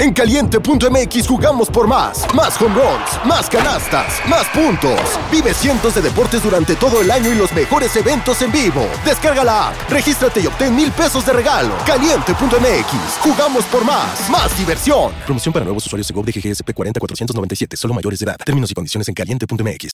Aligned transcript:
En 0.00 0.14
caliente.mx 0.14 1.28
jugamos 1.28 1.68
por 1.68 1.86
más. 1.86 2.24
Más 2.34 2.58
home 2.58 2.74
runs, 2.74 3.26
más 3.26 3.50
canastas, 3.50 4.18
más 4.26 4.48
puntos. 4.48 4.98
Vive 5.30 5.52
cientos 5.52 5.94
de 5.94 6.00
deportes 6.00 6.42
durante 6.42 6.74
todo 6.74 7.02
el 7.02 7.10
año 7.10 7.30
y 7.30 7.34
los 7.34 7.52
mejores 7.52 7.94
eventos 7.96 8.40
en 8.40 8.50
vivo. 8.50 8.88
Descarga 9.04 9.44
la 9.44 9.68
app, 9.68 9.90
regístrate 9.90 10.40
y 10.40 10.46
obtén 10.46 10.74
mil 10.74 10.90
pesos 10.90 11.26
de 11.26 11.34
regalo. 11.34 11.74
Caliente.mx, 11.84 13.18
jugamos 13.20 13.66
por 13.66 13.84
más. 13.84 14.30
Más 14.30 14.56
diversión. 14.56 15.12
Promoción 15.26 15.52
para 15.52 15.66
nuevos 15.66 15.84
usuarios 15.84 16.08
de 16.08 16.14
GOV 16.14 16.24
de 16.24 16.32
GGSP 16.32 16.72
40497, 16.72 17.76
solo 17.76 17.92
mayores 17.92 18.20
de 18.20 18.24
edad. 18.24 18.38
Términos 18.42 18.70
y 18.70 18.74
condiciones 18.74 19.06
en 19.06 19.12
caliente.mx. 19.12 19.90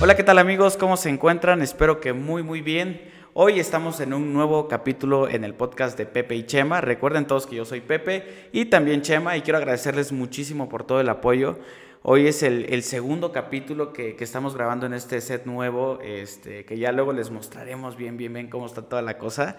Hola, 0.00 0.16
¿qué 0.16 0.24
tal 0.24 0.38
amigos? 0.38 0.76
¿Cómo 0.76 0.96
se 0.96 1.10
encuentran? 1.10 1.62
Espero 1.62 2.00
que 2.00 2.12
muy, 2.12 2.42
muy 2.42 2.60
bien. 2.60 3.13
Hoy 3.36 3.58
estamos 3.58 3.98
en 3.98 4.14
un 4.14 4.32
nuevo 4.32 4.68
capítulo 4.68 5.28
en 5.28 5.42
el 5.42 5.54
podcast 5.54 5.98
de 5.98 6.06
Pepe 6.06 6.36
y 6.36 6.46
Chema. 6.46 6.80
Recuerden 6.80 7.26
todos 7.26 7.48
que 7.48 7.56
yo 7.56 7.64
soy 7.64 7.80
Pepe 7.80 8.48
y 8.52 8.66
también 8.66 9.02
Chema 9.02 9.36
y 9.36 9.40
quiero 9.40 9.58
agradecerles 9.58 10.12
muchísimo 10.12 10.68
por 10.68 10.84
todo 10.84 11.00
el 11.00 11.08
apoyo. 11.08 11.58
Hoy 12.04 12.28
es 12.28 12.44
el, 12.44 12.84
segundo 12.84 13.32
capítulo 13.32 13.92
que, 13.92 14.14
estamos 14.20 14.54
grabando 14.54 14.86
en 14.86 14.94
este 14.94 15.20
set 15.20 15.46
nuevo, 15.46 15.98
este, 16.00 16.64
que 16.64 16.78
ya 16.78 16.92
luego 16.92 17.12
les 17.12 17.32
mostraremos 17.32 17.96
bien, 17.96 18.16
bien, 18.16 18.32
bien 18.32 18.48
cómo 18.48 18.66
está 18.66 18.82
toda 18.82 19.02
la 19.02 19.18
cosa. 19.18 19.56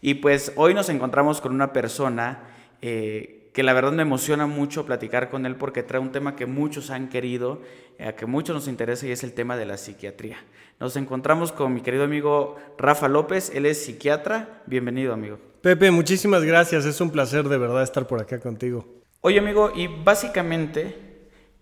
Y 0.00 0.14
pues 0.14 0.52
hoy 0.56 0.74
nos 0.74 0.88
encontramos 0.88 1.40
con 1.40 1.54
una 1.54 1.72
persona 1.72 2.40
eh, 2.80 3.50
que 3.52 3.62
la 3.62 3.72
verdad 3.72 3.92
me 3.92 4.02
emociona 4.02 4.48
mucho 4.48 4.84
platicar 4.84 5.30
con 5.30 5.46
él 5.46 5.54
porque 5.54 5.84
trae 5.84 6.00
un 6.00 6.10
tema 6.10 6.34
que 6.34 6.46
muchos 6.46 6.90
han 6.90 7.08
querido, 7.08 7.62
a 8.04 8.14
que 8.14 8.26
muchos 8.26 8.56
nos 8.56 8.66
interesa 8.66 9.06
y 9.06 9.12
es 9.12 9.22
el 9.22 9.32
tema 9.32 9.56
de 9.56 9.66
la 9.66 9.76
psiquiatría. 9.76 10.38
Nos 10.82 10.96
encontramos 10.96 11.52
con 11.52 11.72
mi 11.72 11.80
querido 11.80 12.02
amigo 12.02 12.56
Rafa 12.76 13.06
López, 13.06 13.52
él 13.54 13.66
es 13.66 13.84
psiquiatra. 13.84 14.64
Bienvenido, 14.66 15.12
amigo. 15.12 15.38
Pepe, 15.60 15.92
muchísimas 15.92 16.42
gracias, 16.42 16.84
es 16.86 17.00
un 17.00 17.12
placer 17.12 17.48
de 17.48 17.56
verdad 17.56 17.84
estar 17.84 18.08
por 18.08 18.20
acá 18.20 18.40
contigo. 18.40 18.84
Oye, 19.20 19.38
amigo, 19.38 19.70
y 19.76 19.86
básicamente, 19.86 20.96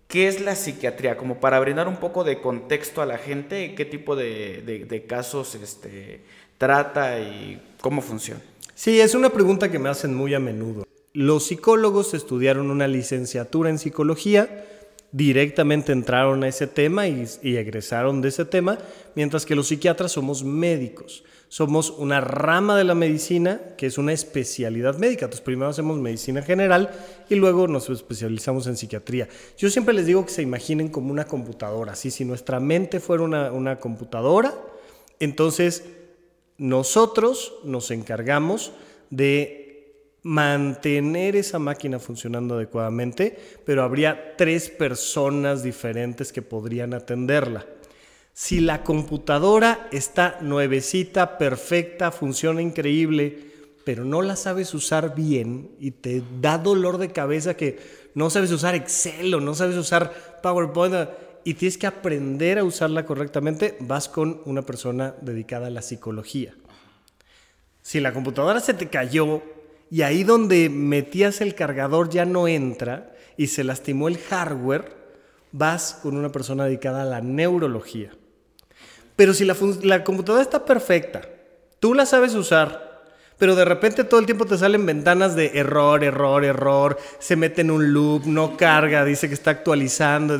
¿qué 0.07 0.27
es 0.27 0.41
la 0.41 0.55
psiquiatría? 0.55 1.17
Como 1.17 1.39
para 1.39 1.59
brindar 1.59 1.87
un 1.87 1.97
poco 1.97 2.23
de 2.23 2.41
contexto 2.41 3.03
a 3.03 3.05
la 3.05 3.19
gente, 3.19 3.75
¿qué 3.75 3.85
tipo 3.85 4.15
de, 4.15 5.05
casos 5.07 5.53
este, 5.53 6.23
trata 6.57 7.19
y 7.19 7.61
cómo 7.79 8.01
funciona? 8.01 8.41
Sí, 8.73 8.99
es 8.99 9.13
una 9.13 9.29
pregunta 9.29 9.69
que 9.69 9.77
me 9.77 9.89
hacen 9.89 10.15
muy 10.15 10.33
a 10.33 10.39
menudo. 10.39 10.83
Los 11.13 11.45
psicólogos 11.45 12.15
estudiaron 12.15 12.71
una 12.71 12.87
licenciatura 12.87 13.69
en 13.69 13.77
psicología, 13.77 14.65
directamente 15.11 15.91
entraron 15.91 16.43
a 16.43 16.47
ese 16.47 16.67
tema 16.67 17.07
y, 17.07 17.27
egresaron 17.43 18.21
de 18.21 18.29
ese 18.29 18.45
tema, 18.45 18.77
mientras 19.15 19.45
que 19.45 19.55
los 19.55 19.67
psiquiatras 19.67 20.13
somos 20.13 20.43
médicos. 20.43 21.23
Somos 21.49 21.89
una 21.89 22.21
rama 22.21 22.77
de 22.77 22.85
la 22.85 22.95
medicina 22.95 23.59
que 23.77 23.85
es 23.85 23.97
una 23.97 24.13
especialidad 24.13 24.97
médica. 24.97 25.25
Entonces, 25.25 25.43
primero 25.43 25.69
hacemos 25.69 25.97
medicina 25.97 26.41
general 26.41 26.91
y 27.29 27.35
luego 27.35 27.67
nos 27.67 27.89
especializamos 27.89 28.67
en 28.67 28.77
psiquiatría. 28.77 29.27
Yo 29.57 29.69
siempre 29.69 29.93
les 29.93 30.05
digo 30.05 30.25
que 30.25 30.31
se 30.31 30.41
imaginen 30.41 30.87
como 30.87 31.11
una 31.11 31.25
computadora. 31.25 31.91
Así, 31.91 32.09
si 32.09 32.23
nuestra 32.23 32.61
mente 32.61 33.01
fuera 33.01 33.23
una, 33.23 33.51
una 33.51 33.79
computadora, 33.81 34.55
entonces 35.19 35.83
nosotros 36.57 37.53
nos 37.65 37.91
encargamos 37.91 38.71
de 39.09 39.60
mantener 40.23 41.35
esa 41.35 41.59
máquina 41.59 41.99
funcionando 41.99 42.55
adecuadamente, 42.55 43.37
pero 43.65 43.83
habría 43.83 44.35
tres 44.37 44.69
personas 44.69 45.63
diferentes 45.63 46.31
que 46.31 46.41
podrían 46.41 46.93
atenderla. 46.93 47.65
Si 48.33 48.61
la 48.61 48.83
computadora 48.83 49.87
está 49.91 50.37
nuevecita, 50.41 51.37
perfecta, 51.37 52.11
funciona 52.11 52.61
increíble, 52.61 53.51
pero 53.83 54.05
no 54.05 54.21
la 54.21 54.35
sabes 54.35 54.73
usar 54.73 55.15
bien 55.15 55.71
y 55.79 55.91
te 55.91 56.23
da 56.39 56.57
dolor 56.57 56.97
de 56.97 57.11
cabeza 57.11 57.57
que 57.57 57.79
no 58.13 58.29
sabes 58.29 58.51
usar 58.51 58.75
Excel 58.75 59.33
o 59.33 59.41
no 59.41 59.55
sabes 59.55 59.75
usar 59.75 60.39
PowerPoint 60.43 61.09
y 61.43 61.55
tienes 61.55 61.77
que 61.77 61.87
aprender 61.87 62.59
a 62.59 62.63
usarla 62.63 63.05
correctamente, 63.05 63.75
vas 63.79 64.07
con 64.07 64.41
una 64.45 64.61
persona 64.61 65.15
dedicada 65.21 65.67
a 65.67 65.71
la 65.71 65.81
psicología. 65.81 66.53
Si 67.81 67.99
la 67.99 68.13
computadora 68.13 68.59
se 68.59 68.75
te 68.75 68.89
cayó 68.89 69.41
y 69.91 70.03
ahí 70.03 70.23
donde 70.23 70.69
metías 70.69 71.41
el 71.41 71.53
cargador 71.53 72.09
ya 72.09 72.23
no 72.23 72.47
entra 72.47 73.13
y 73.35 73.47
se 73.47 73.65
lastimó 73.65 74.07
el 74.07 74.17
hardware, 74.17 74.95
vas 75.51 75.99
con 76.01 76.15
una 76.15 76.31
persona 76.31 76.63
dedicada 76.63 77.01
a 77.01 77.05
la 77.05 77.19
neurología. 77.19 78.11
Pero 79.17 79.33
si 79.33 79.43
la, 79.43 80.03
computadora 80.05 80.41
está 80.41 80.63
perfecta, 80.63 81.21
tú 81.81 81.93
la 81.93 82.05
sabes 82.05 82.33
usar, 82.35 83.03
pero 83.37 83.53
de 83.53 83.65
repente 83.65 84.05
todo 84.05 84.21
el 84.21 84.25
tiempo 84.25 84.45
te 84.45 84.57
salen 84.57 84.85
ventanas 84.85 85.35
de 85.35 85.51
error, 85.55 86.05
error, 86.05 86.45
error, 86.45 86.97
se 87.19 87.35
mete 87.35 87.59
en 87.59 87.71
un 87.71 87.91
loop, 87.91 88.25
no 88.25 88.55
carga, 88.55 89.03
dice 89.03 89.27
que 89.27 89.33
está 89.33 89.51
actualizando. 89.51 90.39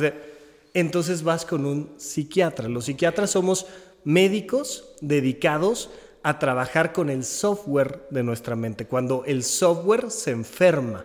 Entonces 0.72 1.22
vas 1.22 1.44
con 1.44 1.66
un 1.66 1.92
psiquiatra. 1.98 2.68
Los 2.68 2.86
psiquiatras 2.86 3.30
somos 3.30 3.66
médicos 4.04 4.94
dedicados 5.02 5.90
a 6.22 6.38
trabajar 6.38 6.92
con 6.92 7.10
el 7.10 7.24
software 7.24 8.06
de 8.10 8.22
nuestra 8.22 8.56
mente, 8.56 8.86
cuando 8.86 9.24
el 9.26 9.42
software 9.42 10.10
se 10.10 10.30
enferma. 10.30 11.04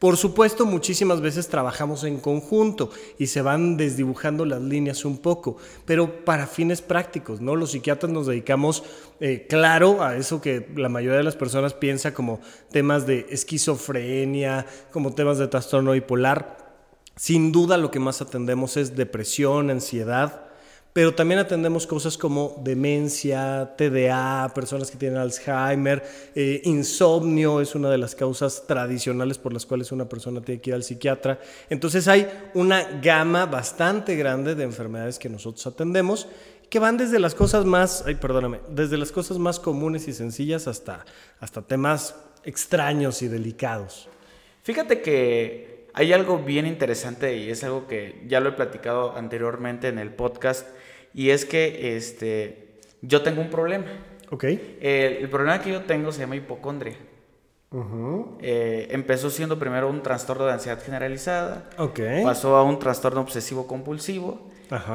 Por 0.00 0.16
supuesto, 0.16 0.64
muchísimas 0.64 1.20
veces 1.20 1.48
trabajamos 1.48 2.04
en 2.04 2.20
conjunto 2.20 2.88
y 3.18 3.26
se 3.26 3.42
van 3.42 3.76
desdibujando 3.76 4.46
las 4.46 4.62
líneas 4.62 5.04
un 5.04 5.18
poco, 5.18 5.58
pero 5.84 6.24
para 6.24 6.46
fines 6.46 6.80
prácticos, 6.80 7.42
¿no? 7.42 7.54
Los 7.54 7.72
psiquiatras 7.72 8.10
nos 8.10 8.26
dedicamos, 8.26 8.82
eh, 9.20 9.46
claro, 9.46 10.02
a 10.02 10.16
eso 10.16 10.40
que 10.40 10.66
la 10.74 10.88
mayoría 10.88 11.18
de 11.18 11.24
las 11.24 11.36
personas 11.36 11.74
piensa 11.74 12.14
como 12.14 12.40
temas 12.70 13.06
de 13.06 13.26
esquizofrenia, 13.28 14.64
como 14.90 15.12
temas 15.12 15.36
de 15.36 15.48
trastorno 15.48 15.92
bipolar. 15.92 16.56
Sin 17.14 17.52
duda 17.52 17.76
lo 17.76 17.90
que 17.90 18.00
más 18.00 18.22
atendemos 18.22 18.78
es 18.78 18.96
depresión, 18.96 19.68
ansiedad, 19.68 20.49
pero 20.92 21.14
también 21.14 21.38
atendemos 21.38 21.86
cosas 21.86 22.18
como 22.18 22.60
demencia, 22.64 23.74
TDA, 23.76 24.50
personas 24.54 24.90
que 24.90 24.96
tienen 24.98 25.18
Alzheimer, 25.18 26.02
eh, 26.34 26.60
insomnio 26.64 27.60
es 27.60 27.74
una 27.74 27.90
de 27.90 27.98
las 27.98 28.14
causas 28.14 28.66
tradicionales 28.66 29.38
por 29.38 29.52
las 29.52 29.66
cuales 29.66 29.92
una 29.92 30.08
persona 30.08 30.40
tiene 30.40 30.60
que 30.60 30.70
ir 30.70 30.74
al 30.74 30.82
psiquiatra. 30.82 31.38
Entonces 31.68 32.08
hay 32.08 32.28
una 32.54 33.00
gama 33.00 33.46
bastante 33.46 34.16
grande 34.16 34.54
de 34.54 34.64
enfermedades 34.64 35.18
que 35.18 35.28
nosotros 35.28 35.66
atendemos 35.66 36.26
que 36.68 36.78
van 36.78 36.96
desde 36.96 37.18
las 37.18 37.34
cosas 37.34 37.64
más, 37.64 38.04
ay, 38.06 38.14
perdóname, 38.14 38.60
desde 38.68 38.96
las 38.96 39.10
cosas 39.10 39.38
más 39.38 39.58
comunes 39.58 40.06
y 40.06 40.12
sencillas 40.12 40.68
hasta, 40.68 41.04
hasta 41.40 41.62
temas 41.62 42.14
extraños 42.44 43.22
y 43.22 43.28
delicados. 43.28 44.08
Fíjate 44.62 45.02
que 45.02 45.88
hay 45.94 46.12
algo 46.12 46.38
bien 46.38 46.66
interesante 46.66 47.36
y 47.36 47.50
es 47.50 47.64
algo 47.64 47.88
que 47.88 48.22
ya 48.28 48.38
lo 48.40 48.50
he 48.50 48.52
platicado 48.52 49.16
anteriormente 49.16 49.88
en 49.88 49.98
el 49.98 50.12
podcast 50.12 50.66
y 51.14 51.30
es 51.30 51.44
que 51.44 51.96
este, 51.96 52.80
yo 53.02 53.22
tengo 53.22 53.40
un 53.40 53.50
problema. 53.50 53.86
Ok. 54.32 54.44
el 54.44 55.28
problema 55.28 55.60
que 55.60 55.70
yo 55.70 55.82
tengo 55.82 56.12
se 56.12 56.20
llama 56.20 56.36
hipocondria. 56.36 56.96
Eh, 58.40 58.88
empezó 58.90 59.30
siendo 59.30 59.58
primero 59.58 59.88
un 59.88 60.02
trastorno 60.02 60.44
de 60.44 60.52
ansiedad 60.52 60.82
generalizada. 60.82 61.70
Okay. 61.78 62.24
Pasó 62.24 62.56
a 62.56 62.64
un 62.64 62.78
trastorno 62.78 63.20
obsesivo 63.20 63.66
compulsivo. 63.66 64.48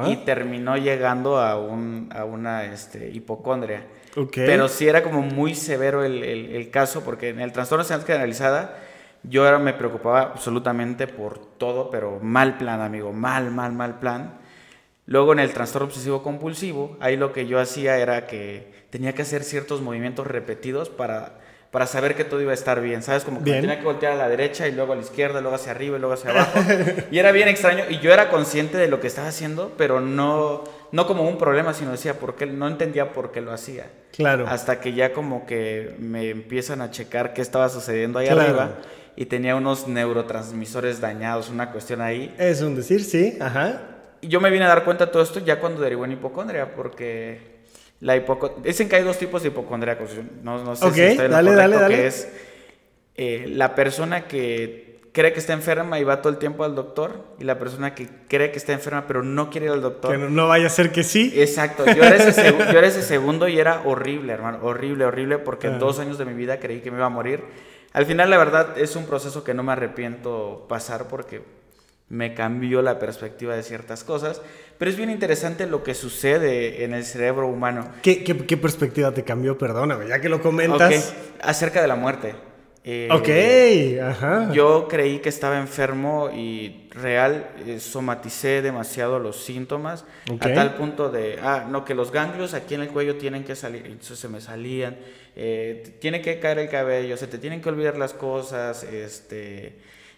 Y 0.06 0.16
terminó 0.24 0.78
llegando 0.78 1.38
a, 1.38 1.60
un, 1.60 2.08
a 2.14 2.24
una 2.24 2.64
este, 2.64 3.10
hipocondria. 3.10 3.86
Okay. 4.16 4.46
Pero 4.46 4.68
sí 4.68 4.88
era 4.88 5.02
como 5.02 5.20
muy 5.20 5.54
severo 5.54 6.02
el, 6.02 6.24
el, 6.24 6.56
el, 6.56 6.70
caso, 6.70 7.02
porque 7.04 7.28
en 7.28 7.40
el 7.40 7.52
trastorno 7.52 7.84
de 7.84 7.92
ansiedad 7.92 8.06
generalizada 8.06 8.78
yo 9.22 9.44
ahora 9.44 9.58
me 9.58 9.74
preocupaba 9.74 10.22
absolutamente 10.22 11.06
por 11.06 11.38
todo, 11.38 11.90
pero 11.90 12.20
mal 12.22 12.56
plan, 12.56 12.80
amigo, 12.80 13.12
mal, 13.12 13.50
mal, 13.50 13.72
mal 13.72 13.98
plan. 13.98 14.38
Luego 15.06 15.32
en 15.32 15.38
el 15.38 15.52
trastorno 15.52 15.86
obsesivo 15.86 16.22
compulsivo, 16.22 16.96
ahí 17.00 17.16
lo 17.16 17.32
que 17.32 17.46
yo 17.46 17.60
hacía 17.60 17.98
era 17.98 18.26
que 18.26 18.72
tenía 18.90 19.14
que 19.14 19.22
hacer 19.22 19.44
ciertos 19.44 19.80
movimientos 19.80 20.26
repetidos 20.26 20.90
para, 20.90 21.38
para 21.70 21.86
saber 21.86 22.16
que 22.16 22.24
todo 22.24 22.40
iba 22.42 22.50
a 22.50 22.54
estar 22.54 22.80
bien, 22.80 23.04
¿sabes? 23.04 23.22
Como 23.22 23.44
que 23.44 23.52
tenía 23.52 23.78
que 23.78 23.84
voltear 23.84 24.14
a 24.14 24.16
la 24.16 24.28
derecha 24.28 24.66
y 24.66 24.72
luego 24.72 24.94
a 24.94 24.96
la 24.96 25.02
izquierda, 25.02 25.40
luego 25.40 25.54
hacia 25.54 25.70
arriba 25.70 25.96
y 25.96 26.00
luego 26.00 26.14
hacia 26.14 26.30
abajo. 26.30 26.58
y 27.12 27.18
era 27.18 27.30
bien 27.30 27.46
extraño 27.46 27.84
y 27.88 28.00
yo 28.00 28.12
era 28.12 28.30
consciente 28.30 28.78
de 28.78 28.88
lo 28.88 28.98
que 28.98 29.06
estaba 29.06 29.28
haciendo, 29.28 29.74
pero 29.78 30.00
no, 30.00 30.64
no 30.90 31.06
como 31.06 31.22
un 31.28 31.38
problema, 31.38 31.72
sino 31.72 31.92
decía 31.92 32.18
por 32.18 32.34
qué, 32.34 32.46
no 32.46 32.66
entendía 32.66 33.12
por 33.12 33.30
qué 33.30 33.40
lo 33.40 33.52
hacía. 33.52 33.86
Claro. 34.10 34.46
Hasta 34.48 34.80
que 34.80 34.92
ya 34.92 35.12
como 35.12 35.46
que 35.46 35.94
me 36.00 36.30
empiezan 36.30 36.80
a 36.80 36.90
checar 36.90 37.32
qué 37.32 37.42
estaba 37.42 37.68
sucediendo 37.68 38.18
ahí 38.18 38.26
arriba 38.26 38.78
y 39.14 39.26
tenía 39.26 39.54
unos 39.54 39.86
neurotransmisores 39.86 41.00
dañados, 41.00 41.48
una 41.48 41.70
cuestión 41.70 42.00
ahí. 42.00 42.34
Es 42.38 42.60
un 42.60 42.74
decir, 42.74 43.04
sí, 43.04 43.38
ajá 43.40 43.92
yo 44.22 44.40
me 44.40 44.50
vine 44.50 44.64
a 44.64 44.68
dar 44.68 44.84
cuenta 44.84 45.06
de 45.06 45.12
todo 45.12 45.22
esto 45.22 45.40
ya 45.40 45.60
cuando 45.60 45.80
derivó 45.80 46.04
en 46.04 46.12
hipocondria, 46.12 46.74
porque 46.74 47.40
la 48.00 48.16
hipocondria... 48.16 48.62
Dicen 48.64 48.88
que 48.88 48.96
hay 48.96 49.02
dos 49.02 49.18
tipos 49.18 49.42
de 49.42 49.48
hipocondriacos. 49.48 50.10
No, 50.42 50.62
no 50.62 50.76
sé 50.76 50.90
si 50.92 51.00
en 51.02 51.30
dale, 51.30 51.54
dale, 51.54 51.76
dale. 51.76 51.96
que 51.96 52.06
es 52.06 52.28
eh, 53.16 53.46
la 53.48 53.74
persona 53.74 54.26
que, 54.26 54.86
cree 55.16 55.32
que 55.32 55.38
está 55.38 55.54
enferma 55.54 55.98
y 55.98 56.04
va 56.04 56.20
todo 56.20 56.30
el 56.30 56.38
tiempo 56.38 56.62
al 56.62 56.74
doctor 56.74 57.24
y 57.38 57.44
la 57.44 57.58
persona 57.58 57.94
que 57.94 58.06
cree 58.28 58.50
que 58.50 58.58
está 58.58 58.74
enferma 58.74 59.06
pero 59.06 59.22
no 59.22 59.48
quiere 59.48 59.64
ir 59.64 59.72
al 59.72 59.80
doctor. 59.80 60.10
Que 60.10 60.18
no, 60.18 60.46
vaya 60.46 60.66
a 60.66 60.68
ser 60.68 60.92
que 60.92 61.04
sí. 61.04 61.32
Exacto, 61.34 61.86
yo 61.86 62.04
era, 62.04 62.16
ese 62.16 62.52
yo 62.52 62.78
era 62.78 62.86
ese 62.86 63.00
segundo 63.00 63.48
y 63.48 63.58
era 63.58 63.80
horrible, 63.86 64.34
hermano, 64.34 64.58
horrible, 64.60 65.06
horrible, 65.06 65.38
porque 65.38 65.68
Ah. 65.68 65.78
dos 65.78 66.00
años 66.00 66.18
de 66.18 66.26
mi 66.26 66.34
vida 66.34 66.60
creí 66.60 66.82
que 66.82 66.90
me 66.90 66.98
iba 66.98 67.06
a 67.06 67.08
morir. 67.08 67.42
Al 67.94 68.04
final, 68.04 68.28
la 68.28 68.36
verdad, 68.36 68.76
es 68.76 68.94
un 68.94 69.06
proceso 69.06 69.42
que 69.42 69.54
no 69.54 69.62
me 69.62 69.72
arrepiento 69.72 70.66
pasar 70.68 71.08
porque 71.08 71.40
me 72.08 72.34
cambió 72.34 72.82
la 72.82 72.98
perspectiva 72.98 73.56
de 73.56 73.62
ciertas 73.62 74.04
cosas, 74.04 74.40
pero 74.78 74.90
es 74.90 74.96
bien 74.96 75.10
interesante 75.10 75.66
lo 75.66 75.82
que 75.82 75.94
sucede 75.94 76.84
en 76.84 76.94
el 76.94 77.04
cerebro 77.04 77.48
humano. 77.48 77.88
¿Qué, 78.02 78.22
qué, 78.22 78.36
qué 78.36 78.56
perspectiva 78.56 79.12
te 79.12 79.24
cambió? 79.24 79.58
Perdóname, 79.58 80.08
ya 80.08 80.20
que 80.20 80.28
lo 80.28 80.40
comentas. 80.40 81.14
Ok, 81.14 81.38
acerca 81.42 81.82
de 81.82 81.88
la 81.88 81.96
muerte. 81.96 82.34
Eh, 82.88 83.08
Ok, 83.10 84.00
ajá. 84.00 84.52
Yo 84.52 84.86
creí 84.88 85.18
que 85.18 85.28
estaba 85.28 85.58
enfermo 85.58 86.30
y 86.32 86.88
real 86.92 87.50
eh, 87.66 87.80
somaticé 87.80 88.62
demasiado 88.62 89.18
los 89.18 89.42
síntomas 89.44 90.04
Ok. 90.30 90.46
a 90.46 90.54
tal 90.54 90.74
punto 90.76 91.10
de, 91.10 91.40
ah, 91.42 91.66
no, 91.68 91.84
que 91.84 91.94
los 91.96 92.12
ganglios 92.12 92.54
aquí 92.54 92.76
en 92.76 92.82
el 92.82 92.88
cuello 92.90 93.16
tienen 93.16 93.42
que 93.42 93.56
salir, 93.56 93.86
entonces 93.86 94.20
se 94.20 94.28
me 94.28 94.40
salían, 94.40 94.96
eh, 95.34 95.96
tiene 96.00 96.22
que 96.22 96.38
caer 96.38 96.60
el 96.60 96.68
cabello, 96.68 97.16
se 97.16 97.26
te 97.26 97.38
tienen 97.38 97.60
que 97.60 97.68
olvidar 97.68 97.98
las 97.98 98.14
cosas, 98.14 98.84
este, 98.84 99.74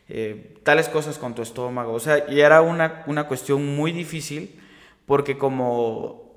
eh, 0.09 0.57
tales 0.63 0.89
cosas 0.89 1.19
con 1.19 1.35
tu 1.35 1.43
estómago, 1.43 1.93
o 1.93 2.01
sea, 2.01 2.25
y 2.31 2.41
era 2.41 2.61
una, 2.63 3.03
una 3.07 3.27
cuestión 3.27 3.65
muy 3.77 3.93
difícil 3.93 4.59
porque 5.07 5.37
como 5.39 6.29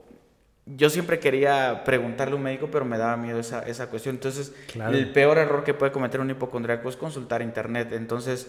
yo 0.66 0.90
siempre 0.90 1.20
quería 1.20 1.84
preguntarle 1.84 2.34
a 2.34 2.38
un 2.38 2.44
médico, 2.44 2.70
pero 2.72 2.86
me 2.86 2.98
daba 2.98 3.18
miedo 3.18 3.40
esa, 3.40 3.62
esa 3.64 3.88
cuestión. 3.88 4.16
Entonces, 4.16 4.54
Claro. 4.72 4.96
el 4.96 5.12
peor 5.12 5.38
error 5.38 5.64
que 5.64 5.74
puede 5.74 5.92
cometer 5.92 6.20
un 6.22 6.30
hipocondriaco 6.30 6.88
es 6.88 6.96
consultar 6.96 7.42
internet. 7.42 7.92
Entonces, 7.92 8.48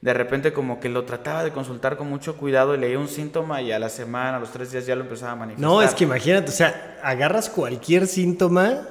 de 0.00 0.12
repente 0.14 0.52
como 0.52 0.78
que 0.78 0.88
lo 0.90 1.04
trataba 1.04 1.42
de 1.42 1.50
consultar 1.50 1.96
con 1.96 2.08
mucho 2.08 2.36
cuidado 2.36 2.74
y 2.74 2.78
leía 2.78 2.98
un 2.98 3.08
síntoma 3.08 3.62
y 3.62 3.72
a 3.72 3.78
la 3.78 3.88
semana, 3.88 4.36
a 4.36 4.40
los 4.40 4.52
tres 4.52 4.70
días 4.70 4.86
ya 4.86 4.94
lo 4.94 5.02
empezaba 5.02 5.32
a 5.32 5.36
manifestar. 5.36 5.68
No, 5.68 5.82
es 5.82 5.94
que 5.94 6.04
imagínate, 6.04 6.50
o 6.50 6.54
sea, 6.54 6.98
agarras 7.02 7.48
cualquier 7.48 8.06
síntoma 8.06 8.82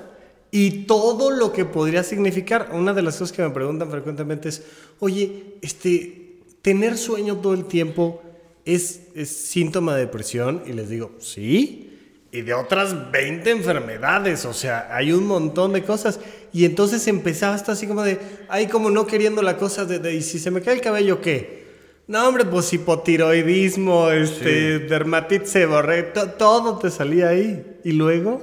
y 0.56 0.84
todo 0.86 1.32
lo 1.32 1.52
que 1.52 1.66
podría 1.66 2.04
significar. 2.04 2.70
Una 2.74 2.94
de 2.94 3.02
las 3.02 3.18
cosas 3.18 3.36
que 3.36 3.42
me 3.42 3.50
preguntan 3.50 3.90
frecuentemente 3.90 4.50
es, 4.50 4.62
oye, 5.00 5.56
este, 5.64 6.38
tener 6.62 6.96
sueño 6.96 7.38
todo 7.38 7.56
el 7.56 7.66
tiempo 7.66 8.22
es, 8.64 9.02
es 9.16 9.30
síntoma 9.30 9.96
de 9.96 10.02
depresión. 10.02 10.62
Y 10.68 10.74
les 10.74 10.90
digo, 10.90 11.10
sí. 11.18 11.90
Y 12.32 12.42
de 12.42 12.54
otras 12.54 13.12
20 13.12 13.50
enfermedades, 13.50 14.46
o 14.46 14.54
sea, 14.54 14.90
hay 14.96 15.12
un 15.12 15.26
montón 15.26 15.74
de 15.74 15.82
cosas. 15.84 16.20
Y 16.54 16.66
entonces 16.66 17.08
empezaba 17.08 17.56
hasta 17.56 17.72
así 17.72 17.88
como 17.88 18.04
de, 18.04 18.20
ay, 18.48 18.68
como 18.68 18.92
no 18.92 19.08
queriendo 19.08 19.42
la 19.42 19.58
cosa 19.58 19.86
de, 19.86 19.98
de, 19.98 20.14
¿y 20.14 20.22
si 20.22 20.38
se 20.38 20.52
me 20.52 20.62
cae 20.62 20.76
el 20.76 20.82
cabello 20.82 21.20
qué? 21.20 21.64
No, 22.06 22.28
hombre, 22.28 22.46
pues 22.46 22.72
hipotiroidismo, 22.74 24.12
este, 24.12 24.80
dermatitis 24.80 25.50
seborreica, 25.50 26.14
to- 26.14 26.30
todo 26.32 26.78
te 26.78 26.92
salía 26.92 27.30
ahí. 27.30 27.78
¿Y 27.84 27.94
luego? 27.94 28.42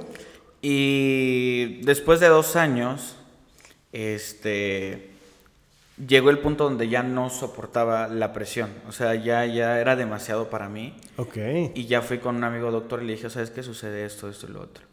Y 0.61 1.81
después 1.83 2.19
de 2.19 2.27
dos 2.27 2.55
años, 2.55 3.15
este, 3.91 5.09
llegó 6.07 6.29
el 6.29 6.39
punto 6.39 6.65
donde 6.65 6.87
ya 6.87 7.03
no 7.03 7.29
soportaba 7.29 8.07
la 8.07 8.31
presión. 8.33 8.69
O 8.87 8.91
sea, 8.91 9.15
ya, 9.15 9.45
ya 9.45 9.79
era 9.79 9.95
demasiado 9.95 10.49
para 10.49 10.69
mí. 10.69 10.95
Ok. 11.17 11.37
Y 11.73 11.85
ya 11.87 12.01
fui 12.01 12.19
con 12.19 12.35
un 12.35 12.43
amigo 12.43 12.71
doctor 12.71 13.01
y 13.01 13.07
le 13.07 13.13
dije, 13.13 13.29
¿sabes 13.29 13.49
qué 13.49 13.63
sucede 13.63 14.05
esto, 14.05 14.29
esto 14.29 14.47
y 14.47 14.53
lo 14.53 14.61
otro? 14.61 14.83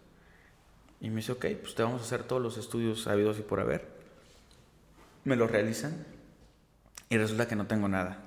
Y 1.00 1.11
me 1.11 1.17
dice, 1.17 1.32
ok, 1.32 1.47
pues 1.61 1.75
te 1.75 1.82
vamos 1.82 2.00
a 2.03 2.05
hacer 2.05 2.23
todos 2.25 2.43
los 2.43 2.56
estudios 2.59 3.06
habidos 3.06 3.38
y 3.38 3.43
por 3.43 3.61
haber. 3.61 3.85
Me 5.25 5.37
los 5.37 5.50
realizan 5.50 6.05
y 7.11 7.17
resulta 7.19 7.47
que 7.47 7.56
no 7.56 7.67
tengo 7.67 7.88
nada. 7.88 8.19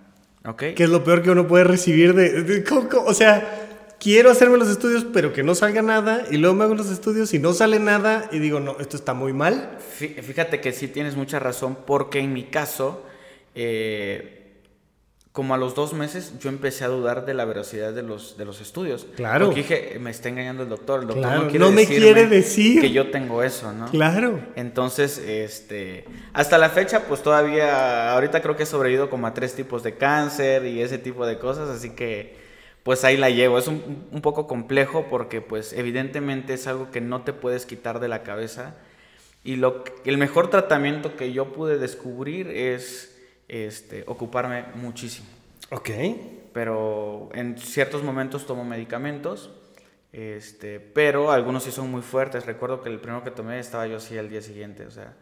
¿Ok? 0.45 0.63
¿Qué 0.75 0.83
es 0.83 0.89
lo 0.89 1.03
peor 1.03 1.21
que 1.21 1.29
uno 1.31 1.47
puede 1.47 1.63
recibir 1.65 2.13
de... 2.15 2.43
de- 2.43 2.63
¿cómo- 2.63 2.87
cómo? 2.89 3.03
O 3.07 3.13
sea, 3.13 3.60
quiero 4.01 4.31
hacerme 4.31 4.57
los 4.57 4.67
estudios, 4.67 5.05
pero 5.13 5.31
que 5.31 5.43
no 5.43 5.53
salga 5.55 5.81
nada. 5.83 6.25
Y 6.31 6.37
luego 6.37 6.55
me 6.55 6.63
hago 6.63 6.75
los 6.75 6.89
estudios 6.89 7.33
y 7.33 7.39
no 7.39 7.53
sale 7.53 7.79
nada. 7.79 8.27
Y 8.31 8.39
digo, 8.39 8.59
no, 8.59 8.77
esto 8.79 8.97
está 8.97 9.13
muy 9.13 9.31
mal. 9.31 9.77
Fí- 9.99 10.21
Fíjate 10.21 10.59
que 10.59 10.71
sí 10.73 10.87
tienes 10.87 11.15
mucha 11.15 11.37
razón 11.39 11.77
porque 11.85 12.19
en 12.19 12.33
mi 12.33 12.45
caso, 12.45 13.05
eh, 13.55 14.37
como 15.31 15.53
a 15.53 15.57
los 15.57 15.75
dos 15.75 15.93
meses, 15.93 16.33
yo 16.41 16.49
empecé 16.49 16.83
a 16.83 16.87
dudar 16.89 17.25
de 17.25 17.33
la 17.33 17.45
veracidad 17.45 17.93
de 17.93 18.01
los, 18.03 18.35
de 18.37 18.43
los 18.43 18.59
estudios. 18.59 19.07
Claro. 19.15 19.45
Porque 19.45 19.61
dije, 19.61 19.97
me 19.99 20.09
está 20.11 20.27
engañando 20.27 20.63
el 20.63 20.69
doctor. 20.69 21.01
El 21.01 21.07
doctor 21.07 21.23
Claro, 21.23 21.43
no 21.43 21.47
quiere 21.49 21.65
no 21.65 21.71
me 21.71 21.85
quiere 21.85 22.27
decir. 22.27 22.81
que 22.81 22.91
yo 22.91 23.11
tengo 23.11 23.41
eso, 23.43 23.71
¿no? 23.71 23.85
Claro. 23.85 24.41
Entonces, 24.55 25.17
este, 25.19 26.03
hasta 26.33 26.57
la 26.57 26.69
fecha, 26.69 27.03
pues 27.07 27.23
todavía, 27.23 28.11
ahorita 28.11 28.41
creo 28.41 28.57
que 28.57 28.63
he 28.63 28.65
sobrevivido 28.65 29.09
como 29.09 29.25
a 29.27 29.33
tres 29.33 29.53
tipos 29.55 29.83
de 29.83 29.95
cáncer 29.95 30.65
y 30.65 30.81
ese 30.81 30.97
tipo 30.97 31.25
de 31.25 31.37
cosas, 31.39 31.69
así 31.69 31.91
que, 31.91 32.40
pues 32.83 33.03
ahí 33.03 33.17
la 33.17 33.29
llevo. 33.29 33.57
Es 33.57 33.67
un, 33.67 34.07
un 34.11 34.21
poco 34.21 34.47
complejo 34.47 35.05
porque, 35.09 35.41
pues, 35.41 35.73
evidentemente 35.73 36.53
es 36.53 36.67
algo 36.67 36.91
que 36.91 37.01
no 37.01 37.23
te 37.23 37.33
puedes 37.33 37.65
quitar 37.65 37.99
de 37.99 38.07
la 38.07 38.23
cabeza. 38.23 38.75
Y 39.43 39.55
lo, 39.55 39.83
el 40.05 40.17
mejor 40.17 40.49
tratamiento 40.49 41.15
que 41.15 41.33
yo 41.33 41.53
pude 41.53 41.77
descubrir 41.77 42.47
es, 42.47 43.17
este, 43.47 44.03
ocuparme 44.07 44.65
muchísimo. 44.75 45.27
Ok. 45.71 45.89
Pero 46.53 47.29
en 47.33 47.57
ciertos 47.57 48.03
momentos 48.03 48.45
tomo 48.45 48.63
medicamentos. 48.63 49.51
Este, 50.13 50.79
pero 50.79 51.31
algunos 51.31 51.63
sí 51.63 51.71
son 51.71 51.89
muy 51.89 52.01
fuertes. 52.01 52.45
Recuerdo 52.45 52.81
que 52.81 52.89
el 52.89 52.99
primero 52.99 53.23
que 53.23 53.31
tomé 53.31 53.59
estaba 53.59 53.87
yo 53.87 53.97
así 53.97 54.17
al 54.17 54.29
día 54.29 54.41
siguiente, 54.41 54.85
o 54.85 54.91
sea. 54.91 55.15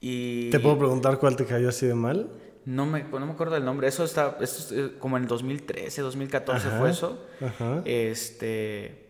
Y 0.00 0.50
¿Te 0.50 0.60
puedo 0.60 0.78
preguntar 0.78 1.18
cuál 1.18 1.36
te 1.36 1.46
cayó 1.46 1.70
así 1.70 1.86
de 1.86 1.94
mal? 1.94 2.28
No 2.64 2.86
me, 2.86 3.02
no 3.02 3.26
me 3.26 3.32
acuerdo 3.32 3.54
del 3.54 3.64
nombre. 3.64 3.88
Eso 3.88 4.04
está, 4.04 4.36
esto 4.40 4.58
es, 4.58 4.72
eh, 4.72 4.92
como 4.98 5.16
en 5.16 5.24
el 5.24 5.28
2013, 5.28 6.02
2014 6.02 6.68
Ajá, 6.68 6.78
fue 6.78 6.90
eso. 6.90 7.26
ajá. 7.44 7.82
Este, 7.84 9.04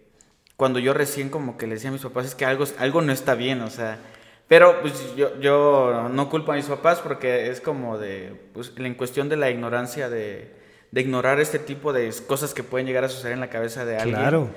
cuando 0.57 0.79
yo 0.79 0.95
recién 0.95 1.29
como 1.31 1.57
que 1.57 1.67
le 1.67 1.75
decía 1.75 1.91
a 1.91 1.93
mis 1.93 2.03
papás 2.03 2.27
es 2.27 2.35
que 2.35 2.45
algo, 2.45 2.65
algo 2.79 3.03
no 3.03 3.13
está 3.13 3.35
bien, 3.35 3.61
o 3.63 3.71
sea. 3.71 3.99
Pero 4.47 4.83
pues 4.83 5.17
yo, 5.17 5.41
yo 5.41 6.09
no 6.13 6.29
culpo 6.29 6.53
a 6.53 6.57
mis 6.57 6.67
papás 6.67 7.01
porque 7.01 7.49
es 7.49 7.61
como 7.61 7.97
de, 7.99 8.39
pues 8.53 8.73
en 8.77 8.95
cuestión 8.95 9.29
de 9.29 9.37
la 9.37 9.51
ignorancia 9.51 10.11
de, 10.11 10.53
de 10.91 11.01
ignorar 11.01 11.41
este 11.41 11.59
tipo 11.59 11.93
de 11.93 12.13
cosas 12.27 12.53
que 12.53 12.63
pueden 12.63 12.87
llegar 12.87 13.05
a 13.05 13.09
suceder 13.09 13.33
en 13.33 13.41
la 13.41 13.49
cabeza 13.49 13.85
de 13.85 13.97
alguien. 13.97 14.17
Claro. 14.17 14.49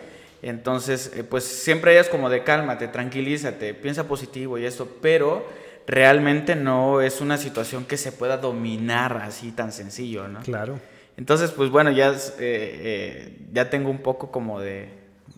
Entonces, 0.42 1.12
eh, 1.16 1.24
pues 1.24 1.46
siempre 1.46 1.94
ellas 1.94 2.10
como 2.10 2.30
de 2.30 2.44
cálmate, 2.44 2.88
tranquilízate, 2.90 3.74
piensa 3.74 4.08
positivo 4.08 4.58
y 4.58 4.66
esto, 4.66 4.88
pero 5.02 5.46
realmente 5.88 6.56
no 6.56 7.02
es 7.02 7.22
una 7.22 7.38
situación 7.38 7.86
que 7.86 7.98
se 7.98 8.12
pueda 8.12 8.38
dominar 8.38 9.18
así 9.24 9.52
tan 9.52 9.72
sencillo, 9.72 10.28
¿no? 10.28 10.42
Claro. 10.42 10.80
Entonces, 11.16 11.50
pues 11.52 11.72
bueno, 11.72 11.92
ya, 11.92 12.10
es, 12.10 12.30
eh, 12.32 12.36
eh, 12.40 13.48
ya 13.54 13.70
tengo 13.70 13.90
un 13.90 14.00
poco 14.00 14.30
como 14.30 14.60
de, 14.60 14.90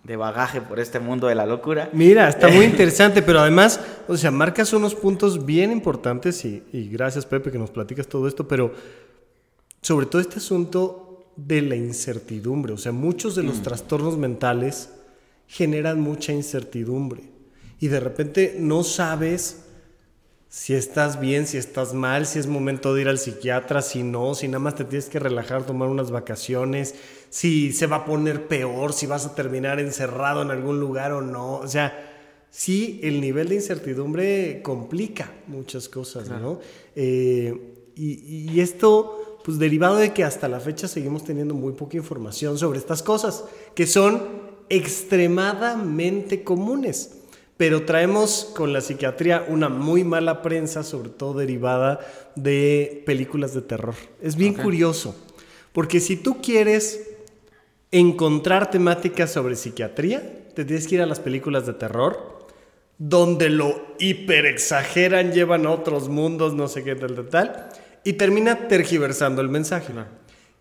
de 0.04 0.16
bagaje 0.18 0.60
por 0.60 0.80
este 0.80 1.00
mundo 1.00 1.28
de 1.28 1.36
la 1.36 1.46
locura. 1.46 1.90
Mira, 1.94 2.28
está 2.28 2.48
muy 2.50 2.66
interesante, 2.66 3.22
pero 3.22 3.40
además, 3.40 3.80
o 4.08 4.18
sea, 4.18 4.32
marcas 4.32 4.74
unos 4.74 4.96
puntos 4.96 5.46
bien 5.46 5.72
importantes 5.72 6.44
y, 6.44 6.64
y 6.74 6.90
gracias 6.90 7.26
Pepe 7.28 7.52
que 7.52 7.60
nos 7.60 7.70
platicas 7.70 8.08
todo 8.08 8.28
esto, 8.28 8.48
pero 8.48 8.74
sobre 9.82 10.08
todo 10.08 10.20
este 10.20 10.38
asunto 10.38 11.32
de 11.36 11.62
la 11.62 11.76
incertidumbre, 11.76 12.74
o 12.74 12.78
sea, 12.78 12.92
muchos 12.92 13.36
de 13.36 13.44
los 13.44 13.62
trastornos 13.62 14.18
mentales 14.18 14.90
generan 15.48 16.02
mucha 16.02 16.34
incertidumbre 16.34 17.24
y 17.80 17.88
de 17.88 18.00
repente 18.00 18.58
no 18.60 18.84
sabes 18.84 19.69
si 20.50 20.74
estás 20.74 21.20
bien, 21.20 21.46
si 21.46 21.58
estás 21.58 21.94
mal, 21.94 22.26
si 22.26 22.40
es 22.40 22.48
momento 22.48 22.96
de 22.96 23.02
ir 23.02 23.08
al 23.08 23.20
psiquiatra, 23.20 23.84
si 23.84 24.02
no, 24.02 24.34
si 24.34 24.48
nada 24.48 24.58
más 24.58 24.74
te 24.74 24.84
tienes 24.84 25.08
que 25.08 25.20
relajar, 25.20 25.64
tomar 25.64 25.90
unas 25.90 26.10
vacaciones, 26.10 26.96
si 27.30 27.72
se 27.72 27.86
va 27.86 27.98
a 27.98 28.06
poner 28.06 28.48
peor, 28.48 28.94
si 28.94 29.06
vas 29.06 29.28
a 29.28 29.36
terminar 29.36 29.80
encerrado 29.80 30.42
en 30.42 30.50
algún 30.50 30.80
lugar 30.80 31.12
o 31.12 31.22
no. 31.22 31.58
O 31.58 31.68
sea, 31.68 31.94
sí, 32.50 33.00
el 33.04 33.22
nivel 33.22 33.50
de 33.50 33.56
incertidumbre 33.56 34.62
complica 34.64 35.32
muchas 35.46 35.88
cosas, 35.88 36.28
¿no? 36.30 36.60
Eh, 36.96 37.92
y, 37.96 38.52
y 38.52 38.60
esto, 38.60 39.40
pues 39.46 39.60
derivado 39.60 39.98
de 39.98 40.14
que 40.14 40.24
hasta 40.24 40.48
la 40.48 40.60
fecha 40.60 40.88
seguimos 40.88 41.24
teniendo 41.24 41.54
muy 41.54 41.74
poca 41.74 41.98
información 41.98 42.58
sobre 42.58 42.80
estas 42.80 43.04
cosas, 43.04 43.46
que 43.76 43.86
son 43.86 44.50
extremadamente 44.70 46.44
comunes. 46.44 47.19
Pero 47.60 47.84
traemos 47.84 48.54
con 48.56 48.72
la 48.72 48.80
psiquiatría 48.80 49.44
una 49.50 49.68
muy 49.68 50.06
mala 50.06 50.42
prensa, 50.42 50.82
sobre 50.82 51.10
todo 51.10 51.40
derivada 51.40 52.00
de 52.36 53.04
películas 53.06 53.54
de 53.54 53.62
terror. 53.62 53.96
Es 54.22 54.38
bien 54.38 54.54
curioso, 54.54 55.14
porque 55.74 56.00
si 56.00 56.16
tú 56.16 56.42
quieres 56.42 57.18
encontrar 57.92 58.72
temáticas 58.72 59.34
sobre 59.34 59.58
psiquiatría, 59.58 60.46
te 60.56 60.64
tienes 60.64 60.88
que 60.88 60.96
ir 60.96 61.02
a 61.02 61.06
las 61.06 61.20
películas 61.20 61.66
de 61.66 61.74
terror, 61.74 62.48
donde 62.98 63.50
lo 63.50 63.88
hiperexageran, 64.00 65.34
llevan 65.34 65.66
a 65.66 65.72
otros 65.72 66.08
mundos, 66.08 66.54
no 66.54 66.70
sé 66.70 66.86
qué, 66.86 66.96
tal, 66.96 67.14
tal, 67.14 67.28
tal, 67.28 67.70
y 68.06 68.14
termina 68.14 68.70
tergiversando 68.70 69.42
el 69.42 69.50
mensaje. 69.50 69.92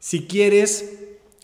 Si 0.00 0.26
quieres 0.26 0.98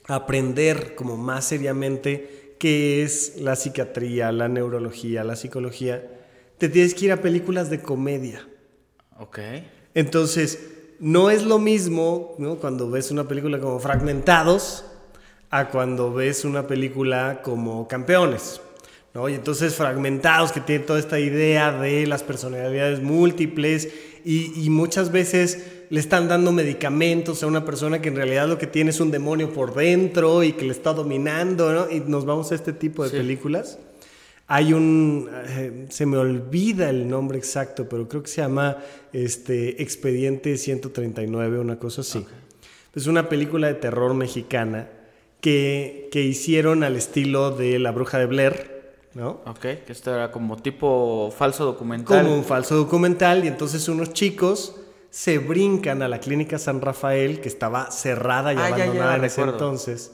aprender 0.08 0.96
como 0.96 1.16
más 1.16 1.44
seriamente 1.44 2.43
qué 2.58 3.02
es 3.02 3.40
la 3.40 3.56
psiquiatría, 3.56 4.32
la 4.32 4.48
neurología, 4.48 5.24
la 5.24 5.36
psicología, 5.36 6.02
te 6.58 6.68
tienes 6.68 6.94
que 6.94 7.06
ir 7.06 7.12
a 7.12 7.20
películas 7.20 7.70
de 7.70 7.80
comedia. 7.80 8.46
Ok. 9.18 9.38
Entonces, 9.94 10.58
no 10.98 11.30
es 11.30 11.44
lo 11.44 11.58
mismo 11.58 12.34
¿no? 12.38 12.56
cuando 12.56 12.90
ves 12.90 13.10
una 13.10 13.28
película 13.28 13.58
como 13.60 13.78
Fragmentados 13.78 14.84
a 15.50 15.68
cuando 15.68 16.12
ves 16.12 16.44
una 16.44 16.66
película 16.66 17.40
como 17.42 17.86
Campeones. 17.86 18.60
¿no? 19.12 19.28
Y 19.28 19.34
entonces 19.34 19.74
Fragmentados, 19.74 20.52
que 20.52 20.60
tiene 20.60 20.84
toda 20.84 20.98
esta 20.98 21.20
idea 21.20 21.72
de 21.72 22.06
las 22.06 22.22
personalidades 22.22 23.00
múltiples 23.00 23.88
y, 24.24 24.64
y 24.64 24.70
muchas 24.70 25.12
veces 25.12 25.73
le 25.90 26.00
están 26.00 26.28
dando 26.28 26.52
medicamentos 26.52 27.42
a 27.42 27.46
una 27.46 27.64
persona 27.64 28.00
que 28.00 28.08
en 28.08 28.16
realidad 28.16 28.48
lo 28.48 28.58
que 28.58 28.66
tiene 28.66 28.90
es 28.90 29.00
un 29.00 29.10
demonio 29.10 29.52
por 29.52 29.74
dentro 29.74 30.42
y 30.42 30.52
que 30.52 30.64
le 30.64 30.72
está 30.72 30.92
dominando, 30.92 31.72
¿no? 31.72 31.90
Y 31.90 32.00
nos 32.00 32.24
vamos 32.24 32.52
a 32.52 32.54
este 32.54 32.72
tipo 32.72 33.04
de 33.04 33.10
películas. 33.10 33.78
Hay 34.46 34.72
un, 34.72 35.30
eh, 35.32 35.86
se 35.88 36.04
me 36.04 36.18
olvida 36.18 36.90
el 36.90 37.08
nombre 37.08 37.38
exacto, 37.38 37.88
pero 37.88 38.08
creo 38.08 38.22
que 38.22 38.28
se 38.28 38.42
llama 38.42 38.78
este, 39.12 39.82
Expediente 39.82 40.56
139, 40.58 41.58
una 41.58 41.78
cosa 41.78 42.02
así. 42.02 42.24
Es 42.94 43.06
una 43.06 43.28
película 43.28 43.68
de 43.68 43.74
terror 43.74 44.14
mexicana 44.14 44.88
que, 45.40 46.08
que 46.12 46.22
hicieron 46.22 46.84
al 46.84 46.96
estilo 46.96 47.50
de 47.50 47.78
La 47.78 47.90
Bruja 47.92 48.18
de 48.18 48.26
Blair, 48.26 48.74
¿no? 49.14 49.40
Ok, 49.46 49.60
que 49.60 49.92
esto 49.92 50.14
era 50.14 50.30
como 50.30 50.56
tipo 50.56 51.32
falso 51.36 51.64
documental. 51.64 52.22
Como 52.22 52.36
un 52.36 52.44
falso 52.44 52.76
documental 52.76 53.44
y 53.44 53.48
entonces 53.48 53.88
unos 53.88 54.12
chicos 54.12 54.76
se 55.16 55.38
brincan 55.38 56.02
a 56.02 56.08
la 56.08 56.18
clínica 56.18 56.58
San 56.58 56.80
Rafael 56.80 57.40
que 57.40 57.48
estaba 57.48 57.92
cerrada 57.92 58.52
y 58.52 58.56
Ah, 58.56 58.70
ya, 58.70 58.76
ya, 58.78 58.82
abandonada 58.84 59.16
en 59.16 59.24
ese 59.24 59.40
entonces. 59.42 60.10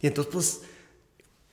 Y 0.00 0.06
entonces 0.06 0.32
pues 0.32 0.60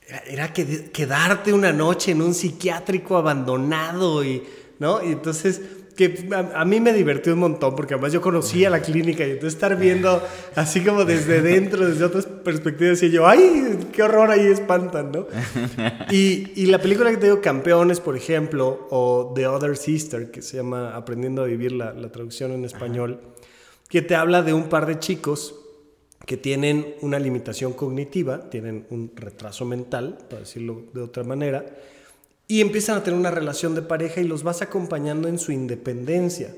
era- 0.08 0.18
era 0.26 0.52
que- 0.54 0.90
quedarte 0.92 1.52
una 1.52 1.74
noche 1.74 2.12
en 2.12 2.22
un 2.22 2.32
psiquiátrico 2.32 3.18
abandonado 3.18 4.24
y, 4.24 4.42
¿no? 4.78 5.02
Y 5.04 5.12
entonces 5.12 5.60
que 5.96 6.28
a, 6.32 6.60
a 6.60 6.64
mí 6.64 6.78
me 6.80 6.92
divertió 6.92 7.32
un 7.32 7.40
montón 7.40 7.74
porque 7.74 7.94
además 7.94 8.12
yo 8.12 8.20
conocía 8.20 8.68
la 8.70 8.80
clínica 8.80 9.26
y 9.26 9.30
entonces 9.30 9.54
estar 9.54 9.76
viendo 9.76 10.22
así 10.54 10.82
como 10.82 11.04
desde 11.04 11.40
dentro, 11.42 11.88
desde 11.88 12.04
otras 12.04 12.26
perspectivas, 12.26 13.02
y 13.02 13.10
yo, 13.10 13.26
¡ay, 13.26 13.78
qué 13.92 14.02
horror 14.02 14.30
ahí 14.30 14.46
espantan, 14.46 15.10
¿no? 15.10 15.26
Y, 16.10 16.52
y 16.54 16.66
la 16.66 16.80
película 16.80 17.10
que 17.10 17.16
te 17.16 17.26
digo, 17.26 17.40
Campeones, 17.40 18.00
por 18.00 18.16
ejemplo, 18.16 18.86
o 18.90 19.32
The 19.34 19.46
Other 19.46 19.76
Sister, 19.76 20.30
que 20.30 20.42
se 20.42 20.58
llama 20.58 20.94
Aprendiendo 20.94 21.42
a 21.42 21.46
Vivir, 21.46 21.72
la, 21.72 21.92
la 21.92 22.12
traducción 22.12 22.52
en 22.52 22.64
español, 22.64 23.20
que 23.88 24.02
te 24.02 24.14
habla 24.14 24.42
de 24.42 24.52
un 24.52 24.68
par 24.68 24.86
de 24.86 24.98
chicos 24.98 25.54
que 26.26 26.36
tienen 26.36 26.94
una 27.02 27.18
limitación 27.18 27.72
cognitiva, 27.72 28.50
tienen 28.50 28.86
un 28.90 29.12
retraso 29.14 29.64
mental, 29.64 30.18
para 30.28 30.40
decirlo 30.40 30.82
de 30.92 31.00
otra 31.00 31.22
manera, 31.22 31.64
y 32.48 32.60
empiezan 32.60 32.96
a 32.96 33.02
tener 33.02 33.18
una 33.18 33.30
relación 33.30 33.74
de 33.74 33.82
pareja 33.82 34.20
y 34.20 34.24
los 34.24 34.42
vas 34.42 34.62
acompañando 34.62 35.28
en 35.28 35.38
su 35.38 35.52
independencia. 35.52 36.54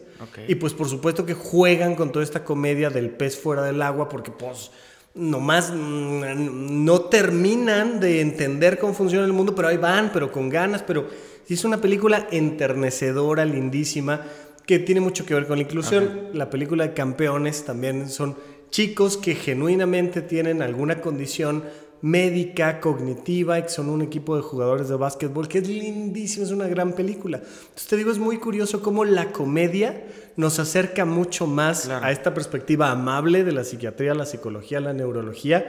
Y 0.47 0.57
pues 0.57 0.75
por 0.75 0.89
supuesto 0.89 1.25
que 1.25 1.35
juegan 1.35 1.95
con 1.95 2.13
toda 2.13 2.25
esta 2.25 2.45
comedia 2.45 2.91
del 2.91 3.11
pez 3.11 3.39
fuera 3.39 3.63
del 3.63 3.81
agua 3.81 4.09
porque 4.09 4.31
pues 4.31 4.71
nomás 5.15 5.73
mm, 5.73 6.85
no 6.85 7.01
terminan 7.03 8.01
de 8.01 8.21
entender 8.21 8.79
cómo 8.79 8.95
funciona 8.95 9.25
el 9.25 9.33
mundo, 9.33 9.55
pero 9.55 9.69
ahí 9.69 9.77
van, 9.77 10.11
pero 10.13 10.31
con 10.31 10.49
ganas, 10.49 10.83
pero 10.83 11.09
es 11.49 11.65
una 11.65 11.81
película 11.81 12.29
enternecedora, 12.31 13.45
lindísima, 13.45 14.23
que 14.67 14.79
tiene 14.79 15.01
mucho 15.01 15.25
que 15.25 15.35
ver 15.35 15.47
con 15.47 15.57
la 15.57 15.63
inclusión. 15.63 16.29
La 16.35 16.51
película 16.51 16.87
de 16.87 16.93
campeones 16.93 17.65
también 17.65 18.11
son 18.11 18.37
chicos 18.71 19.17
que 19.17 19.35
genuinamente 19.35 20.21
tienen 20.21 20.61
alguna 20.61 21.01
condición 21.01 21.65
médica, 22.01 22.81
cognitiva, 22.81 23.61
que 23.61 23.69
son 23.69 23.89
un 23.89 24.03
equipo 24.03 24.37
de 24.37 24.43
jugadores 24.43 24.89
de 24.89 24.97
básquetbol, 24.97 25.49
que 25.49 25.59
es 25.59 25.69
lindísimo, 25.69 26.45
es 26.45 26.53
una 26.53 26.69
gran 26.69 26.93
película. 26.93 27.39
Entonces 27.39 27.87
te 27.89 27.97
digo, 27.97 28.11
es 28.11 28.19
muy 28.19 28.39
curioso 28.39 28.83
cómo 28.83 29.05
la 29.05 29.33
comedia 29.33 30.05
nos 30.37 30.59
acerca 30.59 31.05
mucho 31.05 31.47
más 31.47 31.87
Claro. 31.87 32.07
a 32.07 32.13
esta 32.13 32.33
perspectiva 32.35 32.91
amable 32.91 33.45
de 33.45 33.53
la 33.53 33.65
psiquiatría, 33.65 34.15
la 34.15 34.27
psicología, 34.27 34.81
la 34.81 34.93
neurología. 34.93 35.67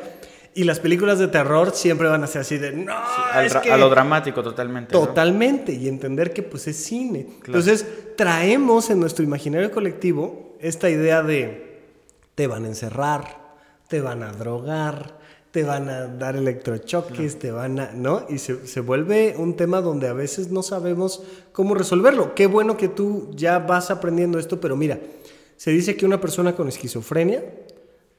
Y 0.55 0.63
las 0.63 0.79
películas 0.79 1.19
de 1.19 1.27
terror 1.27 1.71
siempre 1.73 2.07
van 2.07 2.23
a 2.23 2.27
ser 2.27 2.41
así 2.41 2.57
de, 2.57 2.71
no, 2.73 2.93
Al 3.31 3.45
es 3.45 3.55
que... 3.55 3.71
A 3.71 3.77
lo 3.77 3.89
dramático 3.89 4.41
totalmente. 4.41 4.93
¿no? 4.93 5.05
Totalmente, 5.05 5.73
y 5.73 5.87
entender 5.87 6.33
que 6.33 6.41
pues 6.43 6.67
es 6.67 6.83
cine. 6.83 7.27
Entonces, 7.45 7.85
traemos 8.17 8.89
en 8.89 8.99
nuestro 8.99 9.23
imaginario 9.23 9.71
colectivo 9.71 10.57
esta 10.59 10.89
idea 10.89 11.21
de 11.21 11.83
te 12.35 12.47
van 12.47 12.65
a 12.65 12.67
encerrar, 12.67 13.37
te 13.87 14.01
van 14.01 14.23
a 14.23 14.31
drogar, 14.31 15.18
te 15.51 15.63
van 15.63 15.89
a 15.89 16.07
dar 16.07 16.35
electrochoques, 16.35 17.39
te 17.39 17.51
van 17.51 17.79
a, 17.79 17.91
¿no? 17.93 18.25
Y 18.29 18.37
se, 18.37 18.67
se 18.67 18.81
vuelve 18.81 19.35
un 19.37 19.55
tema 19.55 19.81
donde 19.81 20.07
a 20.07 20.13
veces 20.13 20.51
no 20.51 20.61
sabemos 20.61 21.23
cómo 21.51 21.73
resolverlo. 21.73 22.35
Qué 22.35 22.45
bueno 22.45 22.77
que 22.77 22.87
tú 22.87 23.31
ya 23.35 23.59
vas 23.59 23.89
aprendiendo 23.89 24.37
esto, 24.37 24.59
pero 24.59 24.75
mira, 24.75 24.99
se 25.57 25.71
dice 25.71 25.95
que 25.95 26.05
una 26.05 26.21
persona 26.21 26.55
con 26.55 26.67
esquizofrenia 26.67 27.43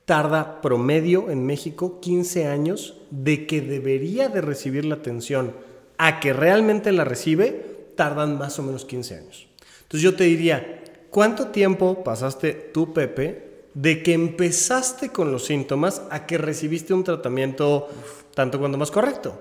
tarda 0.05 0.61
promedio 0.61 1.31
en 1.31 1.47
México 1.47 2.01
15 2.01 2.47
años 2.47 2.97
de 3.11 3.47
que 3.47 3.61
debería 3.61 4.29
de 4.29 4.41
recibir 4.41 4.85
la 4.85 4.97
atención 4.97 5.53
a 5.99 6.19
que 6.19 6.33
realmente 6.33 6.91
la 6.91 7.05
recibe, 7.05 7.93
tardan 7.95 8.39
más 8.39 8.59
o 8.59 8.63
menos 8.63 8.85
15 8.85 9.15
años. 9.15 9.47
Entonces 9.83 10.03
yo 10.03 10.17
te 10.17 10.25
diría, 10.25 10.83
¿cuánto 11.11 11.49
tiempo 11.49 12.03
pasaste 12.03 12.53
tú, 12.53 12.93
Pepe, 12.93 13.50
de 13.75 14.03
que 14.03 14.13
empezaste 14.15 15.11
con 15.11 15.31
los 15.33 15.45
síntomas 15.47 16.03
a 16.11 16.27
que 16.27 16.39
recibiste 16.39 16.93
un 16.95 17.05
tratamiento 17.05 17.89
tanto 18.35 18.59
cuando 18.59 18.79
más 18.79 18.91
correcto? 18.91 19.41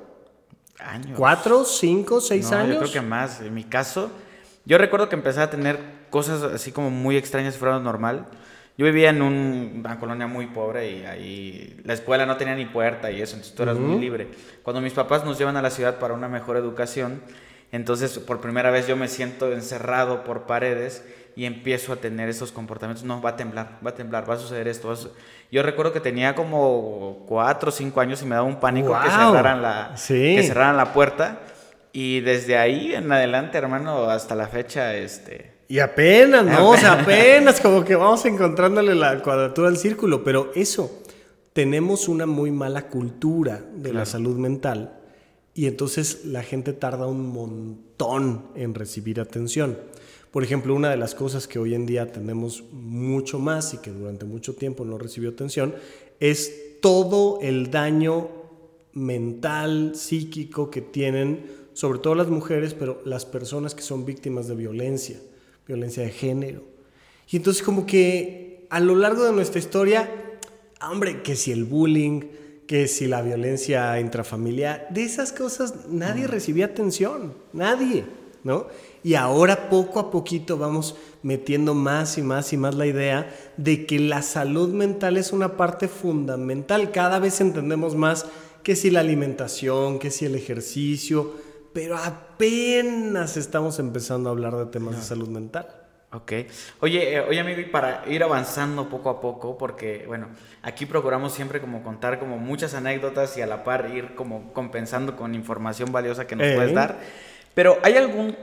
Años. 0.80 1.18
¿Cuatro, 1.18 1.66
cinco, 1.66 2.22
seis 2.22 2.50
No, 2.52 2.58
años? 2.58 2.74
Yo 2.76 2.80
creo 2.80 2.92
que 2.92 3.02
más. 3.02 3.42
En 3.42 3.54
mi 3.54 3.64
caso, 3.66 4.12
yo 4.66 4.78
recuerdo 4.78 5.10
que 5.10 5.16
empecé 5.16 5.42
a 5.42 5.50
tener 5.50 5.80
cosas 6.10 6.42
así 6.44 6.72
como 6.72 6.90
muy 6.90 7.18
extrañas 7.18 7.58
fuera 7.58 7.78
de 7.78 7.84
normal. 7.84 8.28
Yo 8.78 8.86
vivía 8.86 9.10
en 9.10 9.22
un- 9.22 9.74
una 9.80 10.00
colonia 10.00 10.26
muy 10.28 10.48
pobre 10.48 10.90
y 10.90 11.06
ahí 11.06 11.82
la 11.84 11.94
escuela 11.94 12.26
no 12.26 12.38
tenía 12.38 12.56
ni 12.56 12.66
puerta 12.66 13.12
y 13.12 13.22
eso, 13.22 13.34
entonces 13.36 13.54
tú 13.56 13.64
eras 13.64 13.78
muy 13.78 14.00
libre. 14.00 14.30
Cuando 14.64 14.80
mis 14.80 14.94
papás 14.94 15.26
nos 15.26 15.38
llevan 15.38 15.58
a 15.58 15.62
la 15.62 15.70
ciudad 15.70 16.00
para 16.00 16.14
una 16.14 16.30
mejor 16.30 16.56
educación, 16.56 17.22
entonces 17.74 18.18
por 18.20 18.40
primera 18.40 18.72
vez 18.72 18.88
yo 18.88 18.96
me 18.96 19.10
siento 19.10 19.52
encerrado 19.52 20.24
por 20.24 20.44
paredes 20.44 21.04
y 21.40 21.46
empiezo 21.46 21.94
a 21.94 21.96
tener 21.96 22.28
esos 22.28 22.52
comportamientos. 22.52 23.06
No, 23.06 23.22
va 23.22 23.30
a 23.30 23.36
temblar, 23.38 23.80
va 23.86 23.92
a 23.92 23.96
temblar, 23.96 24.30
va 24.30 24.34
a 24.34 24.38
suceder 24.38 24.68
esto. 24.68 24.92
a 24.92 24.98
su-". 24.98 25.10
Yo 25.50 25.64
recuerdo 25.64 25.94
que 25.94 26.02
tenía 26.02 26.36
como 26.36 27.24
cuatro 27.30 27.70
o 27.70 27.72
cinco 27.72 28.02
años 28.02 28.22
y 28.22 28.26
me 28.26 28.36
daba 28.36 28.46
un 28.46 28.60
pánico 28.60 28.88
que 28.88 29.08
¡Guau! 29.08 29.32
cerraran 29.32 29.62
la, 29.62 29.96
Sí. 29.96 30.36
que 30.36 30.44
cerraran 30.44 30.76
la 30.76 30.92
puerta. 30.92 31.40
Y 31.94 32.20
desde 32.20 32.58
ahí 32.58 32.94
en 32.94 33.10
adelante, 33.10 33.58
hermano, 33.58 34.10
hasta 34.10 34.36
la 34.36 34.48
fecha, 34.50 34.94
este... 34.96 35.54
Y 35.70 35.80
apenas, 35.80 36.44
¿no? 36.44 36.72
O 36.72 36.76
sea, 36.78 36.92
apenas 37.04 37.62
como 37.62 37.86
que 37.86 37.96
vamos 37.96 38.26
encontrándole 38.26 38.94
la 38.94 39.22
cuadratura 39.22 39.70
al 39.70 39.78
círculo, 39.78 40.26
pero 40.26 40.52
eso, 40.56 41.02
tenemos 41.54 42.10
una 42.10 42.26
muy 42.26 42.52
mala 42.52 42.88
cultura 42.90 43.62
de 43.76 43.94
la 43.94 44.06
salud 44.06 44.36
mental 44.38 45.00
y 45.54 45.68
entonces 45.68 46.26
la 46.26 46.44
gente 46.44 46.74
tarda 46.74 47.08
un 47.08 47.28
montón 47.32 48.48
en 48.56 48.74
recibir 48.76 49.22
atención. 49.22 49.78
Por 50.32 50.44
ejemplo, 50.44 50.76
una 50.76 50.92
de 50.92 50.98
las 50.98 51.16
cosas 51.16 51.48
que 51.48 51.58
hoy 51.58 51.74
en 51.74 51.86
día 51.86 52.12
tenemos 52.12 52.64
mucho 52.72 53.40
más 53.40 53.74
y 53.74 53.78
que 53.78 53.92
durante 53.92 54.26
mucho 54.26 54.54
tiempo 54.54 54.86
no 54.86 54.98
recibió 54.98 55.32
atención 55.32 55.74
es 56.20 56.80
todo 56.82 57.40
el 57.42 57.72
daño 57.72 58.30
mental, 58.94 59.94
psíquico 59.96 60.70
que 60.70 60.82
tienen, 60.82 61.46
sobre 61.74 62.00
todo 62.00 62.14
las 62.14 62.28
mujeres, 62.28 62.74
pero 62.74 63.02
las 63.06 63.26
personas 63.26 63.74
que 63.74 63.82
son 63.82 64.06
víctimas 64.06 64.48
de 64.48 64.56
violencia, 64.56 65.20
violencia 65.68 66.04
de 66.04 66.12
género. 66.12 66.62
Y 67.30 67.38
entonces 67.38 67.64
como 67.64 67.86
que 67.86 68.68
a 68.70 68.80
lo 68.80 68.96
largo 68.96 69.26
de 69.26 69.34
nuestra 69.34 69.60
historia, 69.60 70.12
hombre, 70.82 71.24
que 71.24 71.36
si 71.36 71.52
el 71.52 71.66
bullying, 71.66 72.22
que 72.68 72.88
si 72.88 73.08
la 73.08 73.24
violencia 73.24 74.00
intrafamiliar, 74.00 74.88
de 74.92 75.04
esas 75.04 75.34
cosas 75.34 75.88
nadie 75.90 76.28
recibía 76.28 76.66
atención, 76.66 77.34
nadie, 77.52 78.06
¿no? 78.44 78.68
Y 79.04 79.16
ahora 79.16 79.70
poco 79.70 80.00
a 80.00 80.12
poquito 80.12 80.58
vamos 80.58 80.96
metiendo 81.24 81.74
más 81.74 82.18
y 82.18 82.22
más 82.22 82.54
y 82.54 82.58
más 82.58 82.76
la 82.76 82.86
idea 82.86 83.34
de 83.58 83.86
que 83.86 84.00
la 84.00 84.22
salud 84.22 84.74
mental 84.74 85.18
es 85.18 85.32
una 85.32 85.58
parte 85.58 85.88
fundamental. 85.88 86.92
Cada 86.92 87.20
vez 87.20 87.42
entendemos 87.42 87.96
más 87.96 88.26
que 88.64 88.76
si 88.76 88.92
la 88.92 89.00
alimentación, 89.00 90.00
que 90.00 90.12
si 90.12 90.26
el 90.26 90.36
ejercicio, 90.36 91.34
pero 91.74 91.98
apenas 91.98 93.38
estamos 93.38 93.80
empezando 93.80 94.30
a 94.30 94.32
hablar 94.32 94.56
de 94.56 94.66
temas 94.66 94.96
de 94.96 95.02
salud 95.02 95.30
mental. 95.30 95.68
Ok. 96.12 96.32
Oye, 96.80 97.16
eh, 97.16 97.22
oye 97.22 97.40
amigo, 97.40 97.62
y 97.62 97.66
para 97.66 98.04
ir 98.08 98.24
avanzando 98.24 98.90
poco 98.90 99.12
a 99.12 99.22
poco, 99.22 99.60
porque, 99.60 100.06
bueno, 100.08 100.30
aquí 100.64 100.88
procuramos 100.88 101.34
siempre 101.34 101.62
como 101.62 101.84
contar 101.84 102.20
como 102.20 102.40
muchas 102.40 102.74
anécdotas 102.74 103.38
y 103.38 103.42
a 103.42 103.46
la 103.46 103.64
par 103.64 103.92
ir 103.94 104.16
como 104.16 104.52
compensando 104.52 105.16
con 105.16 105.36
información 105.36 105.92
valiosa 105.92 106.26
que 106.26 106.36
nos 106.36 106.52
puedes 106.54 106.74
dar. 106.74 107.00
Pero, 107.54 107.78
¿hay 107.84 107.96
algún 107.96 108.36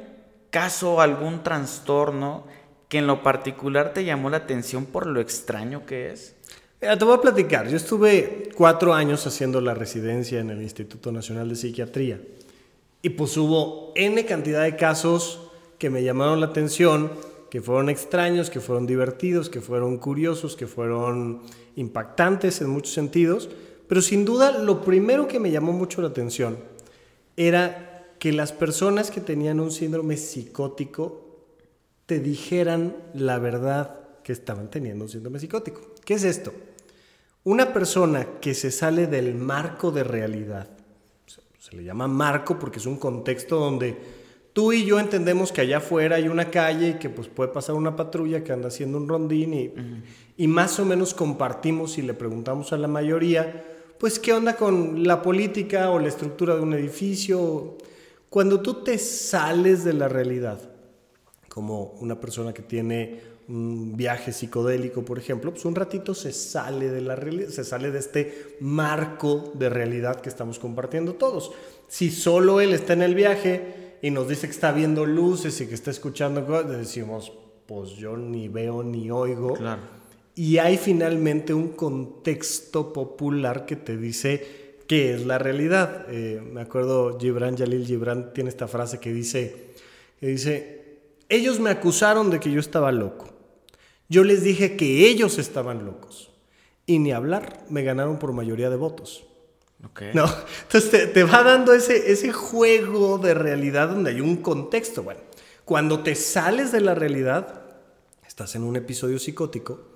caso, 0.50 1.00
algún 1.00 1.42
trastorno 1.42 2.44
que 2.88 2.98
en 2.98 3.06
lo 3.06 3.22
particular 3.22 3.92
te 3.92 4.04
llamó 4.04 4.30
la 4.30 4.38
atención 4.38 4.86
por 4.86 5.06
lo 5.06 5.20
extraño 5.20 5.86
que 5.86 6.10
es? 6.10 6.36
Te 6.78 7.04
voy 7.04 7.14
a 7.14 7.20
platicar. 7.20 7.68
Yo 7.68 7.76
estuve 7.76 8.50
cuatro 8.54 8.92
años 8.92 9.26
haciendo 9.26 9.60
la 9.60 9.74
residencia 9.74 10.40
en 10.40 10.50
el 10.50 10.62
Instituto 10.62 11.10
Nacional 11.10 11.48
de 11.48 11.56
Psiquiatría. 11.56 12.20
Y 13.02 13.10
pues 13.10 13.36
hubo 13.36 13.92
N 13.94 14.24
cantidad 14.26 14.62
de 14.62 14.76
casos 14.76 15.40
que 15.78 15.90
me 15.90 16.02
llamaron 16.02 16.40
la 16.40 16.46
atención 16.46 17.10
que 17.50 17.62
fueron 17.62 17.88
extraños, 17.88 18.50
que 18.50 18.60
fueron 18.60 18.86
divertidos, 18.86 19.48
que 19.48 19.60
fueron 19.60 19.98
curiosos, 19.98 20.56
que 20.56 20.66
fueron 20.66 21.42
impactantes 21.76 22.60
en 22.60 22.68
muchos 22.68 22.92
sentidos, 22.92 23.48
pero 23.88 24.02
sin 24.02 24.24
duda 24.24 24.58
lo 24.58 24.82
primero 24.82 25.28
que 25.28 25.38
me 25.38 25.50
llamó 25.50 25.72
mucho 25.72 26.02
la 26.02 26.08
atención 26.08 26.58
era 27.36 27.85
que 28.18 28.32
las 28.32 28.52
personas 28.52 29.10
que 29.10 29.20
tenían 29.20 29.60
un 29.60 29.70
síndrome 29.70 30.16
psicótico 30.16 31.26
te 32.06 32.20
dijeran 32.20 32.96
la 33.14 33.38
verdad 33.38 34.00
que 34.22 34.32
estaban 34.32 34.70
teniendo 34.70 35.04
un 35.04 35.10
síndrome 35.10 35.38
psicótico. 35.38 35.80
¿Qué 36.04 36.14
es 36.14 36.24
esto? 36.24 36.52
Una 37.44 37.72
persona 37.72 38.26
que 38.40 38.54
se 38.54 38.70
sale 38.70 39.06
del 39.06 39.34
marco 39.34 39.90
de 39.90 40.04
realidad, 40.04 40.68
se 41.58 41.76
le 41.76 41.84
llama 41.84 42.08
marco 42.08 42.58
porque 42.58 42.78
es 42.78 42.86
un 42.86 42.96
contexto 42.96 43.58
donde 43.58 43.96
tú 44.52 44.72
y 44.72 44.84
yo 44.84 44.98
entendemos 44.98 45.52
que 45.52 45.60
allá 45.60 45.78
afuera 45.78 46.16
hay 46.16 46.28
una 46.28 46.50
calle 46.50 46.90
y 46.90 46.94
que 46.94 47.10
pues 47.10 47.28
puede 47.28 47.52
pasar 47.52 47.74
una 47.74 47.94
patrulla 47.94 48.42
que 48.42 48.52
anda 48.52 48.68
haciendo 48.68 48.98
un 48.98 49.08
rondín 49.08 49.54
y, 49.54 49.72
y 50.36 50.48
más 50.48 50.78
o 50.78 50.84
menos 50.84 51.12
compartimos 51.12 51.98
y 51.98 52.02
le 52.02 52.14
preguntamos 52.14 52.72
a 52.72 52.78
la 52.78 52.88
mayoría, 52.88 53.64
pues 53.98 54.18
qué 54.18 54.32
onda 54.32 54.56
con 54.56 55.06
la 55.06 55.22
política 55.22 55.90
o 55.90 55.98
la 55.98 56.08
estructura 56.08 56.54
de 56.54 56.62
un 56.62 56.74
edificio. 56.74 57.76
Cuando 58.28 58.60
tú 58.60 58.82
te 58.82 58.98
sales 58.98 59.84
de 59.84 59.92
la 59.92 60.08
realidad, 60.08 60.58
como 61.48 61.94
una 62.00 62.20
persona 62.20 62.52
que 62.52 62.62
tiene 62.62 63.20
un 63.48 63.96
viaje 63.96 64.32
psicodélico, 64.32 65.04
por 65.04 65.18
ejemplo, 65.18 65.52
pues 65.52 65.64
un 65.64 65.74
ratito 65.74 66.14
se 66.14 66.32
sale 66.32 66.90
de 66.90 67.00
la 67.00 67.16
realidad, 67.16 67.48
se 67.48 67.64
sale 67.64 67.90
de 67.90 67.98
este 67.98 68.56
marco 68.60 69.52
de 69.54 69.68
realidad 69.68 70.20
que 70.20 70.28
estamos 70.28 70.58
compartiendo 70.58 71.14
todos. 71.14 71.52
Si 71.88 72.10
solo 72.10 72.60
él 72.60 72.74
está 72.74 72.92
en 72.92 73.02
el 73.02 73.14
viaje 73.14 73.98
y 74.02 74.10
nos 74.10 74.28
dice 74.28 74.48
que 74.48 74.52
está 74.52 74.72
viendo 74.72 75.06
luces 75.06 75.60
y 75.60 75.66
que 75.66 75.74
está 75.74 75.90
escuchando 75.90 76.44
cosas, 76.44 76.76
decimos, 76.76 77.32
pues 77.66 77.90
yo 77.92 78.16
ni 78.16 78.48
veo 78.48 78.82
ni 78.82 79.10
oigo. 79.10 79.54
Claro. 79.54 79.82
Y 80.34 80.58
hay 80.58 80.76
finalmente 80.76 81.54
un 81.54 81.68
contexto 81.68 82.92
popular 82.92 83.64
que 83.64 83.76
te 83.76 83.96
dice 83.96 84.65
qué 84.86 85.14
es 85.14 85.26
la 85.26 85.38
realidad. 85.38 86.06
Eh, 86.08 86.40
me 86.40 86.60
acuerdo, 86.60 87.18
Gibran 87.18 87.56
Jalil 87.56 87.86
Gibran 87.86 88.32
tiene 88.32 88.50
esta 88.50 88.68
frase 88.68 89.00
que 89.00 89.12
dice, 89.12 89.74
que 90.20 90.26
dice, 90.26 90.98
ellos 91.28 91.60
me 91.60 91.70
acusaron 91.70 92.30
de 92.30 92.40
que 92.40 92.50
yo 92.50 92.60
estaba 92.60 92.92
loco. 92.92 93.28
Yo 94.08 94.24
les 94.24 94.42
dije 94.42 94.76
que 94.76 95.08
ellos 95.08 95.38
estaban 95.38 95.84
locos. 95.84 96.30
Y 96.86 97.00
ni 97.00 97.12
hablar, 97.12 97.64
me 97.68 97.82
ganaron 97.82 98.18
por 98.18 98.32
mayoría 98.32 98.70
de 98.70 98.76
votos. 98.76 99.26
Okay. 99.90 100.10
No, 100.14 100.24
entonces 100.62 100.90
te, 100.90 101.06
te, 101.06 101.24
va 101.24 101.42
dando 101.42 101.74
ese, 101.74 102.10
ese 102.10 102.32
juego 102.32 103.18
de 103.18 103.34
realidad 103.34 103.88
donde 103.88 104.10
hay 104.10 104.20
un 104.20 104.36
contexto. 104.36 105.02
Bueno, 105.02 105.20
cuando 105.64 106.02
te 106.02 106.14
sales 106.14 106.72
de 106.72 106.80
la 106.80 106.94
realidad, 106.94 107.62
estás 108.26 108.54
en 108.54 108.62
un 108.62 108.76
episodio 108.76 109.18
psicótico, 109.18 109.92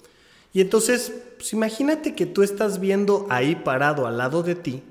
y 0.53 0.61
entonces, 0.61 1.13
pues 1.37 1.53
imagínate 1.53 2.15
que 2.15 2.27
tú 2.27 2.43
estás 2.43 2.81
viendo 2.81 3.27
ahí 3.31 3.55
parado 3.55 4.07
al 4.07 4.19
lado 4.19 4.43
de 4.43 4.55
ti 4.55 4.83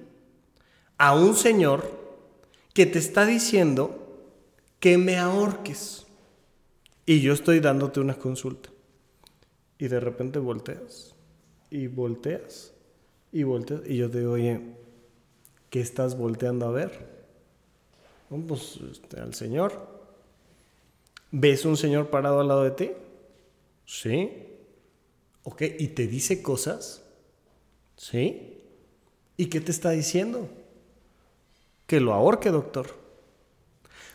a 0.98 1.16
un 1.16 1.36
señor 1.36 1.90
que 2.74 2.86
te 2.86 3.00
está 3.00 3.26
diciendo 3.26 4.00
que 4.80 4.98
me 4.98 5.18
ahorques. 5.18 6.06
Y 7.06 7.22
yo 7.22 7.34
estoy 7.34 7.60
dándote 7.60 8.00
una 8.00 8.16
consulta. 8.16 8.70
Y 9.78 9.88
de 9.88 10.00
repente 10.00 10.40
volteas. 10.40 11.16
Y 11.70 11.88
volteas. 11.88 12.74
Y 13.32 13.44
volteas. 13.44 13.82
Y 13.86 13.98
yo 13.98 14.10
te 14.10 14.20
digo, 14.20 14.34
oye, 14.34 14.62
¿qué 15.70 15.82
estás 15.82 16.18
volteando 16.18 16.68
a 16.68 16.72
ver? 16.72 17.10
Pues 18.48 18.80
este, 18.92 19.20
al 19.20 19.34
Señor. 19.34 19.88
¿Ves 21.32 21.66
un 21.66 21.78
Señor 21.78 22.10
parado 22.10 22.42
al 22.42 22.48
lado 22.48 22.64
de 22.64 22.72
ti? 22.72 22.92
Sí. 23.86 24.49
Ok, 25.52 25.64
¿y 25.80 25.88
te 25.88 26.06
dice 26.06 26.44
cosas? 26.44 27.02
Sí. 27.98 28.62
¿Y 29.36 29.48
qué 29.48 29.60
te 29.60 29.72
está 29.72 29.90
diciendo? 29.90 30.48
Que 31.88 32.00
lo 32.00 32.14
ahorque, 32.14 32.52
doctor. 32.52 32.96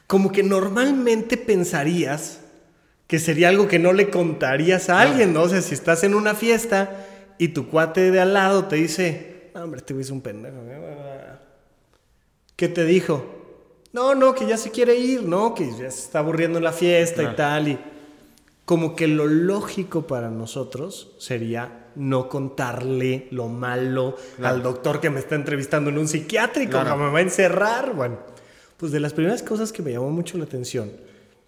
Como 0.06 0.30
que 0.30 0.44
normalmente 0.44 1.36
pensarías 1.36 2.40
que 3.08 3.18
sería 3.18 3.48
algo 3.48 3.66
que 3.66 3.80
no 3.80 3.92
le 3.92 4.10
contarías 4.10 4.88
a 4.88 5.00
alguien, 5.00 5.32
¿no? 5.34 5.42
O 5.42 5.48
sea, 5.48 5.60
si 5.60 5.74
estás 5.74 6.04
en 6.04 6.14
una 6.14 6.36
fiesta 6.36 7.04
y 7.36 7.48
tu 7.48 7.68
cuate 7.68 8.12
de 8.12 8.20
al 8.20 8.32
lado 8.32 8.66
te 8.66 8.76
dice, 8.76 9.50
no, 9.56 9.64
hombre, 9.64 9.78
este 9.78 9.92
güey 9.92 10.04
es 10.04 10.10
un 10.10 10.20
pendejo. 10.20 10.56
¿Qué 12.54 12.68
te 12.68 12.84
dijo? 12.84 13.24
No, 13.92 14.14
no, 14.14 14.36
que 14.36 14.46
ya 14.46 14.56
se 14.56 14.70
quiere 14.70 14.94
ir, 14.94 15.24
¿no? 15.24 15.52
Que 15.52 15.68
ya 15.68 15.90
se 15.90 16.00
está 16.00 16.20
aburriendo 16.20 16.58
en 16.58 16.64
la 16.64 16.72
fiesta 16.72 17.24
y 17.24 17.34
tal. 17.34 17.68
Y 17.68 17.78
como 18.64 18.96
que 18.96 19.06
lo 19.08 19.26
lógico 19.26 20.06
para 20.06 20.30
nosotros 20.30 21.14
sería 21.18 21.90
no 21.96 22.28
contarle 22.28 23.28
lo 23.30 23.48
malo 23.48 24.16
al 24.42 24.62
doctor 24.62 25.00
que 25.00 25.10
me 25.10 25.20
está 25.20 25.34
entrevistando 25.34 25.90
en 25.90 25.98
un 25.98 26.08
psiquiátrico, 26.08 26.72
Claro. 26.72 26.96
que 26.96 27.02
me 27.04 27.10
va 27.10 27.18
a 27.18 27.22
encerrar. 27.22 27.94
Bueno, 27.94 28.18
pues 28.76 28.90
de 28.90 29.00
las 29.00 29.12
primeras 29.12 29.42
cosas 29.42 29.72
que 29.72 29.82
me 29.82 29.92
llamó 29.92 30.10
mucho 30.10 30.38
la 30.38 30.44
atención 30.44 30.92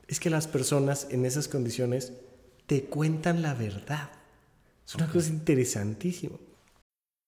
es 0.09 0.21
que 0.21 0.31
las 0.31 0.47
personas 0.47 1.09
en 1.11 1.25
esas 1.27 1.49
condiciones 1.49 2.13
te 2.67 2.85
cuentan 2.85 3.43
la 3.43 3.55
verdad. 3.55 4.11
Es 4.87 4.95
una 4.95 5.09
cosa 5.11 5.31
interesantísima. 5.31 6.37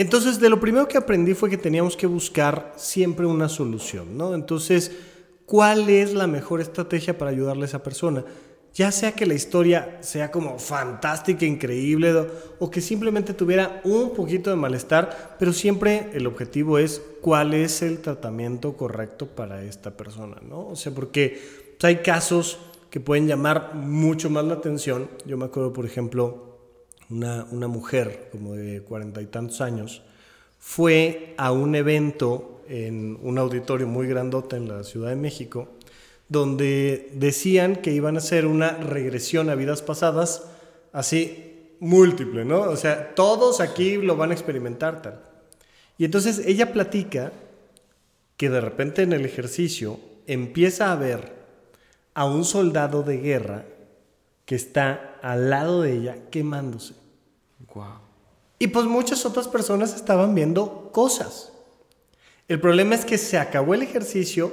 Entonces, 0.00 0.40
de 0.40 0.48
lo 0.48 0.58
primero 0.60 0.88
que 0.88 0.96
aprendí 0.96 1.34
fue 1.34 1.50
que 1.50 1.58
teníamos 1.58 1.94
que 1.94 2.06
buscar 2.06 2.72
siempre 2.76 3.26
una 3.26 3.50
solución, 3.50 4.16
¿no? 4.16 4.34
Entonces, 4.34 4.92
¿cuál 5.44 5.90
es 5.90 6.14
la 6.14 6.26
mejor 6.26 6.62
estrategia 6.62 7.18
para 7.18 7.30
ayudarle 7.30 7.64
a 7.64 7.66
esa 7.66 7.82
persona? 7.82 8.24
Ya 8.72 8.92
sea 8.92 9.12
que 9.12 9.26
la 9.26 9.34
historia 9.34 9.98
sea 10.00 10.30
como 10.30 10.58
fantástica, 10.58 11.44
increíble, 11.44 12.14
o- 12.58 12.70
que 12.70 12.80
simplemente 12.80 13.34
tuviera 13.34 13.82
un 13.84 14.14
poquito 14.14 14.48
de 14.48 14.56
malestar, 14.56 15.36
pero 15.38 15.52
siempre 15.52 16.08
el 16.14 16.26
objetivo 16.26 16.78
es 16.78 17.02
cuál 17.20 17.52
es 17.52 17.82
el 17.82 17.98
tratamiento 17.98 18.78
correcto 18.78 19.26
para 19.26 19.62
esta 19.64 19.98
persona, 19.98 20.38
¿no? 20.48 20.66
O 20.68 20.76
sea, 20.76 20.94
porque 20.94 21.38
pues, 21.78 21.84
hay 21.84 21.96
casos 21.96 22.58
que 22.88 23.00
pueden 23.00 23.26
llamar 23.26 23.74
mucho 23.74 24.30
más 24.30 24.46
la 24.46 24.54
atención. 24.54 25.10
Yo 25.26 25.36
me 25.36 25.44
acuerdo, 25.44 25.74
por 25.74 25.84
ejemplo, 25.84 26.49
una, 27.10 27.46
una 27.50 27.68
mujer 27.68 28.28
como 28.32 28.54
de 28.54 28.82
cuarenta 28.82 29.20
y 29.20 29.26
tantos 29.26 29.60
años 29.60 30.02
fue 30.58 31.34
a 31.38 31.52
un 31.52 31.74
evento 31.74 32.62
en 32.68 33.18
un 33.22 33.38
auditorio 33.38 33.88
muy 33.88 34.06
grandote 34.06 34.56
en 34.56 34.68
la 34.68 34.84
Ciudad 34.84 35.08
de 35.08 35.16
México, 35.16 35.68
donde 36.28 37.10
decían 37.14 37.76
que 37.76 37.92
iban 37.92 38.14
a 38.14 38.18
hacer 38.18 38.46
una 38.46 38.70
regresión 38.76 39.50
a 39.50 39.56
vidas 39.56 39.82
pasadas, 39.82 40.44
así 40.92 41.74
múltiple, 41.80 42.44
¿no? 42.44 42.60
O 42.60 42.76
sea, 42.76 43.14
todos 43.14 43.60
aquí 43.60 43.96
lo 43.96 44.16
van 44.16 44.30
a 44.30 44.34
experimentar 44.34 45.02
tal. 45.02 45.20
Y 45.98 46.04
entonces 46.04 46.42
ella 46.46 46.72
platica 46.72 47.32
que 48.36 48.48
de 48.48 48.60
repente 48.60 49.02
en 49.02 49.12
el 49.12 49.24
ejercicio 49.24 49.98
empieza 50.26 50.92
a 50.92 50.96
ver 50.96 51.32
a 52.14 52.24
un 52.26 52.44
soldado 52.44 53.02
de 53.02 53.18
guerra 53.18 53.64
que 54.44 54.54
está 54.54 55.18
al 55.22 55.50
lado 55.50 55.82
de 55.82 55.92
ella 55.92 56.16
quemándose. 56.30 56.99
Y 58.58 58.68
pues 58.68 58.86
muchas 58.86 59.24
otras 59.24 59.48
personas 59.48 59.94
estaban 59.94 60.34
viendo 60.34 60.90
cosas. 60.92 61.52
El 62.48 62.60
problema 62.60 62.94
es 62.94 63.04
que 63.04 63.16
se 63.16 63.38
acabó 63.38 63.74
el 63.74 63.82
ejercicio 63.82 64.52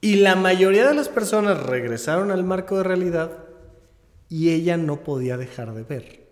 y 0.00 0.16
la 0.16 0.34
mayoría 0.34 0.86
de 0.86 0.94
las 0.94 1.08
personas 1.08 1.62
regresaron 1.62 2.30
al 2.30 2.44
marco 2.44 2.76
de 2.76 2.82
realidad 2.82 3.30
y 4.28 4.50
ella 4.50 4.76
no 4.76 5.04
podía 5.04 5.36
dejar 5.36 5.72
de 5.74 5.84
ver 5.84 6.26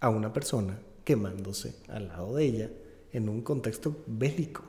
a 0.00 0.08
una 0.08 0.32
persona 0.32 0.78
quemándose 1.04 1.76
al 1.88 2.08
lado 2.08 2.34
de 2.34 2.44
ella 2.44 2.70
en 3.12 3.28
un 3.28 3.42
contexto 3.42 3.96
bélico. 4.06 4.62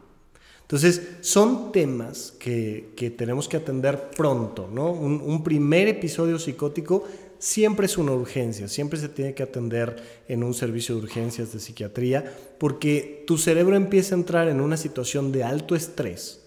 Entonces, 0.62 1.18
son 1.22 1.72
temas 1.72 2.34
que, 2.40 2.94
que 2.96 3.10
tenemos 3.12 3.48
que 3.48 3.58
atender 3.58 4.10
pronto, 4.12 4.68
¿no? 4.72 4.92
Un 4.92 5.44
primer 5.44 5.88
episodio 5.88 6.40
psicótico 6.40 7.04
siempre 7.40 7.86
es 7.86 7.98
una 7.98 8.12
urgencia, 8.12 8.68
siempre 8.68 9.00
se 9.00 9.10
tiene 9.10 9.34
que 9.34 9.44
atender 9.44 9.96
en 10.28 10.44
un 10.44 10.54
servicio 10.54 10.96
de 10.96 11.02
urgencias 11.02 11.54
de 11.54 11.60
psiquiatría, 11.60 12.34
porque 12.58 13.24
tu 13.28 13.38
cerebro 13.38 13.76
empieza 13.76 14.16
a 14.16 14.20
entrar 14.20 14.48
en 14.48 14.62
una 14.62 14.78
situación 14.78 15.32
de 15.32 15.44
alto 15.44 15.76
estrés 15.76 16.42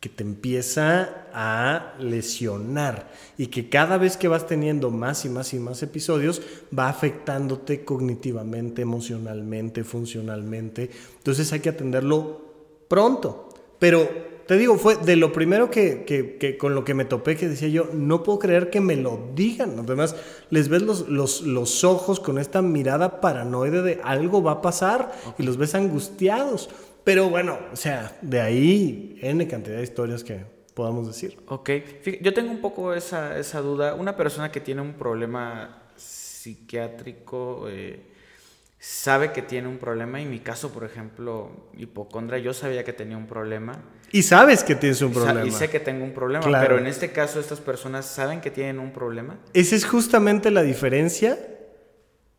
que 0.00 0.08
te 0.08 0.22
empieza 0.22 1.26
a 1.34 1.94
lesionar 1.98 3.10
y 3.36 3.48
que 3.48 3.68
cada 3.68 3.98
vez 3.98 4.16
que 4.16 4.28
vas 4.28 4.46
teniendo 4.46 4.90
más 4.90 5.26
y 5.26 5.28
más 5.28 5.52
y 5.52 5.58
más 5.58 5.82
episodios 5.82 6.40
va 6.76 6.88
afectándote 6.88 7.84
cognitivamente, 7.84 8.80
emocionalmente, 8.80 9.84
funcionalmente. 9.84 10.90
Entonces 11.18 11.52
hay 11.52 11.60
que 11.60 11.68
atenderlo 11.68 12.40
pronto. 12.88 13.50
Pero 13.78 14.29
te 14.50 14.58
digo, 14.58 14.76
fue 14.78 14.96
de 14.96 15.14
lo 15.14 15.32
primero 15.32 15.70
que, 15.70 16.02
que- 16.04 16.36
que 16.36 16.58
con 16.58 16.74
lo 16.74 16.82
que 16.84 16.92
me 16.92 17.04
topé 17.04 17.36
que 17.36 17.46
decía 17.46 17.68
yo, 17.68 17.88
no 17.92 18.24
puedo 18.24 18.40
creer 18.40 18.68
que 18.68 18.80
me 18.80 18.96
lo 18.96 19.30
digan. 19.32 19.78
Además, 19.78 20.16
les 20.50 20.68
ves 20.68 20.82
los, 20.82 21.08
los, 21.08 21.42
los 21.42 21.84
ojos 21.84 22.18
con 22.18 22.36
esta 22.36 22.60
mirada 22.60 23.20
paranoide 23.20 23.80
de 23.82 24.00
algo 24.02 24.42
va 24.42 24.50
a 24.54 24.60
pasar 24.60 25.12
y 25.38 25.44
los 25.44 25.56
ves 25.56 25.76
angustiados. 25.76 26.68
Pero 27.04 27.30
bueno, 27.30 27.60
o 27.72 27.76
sea, 27.76 28.18
de 28.22 28.40
ahí 28.40 29.16
N 29.22 29.46
cantidad 29.46 29.76
de 29.76 29.84
historias 29.84 30.24
que 30.24 30.44
podamos 30.74 31.06
decir. 31.06 31.36
Ok, 31.46 31.70
yo 32.20 32.34
tengo 32.34 32.50
un 32.50 32.60
poco 32.60 32.92
esa, 32.92 33.38
esa 33.38 33.60
duda. 33.60 33.94
Una 33.94 34.16
persona 34.16 34.50
que 34.50 34.60
tiene 34.60 34.80
un 34.82 34.94
problema 34.94 35.84
psiquiátrico 35.94 37.66
eh, 37.68 38.00
sabe 38.80 39.30
que 39.30 39.42
tiene 39.42 39.68
un 39.68 39.78
problema. 39.78 40.20
En 40.20 40.28
mi 40.28 40.40
caso, 40.40 40.70
por 40.72 40.82
ejemplo, 40.82 41.50
hipocondria, 41.76 42.40
yo 42.40 42.52
sabía 42.52 42.82
que 42.82 42.92
tenía 42.92 43.16
un 43.16 43.28
problema. 43.28 43.80
Y 44.12 44.22
sabes 44.22 44.64
que 44.64 44.74
tienes 44.74 45.00
un 45.02 45.12
problema. 45.12 45.46
Y 45.46 45.50
sé 45.52 45.70
que 45.70 45.78
tengo 45.80 46.04
un 46.04 46.12
problema, 46.12 46.44
Claro. 46.44 46.66
pero 46.66 46.78
en 46.80 46.86
este 46.86 47.12
caso 47.12 47.38
estas 47.40 47.60
personas 47.60 48.06
saben 48.06 48.40
que 48.40 48.50
tienen 48.50 48.78
un 48.80 48.92
problema. 48.92 49.38
Esa 49.54 49.76
es 49.76 49.84
justamente 49.86 50.50
la 50.50 50.62
diferencia 50.62 51.38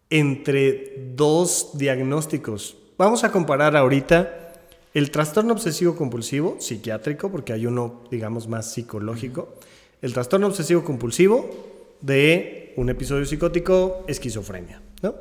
entre 0.10 1.14
dos 1.16 1.72
diagnósticos. 1.78 2.78
Vamos 2.98 3.24
a 3.24 3.32
comparar 3.32 3.78
ahorita 3.78 4.54
el 4.94 5.10
trastorno 5.12 5.54
obsesivo 5.54 5.96
compulsivo 5.96 6.58
psiquiátrico, 6.60 7.32
porque 7.32 7.54
hay 7.54 7.66
uno, 7.66 8.04
digamos, 8.12 8.48
más 8.50 8.72
psicológico. 8.74 9.56
El 10.02 10.14
trastorno 10.14 10.48
obsesivo 10.48 10.84
compulsivo 10.84 11.96
de 12.02 12.74
un 12.76 12.90
episodio 12.90 13.26
psicótico, 13.26 14.04
esquizofrenia, 14.08 14.82
¿no? 15.02 15.16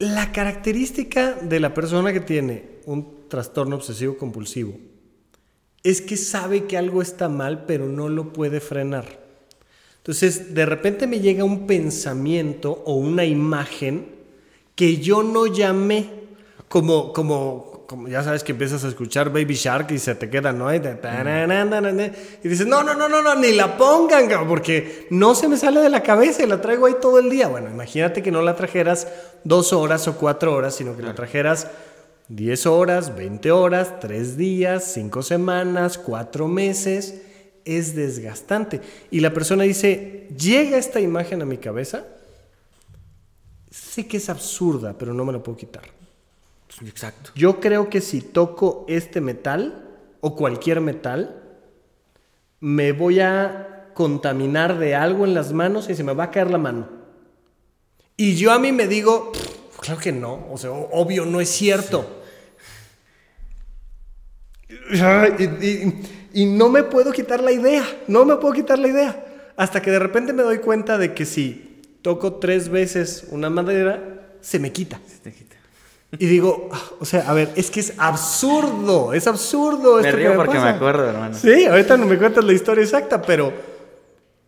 La 0.00 0.32
característica 0.32 1.34
de 1.34 1.60
la 1.60 1.74
persona 1.74 2.10
que 2.10 2.20
tiene 2.20 2.64
un 2.86 3.28
trastorno 3.28 3.76
obsesivo 3.76 4.16
compulsivo 4.16 4.72
es 5.82 6.00
que 6.00 6.16
sabe 6.16 6.64
que 6.64 6.78
algo 6.78 7.02
está 7.02 7.28
mal, 7.28 7.66
pero 7.66 7.86
no 7.86 8.08
lo 8.08 8.32
puede 8.32 8.60
frenar. 8.60 9.04
Entonces, 9.98 10.54
de 10.54 10.64
repente 10.64 11.06
me 11.06 11.20
llega 11.20 11.44
un 11.44 11.66
pensamiento 11.66 12.82
o 12.86 12.94
una 12.94 13.26
imagen 13.26 14.06
que 14.74 14.96
yo 14.96 15.22
no 15.22 15.44
llamé, 15.44 16.08
como, 16.68 17.12
como, 17.12 17.69
como 17.90 18.06
ya 18.06 18.22
sabes 18.22 18.44
que 18.44 18.52
empiezas 18.52 18.84
a 18.84 18.88
escuchar 18.88 19.30
Baby 19.30 19.54
Shark 19.54 19.90
y 19.90 19.98
se 19.98 20.14
te 20.14 20.30
queda, 20.30 20.52
¿no? 20.52 20.72
Y, 20.72 20.78
de 20.78 20.96
y 22.40 22.48
dices, 22.48 22.64
no, 22.64 22.84
no, 22.84 22.94
no, 22.94 23.08
no, 23.08 23.20
no, 23.20 23.34
ni 23.34 23.50
la 23.50 23.76
pongan, 23.76 24.46
porque 24.46 25.08
no 25.10 25.34
se 25.34 25.48
me 25.48 25.56
sale 25.56 25.80
de 25.80 25.88
la 25.88 26.00
cabeza 26.00 26.44
y 26.44 26.46
la 26.46 26.60
traigo 26.60 26.86
ahí 26.86 26.94
todo 27.02 27.18
el 27.18 27.28
día. 27.28 27.48
Bueno, 27.48 27.68
imagínate 27.68 28.22
que 28.22 28.30
no 28.30 28.42
la 28.42 28.54
trajeras 28.54 29.08
dos 29.42 29.72
horas 29.72 30.06
o 30.06 30.16
cuatro 30.16 30.54
horas, 30.54 30.76
sino 30.76 30.96
que 30.96 31.02
la 31.02 31.16
trajeras 31.16 31.66
10 32.28 32.66
horas, 32.66 33.16
20 33.16 33.50
horas, 33.50 33.98
3 33.98 34.36
días, 34.36 34.84
5 34.94 35.24
semanas, 35.24 35.98
4 35.98 36.46
meses, 36.46 37.22
es 37.64 37.96
desgastante. 37.96 38.80
Y 39.10 39.18
la 39.18 39.34
persona 39.34 39.64
dice, 39.64 40.28
llega 40.38 40.78
esta 40.78 41.00
imagen 41.00 41.42
a 41.42 41.44
mi 41.44 41.58
cabeza, 41.58 42.04
sé 43.68 44.06
que 44.06 44.18
es 44.18 44.30
absurda, 44.30 44.94
pero 44.96 45.12
no 45.12 45.24
me 45.24 45.32
la 45.32 45.42
puedo 45.42 45.58
quitar. 45.58 45.99
Exacto. 46.86 47.30
Yo 47.34 47.60
creo 47.60 47.90
que 47.90 48.00
si 48.00 48.20
toco 48.20 48.84
este 48.88 49.20
metal 49.20 49.88
o 50.20 50.36
cualquier 50.36 50.80
metal, 50.80 51.42
me 52.60 52.92
voy 52.92 53.20
a 53.20 53.90
contaminar 53.94 54.78
de 54.78 54.94
algo 54.94 55.24
en 55.24 55.34
las 55.34 55.52
manos 55.52 55.88
y 55.90 55.94
se 55.94 56.04
me 56.04 56.12
va 56.14 56.24
a 56.24 56.30
caer 56.30 56.50
la 56.50 56.58
mano. 56.58 56.88
Y 58.16 58.36
yo 58.36 58.52
a 58.52 58.58
mí 58.58 58.70
me 58.72 58.86
digo, 58.86 59.32
"Pff, 59.32 59.78
claro 59.80 60.00
que 60.00 60.12
no, 60.12 60.46
o 60.50 60.58
sea, 60.58 60.70
obvio 60.70 61.24
no 61.26 61.40
es 61.40 61.48
cierto. 61.50 62.22
Y, 64.68 65.44
y- 65.66 66.02
y 66.32 66.46
no 66.46 66.68
me 66.68 66.84
puedo 66.84 67.12
quitar 67.12 67.42
la 67.42 67.50
idea, 67.52 67.84
no 68.06 68.24
me 68.24 68.36
puedo 68.36 68.54
quitar 68.54 68.78
la 68.78 68.88
idea. 68.88 69.24
Hasta 69.56 69.82
que 69.82 69.90
de 69.90 69.98
repente 69.98 70.32
me 70.32 70.42
doy 70.42 70.58
cuenta 70.58 70.96
de 70.96 71.12
que 71.14 71.26
si 71.26 71.82
toco 72.02 72.34
tres 72.34 72.68
veces 72.68 73.26
una 73.30 73.50
madera, 73.50 74.28
se 74.40 74.58
me 74.58 74.72
quita. 74.72 75.00
Y 76.18 76.26
digo, 76.26 76.68
ah, 76.72 76.82
o 76.98 77.04
sea, 77.04 77.30
a 77.30 77.34
ver, 77.34 77.52
es 77.54 77.70
que 77.70 77.80
es 77.80 77.94
absurdo, 77.96 79.12
es 79.12 79.26
absurdo. 79.26 79.96
Me 79.96 80.08
esto 80.08 80.16
que 80.16 80.24
río 80.24 80.36
porque 80.36 80.58
me 80.58 80.68
acuerdo, 80.68 81.08
hermano. 81.08 81.34
Sí, 81.34 81.66
ahorita 81.66 81.96
no 81.96 82.06
me 82.06 82.18
cuentas 82.18 82.44
la 82.44 82.52
historia 82.52 82.82
exacta, 82.82 83.22
pero... 83.22 83.52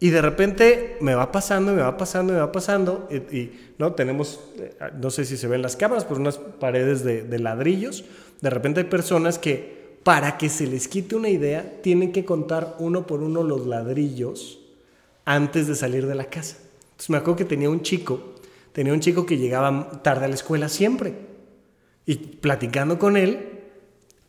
Y 0.01 0.11
de 0.11 0.21
repente 0.21 0.97
me 1.01 1.15
va 1.15 1.31
pasando, 1.31 1.73
me 1.73 1.81
va 1.81 1.97
pasando, 1.97 2.33
me 2.33 2.41
va 2.41 2.51
pasando. 2.51 3.09
Y, 3.09 3.37
y, 3.37 3.75
no, 3.79 3.93
tenemos, 3.93 4.41
eh, 4.59 4.75
no 5.01 5.11
sé 5.11 5.25
si 5.25 5.37
se 5.37 5.47
ven 5.47 5.63
las 5.63 5.77
cámaras, 5.77 6.05
pero 6.05 6.19
unas 6.19 6.39
paredes 6.39 7.05
de, 7.05 7.23
de 7.23 7.39
ladrillos. 7.39 8.05
De 8.41 8.51
repente 8.51 8.81
hay 8.81 8.87
personas 8.87 9.39
que, 9.39 9.99
para 10.03 10.39
que 10.39 10.49
se 10.49 10.67
les 10.67 10.89
quite 10.89 11.15
una 11.15 11.29
idea, 11.29 11.81
tienen 11.83 12.11
que 12.11 12.25
contar 12.25 12.75
uno 12.81 13.07
por 13.07 13.23
uno 13.23 13.45
los 13.45 13.65
ladrillos 13.69 14.59
antes 15.25 15.69
de 15.69 15.77
salir 15.77 16.09
de 16.09 16.17
la 16.17 16.25
casa. 16.25 16.57
Entonces 16.83 17.11
me 17.11 17.19
acuerdo 17.19 17.37
que 17.37 17.45
tenía 17.45 17.71
un 17.71 17.83
chico, 17.83 18.35
tenía 18.73 18.93
un 18.93 18.99
chico 18.99 19.25
que 19.25 19.39
llegaba 19.39 20.03
tarde 20.03 20.25
a 20.25 20.29
la 20.29 20.35
escuela 20.35 20.69
siempre. 20.69 21.15
Y 22.07 22.17
platicando 22.17 22.99
con 22.99 23.17
él, 23.17 23.61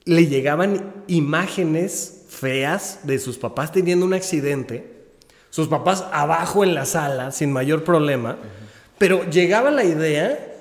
le 0.06 0.28
llegaban 0.28 1.04
imágenes 1.08 2.26
feas 2.30 3.02
de 3.04 3.20
sus 3.20 3.38
papás 3.38 3.72
teniendo 3.72 4.06
un 4.06 4.14
accidente, 4.14 4.92
sus 5.50 5.68
papás 5.68 6.06
abajo 6.12 6.64
en 6.64 6.74
la 6.74 6.86
sala 6.86 7.32
sin 7.32 7.52
mayor 7.52 7.84
problema, 7.84 8.38
pero 8.98 9.30
llegaba 9.30 9.72
la 9.72 9.84
idea 9.84 10.54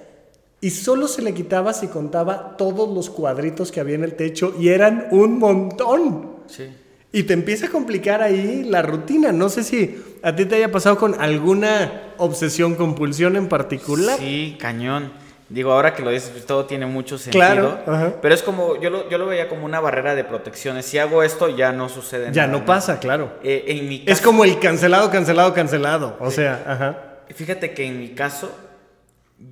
y 0.61 0.71
solo 0.71 1.09
se 1.09 1.23
le 1.23 1.35
quitaba 1.35 1.73
si 1.73 1.89
contaba 1.89 2.57
todos 2.57 2.95
los 2.95 3.11
cuadritos 3.11 3.73
que 3.73 3.81
había 3.81 3.97
en 3.97 4.05
el 4.05 4.15
techo 4.15 4.55
y 4.59 4.69
eran 4.69 5.09
un 5.11 5.39
montón. 5.39 6.37
Sí. 6.47 6.69
Y 7.13 7.25
te 7.25 7.35
empieza 7.35 7.67
a 7.67 7.71
complicar 7.71 8.23
ahí 8.23 8.65
la 8.65 8.81
rutina. 8.81 9.33
No 9.33 9.49
sé 9.49 9.65
si 9.65 10.03
a 10.23 10.35
ti 10.35 10.47
te 10.47 10.55
haya 10.57 10.71
pasado 10.71 10.97
con 10.97 11.21
alguna 11.21 12.15
obsesión, 12.17 12.75
compulsión 12.75 13.37
en 13.37 13.49
particular. 13.49 14.19
Sí, 14.19 14.57
cañón. 14.59 15.13
Digo, 15.53 15.71
ahora 15.71 15.93
que 15.95 16.03
lo 16.03 16.11
dices, 16.11 16.31
pues, 16.31 16.47
todo 16.47 16.65
tiene 16.65 16.87
mucho 16.87 17.19
sentido. 17.19 17.45
Claro, 17.45 17.79
ajá. 17.87 18.15
Pero 18.23 18.35
es 18.35 18.43
como, 18.43 18.81
yo 18.81 18.89
lo, 18.89 19.09
yo 19.11 19.19
lo 19.19 19.27
veía 19.27 19.51
como 19.51 19.67
una 19.67 19.81
barrera 19.81 20.15
de 20.15 20.25
protecciones. 20.25 20.87
Si 20.87 20.97
hago 20.99 21.23
esto, 21.23 21.49
ya 21.55 21.73
no 21.73 21.91
sucede 21.91 22.33
Ya 22.33 22.47
nada. 22.47 22.59
no 22.59 22.65
pasa, 22.65 22.99
claro. 22.99 23.35
Eh, 23.43 23.65
en 23.67 23.87
mi 23.87 23.97
Es 24.07 24.19
caso, 24.21 24.31
como 24.31 24.45
el 24.45 24.59
cancelado, 24.59 25.11
cancelado, 25.11 25.53
cancelado. 25.53 26.17
O 26.21 26.31
sea, 26.31 26.65
ajá. 26.67 27.19
Fíjate 27.35 27.75
que 27.75 27.85
en 27.87 27.99
mi 27.99 28.11
caso, 28.15 28.51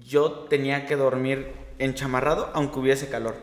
yo 0.06 0.30
tenía 0.48 0.86
que 0.86 0.96
dormir 0.96 1.52
enchamarrado 1.78 2.50
aunque 2.54 2.78
hubiese 2.78 3.08
calor. 3.10 3.34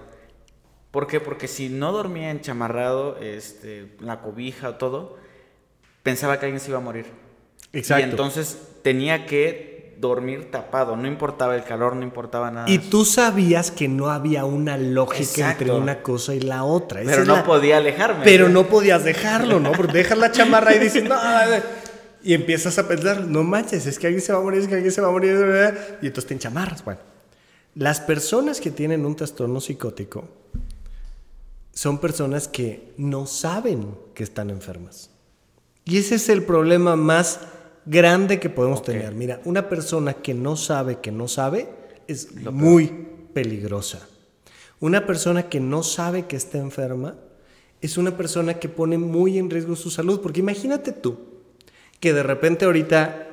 ¿Por 0.89 1.05
qué? 1.05 1.19
Porque 1.19 1.47
si 1.47 1.69
no 1.69 1.91
dormía 1.91 2.31
enchamarrado, 2.31 3.17
este, 3.21 3.95
la 3.99 4.21
cobija 4.21 4.69
o 4.69 4.75
todo, 4.75 5.17
pensaba 6.01 6.39
que 6.39 6.45
alguien 6.47 6.59
se 6.59 6.69
iba 6.69 6.79
a 6.79 6.81
morir. 6.81 7.05
Exacto. 7.73 8.05
Y 8.07 8.09
entonces 8.09 8.57
tenía 8.81 9.27
que 9.27 9.76
dormir 9.99 10.51
tapado, 10.51 10.95
no 10.95 11.07
importaba 11.07 11.55
el 11.55 11.63
calor, 11.63 11.95
no 11.95 12.03
importaba 12.03 12.51
nada. 12.51 12.69
Y 12.69 12.77
tú 12.77 13.03
sabías 13.05 13.71
que 13.71 13.87
no 13.87 14.09
había 14.09 14.45
una 14.45 14.77
lógica 14.77 15.21
Exacto. 15.23 15.63
entre 15.63 15.75
una 15.77 16.01
cosa 16.03 16.35
y 16.35 16.39
la 16.39 16.63
otra. 16.63 17.01
Esa 17.01 17.11
Pero 17.11 17.25
no 17.25 17.35
la- 17.37 17.43
podía 17.43 17.77
alejarme. 17.77 18.23
Pero 18.23 18.49
no 18.49 18.67
podías 18.67 19.03
dejarlo, 19.03 19.59
¿no? 19.59 19.71
Porque 19.71 19.93
dejas 19.93 20.17
la 20.17 20.31
chamarra 20.31 20.75
y 20.75 20.79
dices, 20.79 21.03
no. 21.03 21.15
Y 22.23 22.33
empiezas 22.33 22.77
a 22.77 22.87
pensar, 22.87 23.21
no 23.25 23.43
manches, 23.43 23.85
es 23.85 23.97
que 23.97 24.07
alguien 24.07 24.21
se 24.21 24.33
va 24.33 24.39
a 24.39 24.41
morir, 24.41 24.61
es 24.61 24.67
que 24.67 24.75
alguien 24.75 24.91
se 24.91 25.01
va 25.01 25.07
a 25.07 25.11
morir. 25.11 25.35
Y 26.01 26.07
entonces 26.07 26.27
te 26.27 26.33
enchamarras. 26.33 26.83
Bueno, 26.83 26.99
las 27.75 27.99
personas 28.01 28.59
que 28.59 28.69
tienen 28.71 29.05
un 29.05 29.15
trastorno 29.15 29.61
psicótico 29.61 30.27
son 31.73 31.99
personas 31.99 32.47
que 32.47 32.93
no 32.97 33.25
saben 33.27 33.95
que 34.13 34.23
están 34.23 34.49
enfermas. 34.49 35.09
Y 35.85 35.97
ese 35.99 36.15
es 36.15 36.27
el 36.29 36.43
problema 36.43 36.95
más 36.95 37.39
grande 37.87 38.39
que 38.39 38.49
podemos 38.49 38.83
tener. 38.83 39.15
Mira, 39.15 39.41
una 39.45 39.69
persona 39.69 40.13
que 40.13 40.33
no 40.33 40.55
sabe 40.55 40.99
que 40.99 41.11
no 41.11 41.27
sabe 41.27 41.69
es 42.07 42.35
muy 42.35 43.07
peligrosa. 43.33 44.07
Una 44.79 45.07
persona 45.07 45.49
que 45.49 45.59
no 45.59 45.81
sabe 45.81 46.27
que 46.27 46.35
está 46.35 46.59
enferma 46.59 47.15
es 47.81 47.97
una 47.97 48.15
persona 48.15 48.55
que 48.55 48.69
pone 48.69 48.97
muy 48.97 49.37
en 49.37 49.49
riesgo 49.49 49.75
su 49.75 49.89
salud. 49.89 50.21
Porque 50.21 50.41
imagínate 50.41 50.91
tú 50.91 51.17
que 51.99 52.13
de 52.13 52.23
repente 52.23 52.65
ahorita 52.65 53.27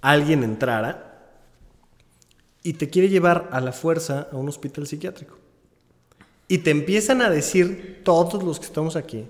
alguien 0.00 0.42
entrara 0.42 1.30
y 2.62 2.72
te 2.72 2.88
quiere 2.88 3.08
llevar 3.10 3.48
a 3.52 3.60
la 3.60 3.72
fuerza 3.72 4.28
a 4.32 4.36
un 4.36 4.48
hospital 4.48 4.86
psiquiátrico. 4.86 5.36
Y 6.48 6.58
te 6.58 6.70
empiezan 6.70 7.22
a 7.22 7.30
decir 7.30 8.00
todos 8.04 8.42
los 8.42 8.58
que 8.58 8.66
estamos 8.66 8.96
aquí, 8.96 9.26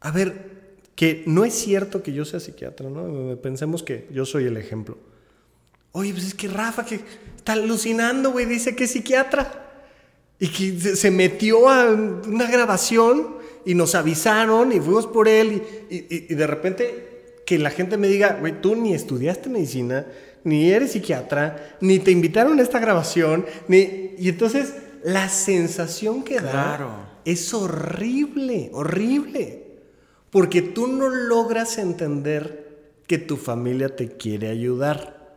a 0.00 0.10
ver, 0.10 0.51
que 0.94 1.22
no 1.26 1.44
es 1.44 1.54
cierto 1.54 2.02
que 2.02 2.12
yo 2.12 2.24
sea 2.24 2.40
psiquiatra, 2.40 2.88
¿no? 2.90 3.36
Pensemos 3.40 3.82
que 3.82 4.06
yo 4.12 4.24
soy 4.26 4.44
el 4.44 4.56
ejemplo. 4.56 4.98
Oye, 5.92 6.12
pues 6.12 6.26
es 6.26 6.34
que 6.34 6.48
Rafa, 6.48 6.84
que 6.84 7.00
está 7.36 7.52
alucinando, 7.54 8.30
güey, 8.32 8.46
dice 8.46 8.74
que 8.76 8.84
es 8.84 8.90
psiquiatra. 8.92 9.58
Y 10.38 10.48
que 10.48 10.96
se- 10.96 11.10
metió 11.10 11.68
a 11.68 11.90
una 11.90 12.50
grabación 12.50 13.36
y 13.64 13.74
nos 13.74 13.94
avisaron 13.94 14.72
y 14.72 14.80
fuimos 14.80 15.06
por 15.06 15.28
él 15.28 15.62
y, 15.88 15.96
y- 15.96 16.26
y 16.30 16.34
de 16.34 16.46
repente 16.46 17.34
que 17.46 17.58
la 17.58 17.70
gente 17.70 17.96
me 17.96 18.08
diga, 18.08 18.38
güey, 18.40 18.60
tú 18.60 18.74
ni 18.74 18.92
estudiaste 18.94 19.48
medicina, 19.48 20.06
ni 20.44 20.70
eres 20.72 20.92
psiquiatra, 20.92 21.76
ni 21.80 21.98
te 22.00 22.10
invitaron 22.10 22.58
a 22.58 22.62
esta 22.62 22.80
grabación, 22.80 23.46
ni... 23.68 24.10
Y 24.18 24.28
entonces 24.30 24.74
la 25.04 25.28
sensación 25.28 26.24
que 26.24 26.36
da 26.40 26.50
Claro. 26.50 26.90
es 27.24 27.52
horrible, 27.54 28.70
horrible. 28.72 29.61
Porque 30.32 30.62
tú 30.62 30.86
no 30.86 31.10
logras 31.10 31.76
entender 31.76 32.94
que 33.06 33.18
tu 33.18 33.36
familia 33.36 33.94
te 33.94 34.16
quiere 34.16 34.48
ayudar. 34.48 35.36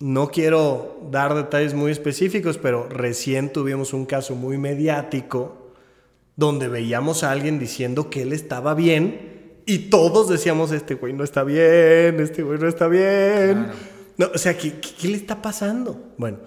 No 0.00 0.30
quiero 0.30 0.98
dar 1.12 1.34
detalles 1.34 1.74
muy 1.74 1.92
específicos, 1.92 2.56
pero 2.56 2.88
recién 2.88 3.52
tuvimos 3.52 3.92
un 3.92 4.06
caso 4.06 4.34
muy 4.34 4.56
mediático 4.56 5.72
donde 6.36 6.68
veíamos 6.68 7.22
a 7.22 7.32
alguien 7.32 7.58
diciendo 7.58 8.08
que 8.08 8.22
él 8.22 8.32
estaba 8.32 8.72
bien 8.74 9.60
y 9.66 9.90
todos 9.90 10.30
decíamos, 10.30 10.72
este 10.72 10.94
güey 10.94 11.12
no 11.12 11.22
está 11.22 11.44
bien, 11.44 12.18
este 12.18 12.42
güey 12.42 12.58
no 12.58 12.66
está 12.66 12.88
bien. 12.88 13.66
No, 14.16 14.30
o 14.34 14.38
sea, 14.38 14.56
¿qué, 14.56 14.80
qué, 14.80 14.88
qué 14.98 15.08
le 15.08 15.18
está 15.18 15.42
pasando? 15.42 16.14
Bueno, 16.16 16.38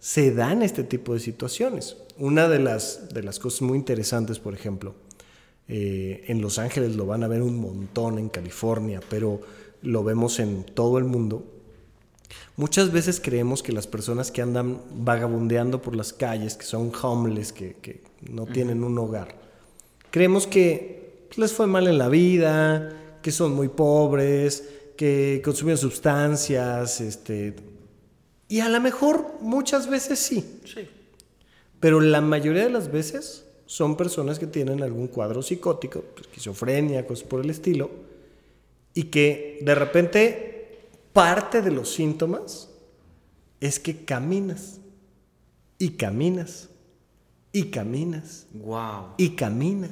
se 0.00 0.32
dan 0.32 0.62
este 0.62 0.82
tipo 0.82 1.14
de 1.14 1.20
situaciones. 1.20 1.96
Una 2.18 2.48
de 2.48 2.58
las, 2.58 3.10
de 3.14 3.22
las 3.22 3.38
cosas 3.38 3.62
muy 3.62 3.78
interesantes, 3.78 4.40
por 4.40 4.54
ejemplo, 4.54 4.96
eh, 5.68 6.24
en 6.28 6.40
Los 6.40 6.58
Ángeles 6.58 6.96
lo 6.96 7.06
van 7.06 7.24
a 7.24 7.28
ver 7.28 7.42
un 7.42 7.58
montón, 7.58 8.18
en 8.18 8.28
California, 8.28 9.00
pero 9.08 9.40
lo 9.82 10.04
vemos 10.04 10.38
en 10.38 10.64
todo 10.64 10.98
el 10.98 11.04
mundo. 11.04 11.44
Muchas 12.56 12.92
veces 12.92 13.20
creemos 13.20 13.62
que 13.62 13.72
las 13.72 13.86
personas 13.86 14.30
que 14.30 14.42
andan 14.42 14.80
vagabundeando 14.94 15.82
por 15.82 15.96
las 15.96 16.12
calles, 16.12 16.56
que 16.56 16.64
son 16.64 16.92
homeless, 17.02 17.52
que, 17.52 17.76
que 17.76 18.02
no 18.30 18.46
tienen 18.46 18.84
un 18.84 18.98
hogar, 18.98 19.36
creemos 20.10 20.46
que 20.46 21.28
les 21.36 21.52
fue 21.52 21.66
mal 21.66 21.86
en 21.86 21.98
la 21.98 22.08
vida, 22.08 23.18
que 23.22 23.32
son 23.32 23.54
muy 23.54 23.68
pobres, 23.68 24.68
que 24.96 25.40
consumen 25.44 25.76
sustancias, 25.76 27.00
este, 27.00 27.54
y 28.48 28.60
a 28.60 28.68
lo 28.68 28.80
mejor 28.80 29.34
muchas 29.40 29.88
veces 29.88 30.18
sí. 30.18 30.60
Sí. 30.64 30.88
Pero 31.80 32.00
la 32.00 32.20
mayoría 32.20 32.64
de 32.64 32.70
las 32.70 32.90
veces 32.90 33.43
son 33.66 33.96
personas 33.96 34.38
que 34.38 34.46
tienen 34.46 34.82
algún 34.82 35.08
cuadro 35.08 35.42
psicótico, 35.42 36.04
esquizofrenia, 36.20 37.06
cosas 37.06 37.26
por 37.26 37.40
el 37.40 37.50
estilo, 37.50 37.90
y 38.92 39.04
que 39.04 39.58
de 39.62 39.74
repente 39.74 40.88
parte 41.12 41.62
de 41.62 41.70
los 41.70 41.92
síntomas 41.92 42.68
es 43.60 43.78
que 43.80 44.04
caminas, 44.04 44.80
y 45.78 45.90
caminas, 45.90 46.68
y 47.52 47.64
caminas, 47.70 48.46
Wow. 48.52 49.14
y 49.16 49.30
caminas, 49.30 49.90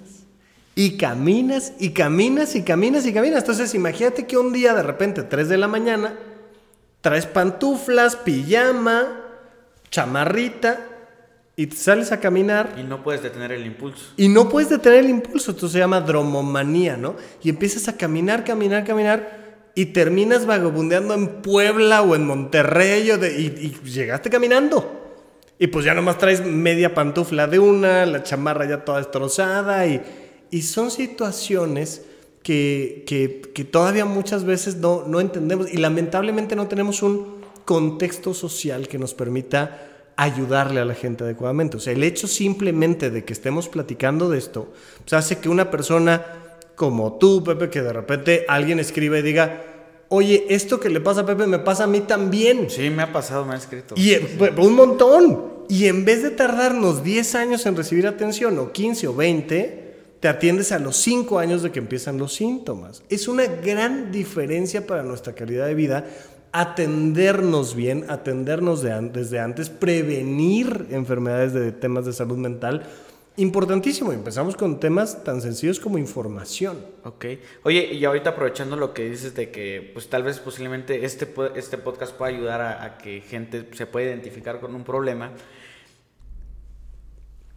y 0.74 0.96
caminas, 0.96 1.72
y 1.78 1.90
caminas, 1.92 2.54
y 2.54 2.62
caminas, 2.62 3.06
y 3.06 3.12
caminas. 3.12 3.40
Entonces 3.40 3.74
imagínate 3.74 4.26
que 4.26 4.36
un 4.36 4.52
día 4.52 4.74
de 4.74 4.82
repente, 4.82 5.22
3 5.22 5.48
de 5.48 5.58
la 5.58 5.68
mañana, 5.68 6.18
traes 7.00 7.26
pantuflas, 7.26 8.16
pijama, 8.16 9.20
chamarrita, 9.90 10.88
y 11.56 11.66
sales 11.70 12.12
a 12.12 12.20
caminar 12.20 12.74
Y 12.78 12.82
no 12.82 13.02
puedes 13.02 13.22
detener 13.22 13.52
el 13.52 13.66
impulso. 13.66 14.12
y 14.16 14.28
no 14.28 14.48
puedes 14.48 14.70
detener 14.70 15.00
el 15.00 15.10
impulso, 15.10 15.50
esto 15.50 15.68
se 15.68 15.78
llama 15.78 16.00
dromomanía, 16.00 16.96
¿no? 16.96 17.16
Y 17.42 17.50
empiezas 17.50 17.88
a 17.88 17.96
caminar, 17.96 18.42
caminar, 18.44 18.84
caminar 18.84 19.42
y 19.74 19.86
terminas 19.86 20.46
vagabundeando 20.46 21.14
en 21.14 21.42
Puebla 21.42 22.02
o 22.02 22.14
en 22.14 22.26
Monterrey 22.26 23.10
o 23.10 23.18
de- 23.18 23.38
y, 23.40 23.46
y 23.84 23.88
llegaste 23.90 24.30
caminando. 24.30 24.98
Y 25.58 25.66
pues 25.68 25.84
ya 25.84 25.94
nomás 25.94 26.18
traes 26.18 26.44
media 26.44 26.94
pantufla 26.94 27.46
de 27.46 27.58
una, 27.58 28.04
la 28.06 28.22
chamarra 28.22 28.66
ya 28.66 28.84
toda 28.84 28.98
destrozada 28.98 29.86
y, 29.86 30.02
y 30.50 30.62
son 30.62 30.90
situaciones 30.90 32.02
que, 32.42 33.04
que- 33.06 33.42
que 33.54 33.64
todavía 33.64 34.04
muchas 34.04 34.44
veces 34.44 34.76
no, 34.76 35.04
no 35.06 35.20
entendemos 35.20 35.72
y 35.72 35.76
lamentablemente 35.76 36.56
no 36.56 36.66
tenemos 36.66 37.02
un 37.02 37.42
contexto 37.64 38.34
social 38.34 38.88
que 38.88 38.98
nos 38.98 39.14
permita 39.14 39.88
ayudarle 40.16 40.80
a 40.80 40.84
la 40.84 40.94
gente 40.94 41.24
adecuadamente. 41.24 41.76
O 41.76 41.80
sea, 41.80 41.92
el 41.92 42.02
hecho 42.02 42.26
simplemente 42.26 43.10
de 43.10 43.24
que 43.24 43.32
estemos 43.32 43.68
platicando 43.68 44.28
de 44.28 44.38
esto, 44.38 44.72
pues 45.00 45.12
hace 45.12 45.38
que 45.38 45.48
una 45.48 45.70
persona 45.70 46.24
como 46.74 47.14
tú, 47.14 47.44
Pepe, 47.44 47.70
que 47.70 47.82
de 47.82 47.92
repente 47.92 48.44
alguien 48.48 48.78
escribe 48.78 49.20
y 49.20 49.22
diga, 49.22 49.62
oye, 50.08 50.46
esto 50.48 50.80
que 50.80 50.88
le 50.88 51.00
pasa 51.00 51.22
a 51.22 51.26
Pepe 51.26 51.46
me 51.46 51.58
pasa 51.58 51.84
a 51.84 51.86
mí 51.86 52.00
también. 52.00 52.68
Sí, 52.68 52.90
me 52.90 53.02
ha 53.02 53.12
pasado, 53.12 53.44
me 53.44 53.54
ha 53.54 53.56
escrito. 53.56 53.94
Y 53.96 54.12
eh, 54.12 54.54
un 54.58 54.74
montón. 54.74 55.52
Y 55.68 55.86
en 55.86 56.04
vez 56.04 56.22
de 56.22 56.30
tardarnos 56.30 57.02
10 57.02 57.34
años 57.34 57.66
en 57.66 57.76
recibir 57.76 58.06
atención, 58.06 58.58
o 58.58 58.72
15 58.72 59.08
o 59.08 59.14
20, 59.14 59.82
te 60.20 60.28
atiendes 60.28 60.70
a 60.72 60.78
los 60.78 60.96
5 60.98 61.38
años 61.38 61.62
de 61.62 61.72
que 61.72 61.78
empiezan 61.78 62.18
los 62.18 62.34
síntomas. 62.34 63.02
Es 63.08 63.26
una 63.26 63.46
gran 63.46 64.12
diferencia 64.12 64.86
para 64.86 65.02
nuestra 65.02 65.34
calidad 65.34 65.66
de 65.66 65.74
vida 65.74 66.06
atendernos 66.52 67.74
bien, 67.74 68.04
atendernos 68.10 68.82
de 68.82 68.92
an- 68.92 69.12
desde 69.12 69.40
antes, 69.40 69.70
prevenir 69.70 70.86
enfermedades 70.90 71.52
de 71.54 71.72
temas 71.72 72.04
de 72.06 72.12
salud 72.12 72.36
mental. 72.36 72.82
Importantísimo. 73.36 74.12
Empezamos 74.12 74.56
con 74.56 74.78
temas 74.78 75.24
tan 75.24 75.40
sencillos 75.40 75.80
como 75.80 75.96
información. 75.96 76.84
Ok. 77.04 77.24
Oye, 77.62 77.94
y 77.94 78.04
ahorita 78.04 78.30
aprovechando 78.30 78.76
lo 78.76 78.92
que 78.92 79.08
dices 79.08 79.34
de 79.34 79.50
que, 79.50 79.90
pues 79.94 80.08
tal 80.10 80.22
vez 80.22 80.38
posiblemente 80.38 81.06
este, 81.06 81.26
este 81.56 81.78
podcast 81.78 82.14
pueda 82.14 82.30
ayudar 82.30 82.60
a, 82.60 82.84
a 82.84 82.98
que 82.98 83.22
gente 83.22 83.66
se 83.72 83.86
pueda 83.86 84.06
identificar 84.08 84.60
con 84.60 84.74
un 84.74 84.84
problema. 84.84 85.32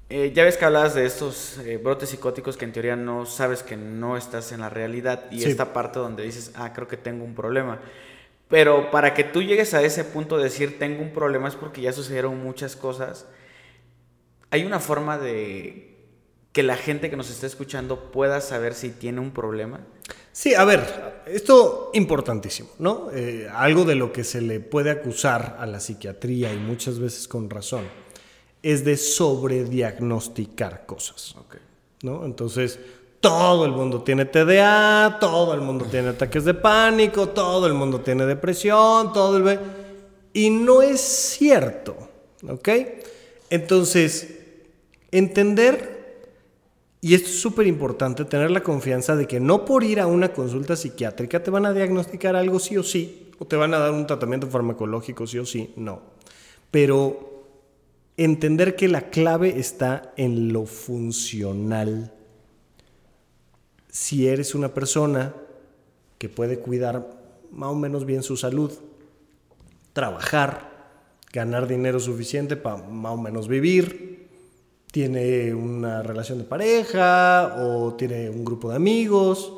Eh, 0.10 0.32
ya 0.36 0.44
ves 0.46 0.56
que 0.56 0.64
hablabas 0.66 0.94
de 0.94 1.06
estos 1.06 1.58
eh, 1.58 1.78
brotes 1.78 2.10
psicóticos 2.10 2.58
que 2.58 2.64
en 2.66 2.72
teoría 2.72 2.96
no 2.96 3.26
sabes 3.26 3.64
que 3.64 3.76
no 3.76 4.16
estás 4.18 4.52
en 4.52 4.62
la 4.62 4.70
realidad 4.70 5.26
y 5.32 5.42
Sí. 5.42 5.50
esta 5.50 5.74
parte 5.74 5.98
donde 6.00 6.24
dices, 6.24 6.52
ah, 6.56 6.72
creo 6.74 6.88
que 6.88 6.96
tengo 6.96 7.26
un 7.26 7.34
problema. 7.34 7.80
Pero 8.48 8.92
para 8.92 9.14
que 9.14 9.24
tú 9.24 9.42
llegues 9.42 9.74
a 9.74 9.82
ese 9.82 10.04
punto 10.04 10.38
de 10.38 10.46
decir 10.46 10.78
tengo 10.78 11.02
un 11.02 11.14
problema 11.14 11.48
es 11.48 11.56
porque 11.56 11.82
ya 11.82 11.92
sucedieron 11.92 12.42
muchas 12.44 12.76
cosas. 12.76 13.26
Hay 14.52 14.64
una 14.64 14.80
forma 14.80 15.18
de 15.18 15.96
que 16.52 16.64
la 16.64 16.78
gente 16.78 17.10
que 17.10 17.18
nos 17.18 17.30
está 17.30 17.48
escuchando 17.48 18.12
pueda 18.12 18.40
saber 18.40 18.76
si 18.76 18.90
tiene 18.92 19.20
un 19.20 19.32
problema. 19.32 19.82
Sí, 20.32 20.54
a 20.54 20.64
ver, 20.64 21.24
esto 21.26 21.92
importantísimo, 21.94 22.70
¿no? 22.80 23.10
Eh, 23.12 23.50
algo 23.52 23.84
de 23.84 23.96
lo 23.96 24.14
que 24.14 24.24
se 24.24 24.42
le 24.42 24.60
puede 24.62 24.90
acusar 24.92 25.58
a 25.60 25.66
la 25.66 25.80
psiquiatría 25.80 26.54
y 26.54 26.58
muchas 26.58 27.00
veces 27.00 27.28
con 27.28 27.50
razón 27.50 27.84
es 28.62 28.86
de 28.86 28.96
sobrediagnosticar 28.98 30.86
cosas, 30.86 31.36
Ok. 31.38 31.58
¿no? 32.04 32.26
Entonces, 32.26 32.80
todo 33.26 33.66
el 33.66 33.72
mundo 33.72 34.04
tiene 34.04 34.26
TDA, 34.26 35.18
todo 35.20 35.56
el 35.56 35.62
mundo 35.62 35.86
tiene 35.90 36.10
ataques 36.10 36.46
de 36.46 36.54
pánico, 36.54 37.30
todo 37.30 37.66
el 37.66 37.74
mundo 37.74 38.00
tiene 38.02 38.24
depresión, 38.24 39.12
todo 39.14 39.38
el... 39.38 39.60
Y 40.32 40.52
no 40.52 40.84
es 40.84 41.02
cierto, 41.02 41.96
¿ok? 42.48 42.70
Entonces, 43.50 44.42
entender 45.10 45.96
y 47.02 47.16
esto 47.16 47.30
es 47.30 47.40
súper 47.40 47.66
importante, 47.66 48.26
tener 48.26 48.52
la 48.52 48.62
confianza 48.62 49.16
de 49.16 49.26
que 49.26 49.40
no 49.40 49.66
por 49.66 49.84
ir 49.84 50.00
a 50.00 50.06
una 50.06 50.32
consulta 50.32 50.76
psiquiátrica 50.76 51.42
te 51.42 51.50
van 51.50 51.66
a 51.66 51.74
diagnosticar 51.74 52.36
algo 52.36 52.60
sí 52.60 52.78
o 52.78 52.84
sí, 52.84 53.32
o 53.40 53.46
te 53.46 53.56
van 53.56 53.74
a 53.74 53.80
dar 53.80 53.92
un 53.92 54.06
tratamiento 54.06 54.46
farmacológico 54.46 55.26
sí 55.26 55.40
o 55.40 55.48
sí, 55.48 55.74
no. 55.78 56.02
Pero 56.70 57.48
entender 58.18 58.76
que 58.76 58.88
la 58.88 59.10
clave 59.10 59.60
está 59.60 60.14
en 60.16 60.54
lo 60.54 60.68
funcional. 60.68 62.15
Si 63.96 64.28
eres 64.28 64.56
una 64.56 64.74
persona 64.74 65.34
que 66.18 66.28
puede 66.28 66.60
cuidar 66.60 67.18
más 67.50 67.70
o 67.70 67.76
menos 67.76 68.06
bien 68.06 68.24
su 68.24 68.36
salud, 68.36 68.70
trabajar, 69.94 70.90
ganar 71.32 71.66
dinero 71.66 72.02
suficiente 72.02 72.58
para 72.58 72.76
más 72.76 73.14
o 73.14 73.18
menos 73.18 73.48
vivir, 73.48 74.28
tiene 74.92 75.54
una 75.54 76.04
relación 76.04 76.40
de 76.40 76.44
pareja 76.44 77.56
o 77.58 77.94
tiene 77.94 78.30
un 78.30 78.44
grupo 78.44 78.70
de 78.70 78.76
amigos 78.76 79.54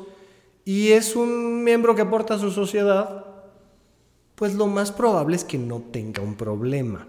y 0.64 0.92
es 0.92 1.16
un 1.16 1.64
miembro 1.64 1.96
que 1.96 2.02
aporta 2.02 2.34
a 2.34 2.38
su 2.38 2.52
sociedad, 2.52 3.26
pues 4.36 4.54
lo 4.54 4.68
más 4.68 4.92
probable 4.92 5.34
es 5.34 5.42
que 5.42 5.58
no 5.58 5.82
tenga 5.90 6.22
un 6.22 6.36
problema. 6.36 7.08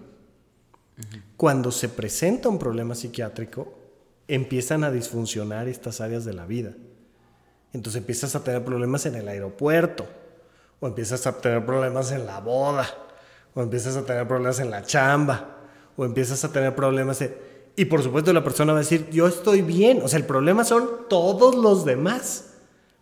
Cuando 1.36 1.70
se 1.70 1.88
presenta 1.88 2.48
un 2.48 2.58
problema 2.58 2.96
psiquiátrico, 2.96 3.72
empiezan 4.26 4.82
a 4.82 4.90
disfuncionar 4.90 5.68
estas 5.68 6.00
áreas 6.00 6.24
de 6.24 6.32
la 6.32 6.44
vida. 6.44 6.74
Entonces 7.72 8.00
empiezas 8.00 8.34
a 8.34 8.42
tener 8.42 8.64
problemas 8.64 9.06
en 9.06 9.14
el 9.14 9.28
aeropuerto, 9.28 10.06
o 10.80 10.86
empiezas 10.86 11.26
a 11.26 11.40
tener 11.40 11.64
problemas 11.64 12.10
en 12.12 12.26
la 12.26 12.40
boda, 12.40 12.88
o 13.54 13.62
empiezas 13.62 13.96
a 13.96 14.04
tener 14.04 14.26
problemas 14.26 14.60
en 14.60 14.70
la 14.70 14.82
chamba, 14.82 15.58
o 15.96 16.04
empiezas 16.04 16.44
a 16.44 16.52
tener 16.52 16.74
problemas 16.74 17.20
en... 17.22 17.34
Y 17.76 17.84
por 17.84 18.02
supuesto 18.02 18.32
la 18.32 18.44
persona 18.44 18.72
va 18.72 18.78
a 18.78 18.82
decir, 18.82 19.08
yo 19.10 19.26
estoy 19.26 19.62
bien. 19.62 20.02
O 20.02 20.08
sea, 20.08 20.18
el 20.18 20.26
problema 20.26 20.64
son 20.64 20.88
todos 21.08 21.54
los 21.54 21.84
demás. 21.84 22.54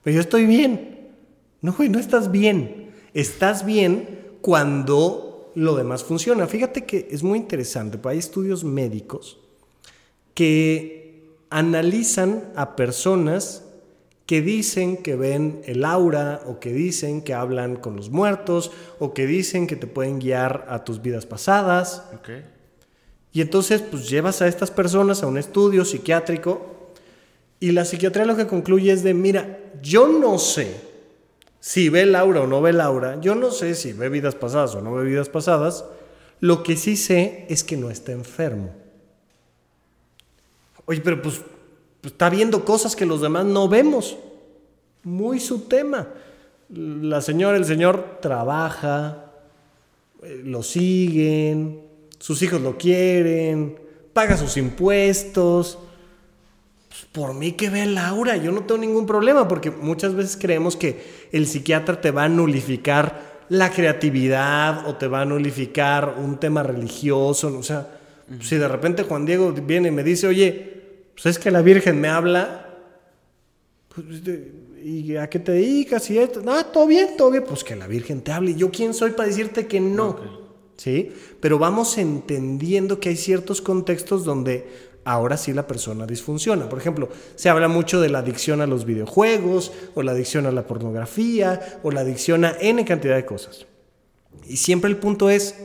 Pero 0.02 0.14
yo 0.16 0.20
estoy 0.20 0.46
bien. 0.46 1.14
No, 1.61 1.72
güey, 1.72 1.88
no 1.88 1.98
estás 1.98 2.31
bien. 2.31 2.92
Estás 3.14 3.64
bien 3.64 4.37
cuando 4.40 5.28
lo 5.54 5.74
demás 5.74 6.04
funciona. 6.04 6.46
Fíjate 6.46 6.85
que 6.85 7.09
es 7.11 7.22
muy 7.22 7.38
interesante, 7.38 7.98
hay 8.04 8.18
estudios 8.18 8.62
médicos 8.62 9.38
que 10.35 11.37
analizan 11.50 12.52
a 12.54 12.76
personas 12.76 13.64
que 14.29 14.43
dicen 14.43 14.99
que 14.99 15.17
ven 15.17 15.62
el 15.64 15.87
aura 15.87 16.43
o 16.45 16.61
que 16.61 16.71
dicen 16.71 17.23
que 17.23 17.33
hablan 17.33 17.77
con 17.77 17.97
los 17.97 18.11
muertos 18.11 18.73
o 18.99 19.14
que 19.14 19.27
dicen 19.27 19.67
que 19.67 19.75
te 19.75 19.87
pueden 19.87 20.19
guiar 20.19 20.67
a 20.69 20.85
tus 20.85 21.01
vidas 21.01 21.25
pasadas. 21.25 22.05
Y 23.33 23.41
entonces 23.41 23.81
pues 23.81 24.07
llevas 24.07 24.43
a 24.43 24.47
estas 24.47 24.71
personas 24.71 25.23
a 25.23 25.27
un 25.27 25.38
estudio 25.38 25.83
psiquiátrico 25.87 26.91
y 27.59 27.73
la 27.73 27.87
psiquiatría 27.87 28.27
lo 28.27 28.37
que 28.37 28.47
concluye 28.47 28.93
es 28.93 29.03
de, 29.03 29.14
mira, 29.14 29.61
yo 29.81 30.09
no 30.09 30.38
sé 30.38 30.79
si 31.59 31.88
ve 31.88 32.03
el 32.03 32.14
aura 32.14 32.43
o 32.43 32.47
no 32.47 32.61
ve 32.61 32.69
el 32.69 32.83
aura, 32.83 33.19
yo 33.23 33.35
no 33.35 33.51
sé 33.51 33.75
si 33.75 33.95
ve 33.95 34.11
vidas 34.11 34.35
pasadas 34.35 34.75
o 34.75 34.83
no 34.83 34.93
ve 34.93 35.05
vidas 35.05 35.31
pasadas, 35.31 35.87
lo 36.41 36.62
que 36.62 36.77
sí 36.77 36.99
sé 36.99 37.47
es 37.49 37.64
que 37.64 37.79
no 37.79 37.88
está 37.88 38.12
enfermo. 38.12 38.75
Oye, 40.85 41.01
pero 41.01 41.23
pues, 41.23 41.41
está 42.09 42.31
viendo 42.31 42.64
cosas 42.64 42.97
que 42.97 43.07
los 43.07 43.21
demás 43.21 43.44
no 43.44 43.68
vemos. 43.68 44.16
Muy 45.03 45.40
su 45.40 45.61
tema. 45.61 46.09
La 46.71 47.21
señora, 47.21 47.57
el 47.57 47.64
señor 47.64 48.18
trabaja, 48.21 49.33
eh, 50.23 50.42
lo 50.44 50.62
siguen, 50.62 51.83
sus 52.18 52.42
hijos 52.42 52.61
lo 52.61 52.77
quieren, 52.77 53.79
paga 54.12 54.37
sus 54.37 54.57
impuestos. 54.57 55.79
Pues, 56.88 57.07
por 57.12 57.35
mí 57.35 57.53
que 57.53 57.71
ve 57.71 57.87
Laura, 57.87 58.37
yo 58.37 58.53
no 58.53 58.62
tengo 58.62 58.81
ningún 58.81 59.07
problema, 59.07 59.47
porque 59.47 59.71
muchas 59.71 60.14
veces 60.14 60.37
creemos 60.37 60.77
que 60.77 61.29
el 61.33 61.47
psiquiatra 61.47 62.01
te 62.01 62.11
va 62.11 62.25
a 62.25 62.29
nulificar 62.29 63.38
la 63.49 63.71
creatividad 63.71 64.87
o 64.87 64.97
te 64.97 65.07
va 65.07 65.23
a 65.23 65.25
nulificar 65.25 66.16
un 66.18 66.38
tema 66.38 66.62
religioso. 66.62 67.57
O 67.57 67.62
sea, 67.62 67.88
si 68.40 68.57
de 68.57 68.68
repente 68.68 69.05
Juan 69.05 69.25
Diego 69.25 69.53
viene 69.53 69.88
y 69.88 69.92
me 69.92 70.03
dice, 70.03 70.27
oye, 70.27 70.78
pues 71.20 71.37
es 71.37 71.42
que 71.42 71.50
la 71.50 71.62
Virgen 71.62 72.00
me 72.00 72.07
habla, 72.07 72.64
pues, 73.92 74.22
¿y 74.85 75.16
a 75.16 75.28
qué 75.28 75.40
te 75.40 75.50
dedicas? 75.50 76.09
Y 76.11 76.18
esto, 76.18 76.42
no, 76.42 76.64
todo 76.66 76.87
bien, 76.87 77.16
todo 77.16 77.33
bien, 77.33 77.42
pues 77.42 77.64
que 77.64 77.74
la 77.74 77.88
Virgen 77.88 78.20
te 78.20 78.31
hable. 78.31 78.54
¿Yo 78.54 78.70
quién 78.70 78.94
soy 78.94 79.11
para 79.11 79.28
decirte 79.28 79.66
que 79.66 79.81
no? 79.81 80.16
¿Sí? 80.76 81.12
Pero 81.40 81.59
vamos 81.59 81.98
entendiendo 81.98 83.00
que 83.00 83.09
hay 83.09 83.16
ciertos 83.16 83.61
contextos 83.61 84.24
donde 84.24 84.68
ahora 85.02 85.37
sí 85.37 85.52
la 85.52 85.66
persona 85.66 86.07
disfunciona. 86.07 86.68
Por 86.68 86.78
ejemplo, 86.78 87.09
se 87.35 87.48
habla 87.48 87.66
mucho 87.66 88.00
de 88.00 88.11
la 88.11 88.20
adicción 88.20 88.61
a 88.61 88.68
los 88.68 88.85
videojuegos, 88.85 89.72
o 89.96 90.04
la 90.04 90.12
adicción 90.12 90.46
a 90.46 90.52
la 90.52 90.68
pornografía, 90.68 91.81
o 91.83 91.90
la 91.90 92.02
adicción 92.02 92.44
a 92.44 92.57
N 92.61 92.85
cantidad 92.85 93.16
de 93.16 93.26
cosas. 93.26 93.66
Y 94.46 94.59
siempre 94.59 94.88
el 94.88 94.98
punto 94.98 95.31
es, 95.31 95.57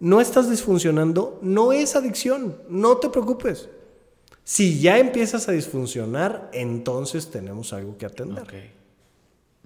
no 0.00 0.20
estás 0.20 0.50
disfuncionando, 0.50 1.38
no 1.42 1.72
es 1.72 1.94
adicción, 1.94 2.56
no 2.68 2.96
te 2.96 3.08
preocupes. 3.08 3.68
Si 4.48 4.78
ya 4.80 5.00
empiezas 5.00 5.48
a 5.48 5.52
disfuncionar, 5.52 6.50
entonces 6.52 7.32
tenemos 7.32 7.72
algo 7.72 7.98
que 7.98 8.06
atender. 8.06 8.44
Ok, 8.44 8.54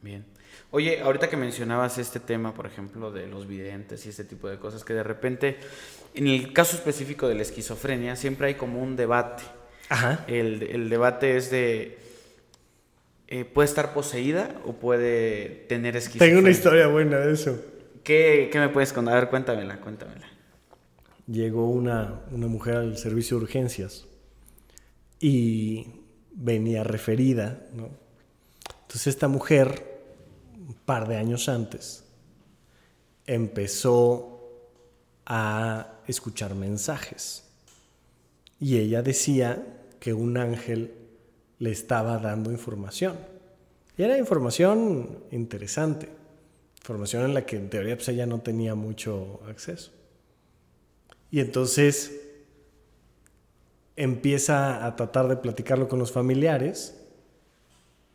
bien. 0.01 0.25
Oye, 0.71 1.01
ahorita 1.03 1.29
que 1.29 1.37
mencionabas 1.37 1.99
este 1.99 2.19
tema, 2.19 2.55
por 2.55 2.65
ejemplo, 2.65 3.13
de 3.13 3.27
los 3.27 3.47
videntes 3.47 4.07
y 4.07 4.09
este 4.09 4.25
tipo 4.25 4.49
de 4.49 4.59
cosas, 4.59 4.83
que 4.83 4.95
de 4.95 5.03
repente, 5.03 5.59
en 6.15 6.29
el 6.29 6.55
caso 6.55 6.77
específico 6.77 7.29
de 7.29 7.35
la 7.35 7.43
esquizofrenia, 7.43 8.17
siempre 8.17 8.47
hay 8.47 8.55
como 8.55 8.83
un 8.83 8.97
debate. 8.97 9.43
Ajá. 9.91 10.25
El, 10.29 10.89
debate 10.89 11.37
es 11.37 11.51
de, 11.51 11.99
eh, 13.29 13.45
¿puede 13.45 13.69
estar 13.69 13.93
poseída 13.93 14.63
o 14.65 14.73
puede 14.73 15.67
tener 15.69 15.95
esquizofrenia? 15.95 16.37
Tengo 16.37 16.41
una 16.41 16.53
historia 16.53 16.87
buena 16.87 17.19
de 17.19 17.35
eso. 17.35 17.63
¿Qué, 18.03 18.49
qué 18.51 18.59
me 18.59 18.71
puedes 18.71 18.95
contar? 18.95 19.13
A 19.19 19.21
ver, 19.21 19.29
cuéntamela, 19.29 19.79
cuéntamela. 19.79 20.27
Llegó 21.27 21.69
una, 21.69 22.23
una 22.31 22.47
mujer 22.47 22.77
al 22.77 22.97
servicio 22.97 23.37
de 23.37 23.43
urgencias 23.43 24.07
y 25.21 25.87
venía 26.33 26.83
referida. 26.83 27.67
¿no? 27.75 27.91
Entonces 28.83 29.09
esta 29.09 29.29
mujer, 29.29 30.01
un 30.57 30.75
par 30.75 31.07
de 31.07 31.17
años 31.17 31.49
antes, 31.49 32.05
empezó 33.27 34.41
a 35.27 36.01
escuchar 36.09 36.57
mensajes 36.57 37.45
y 38.59 38.79
ella 38.79 39.03
decía 39.03 39.65
que 40.01 40.13
un 40.13 40.37
ángel 40.37 40.93
le 41.59 41.71
estaba 41.71 42.19
dando 42.19 42.51
información. 42.51 43.17
Y 43.97 44.03
era 44.03 44.19
información 44.19 45.25
interesante, 45.31 46.09
información 46.79 47.25
en 47.25 47.35
la 47.35 47.45
que 47.45 47.57
en 47.57 47.71
teoría 47.71 47.97
pues, 47.97 48.09
ella 48.09 48.27
no 48.27 48.41
tenía 48.41 48.75
mucho 48.75 49.41
acceso. 49.47 49.93
Y 51.31 51.41
entonces 51.41 52.30
empieza 53.97 54.87
a 54.87 54.97
tratar 54.97 55.29
de 55.29 55.37
platicarlo 55.37 55.89
con 55.89 55.99
los 55.99 56.13
familiares 56.13 56.97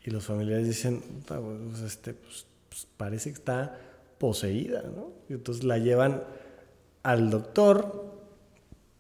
y 0.04 0.12
los 0.12 0.26
familiares 0.26 0.68
dicen, 0.68 1.02
pues, 1.28 1.82
este, 1.82 2.14
pues, 2.14 2.46
pues, 2.70 2.88
parece 2.98 3.32
que 3.32 3.36
está 3.36 3.80
poseída, 4.18 4.84
¿no? 4.84 5.12
Y 5.30 5.34
entonces 5.34 5.64
la 5.64 5.78
llevan 5.78 6.24
al 7.04 7.30
doctor 7.30 8.16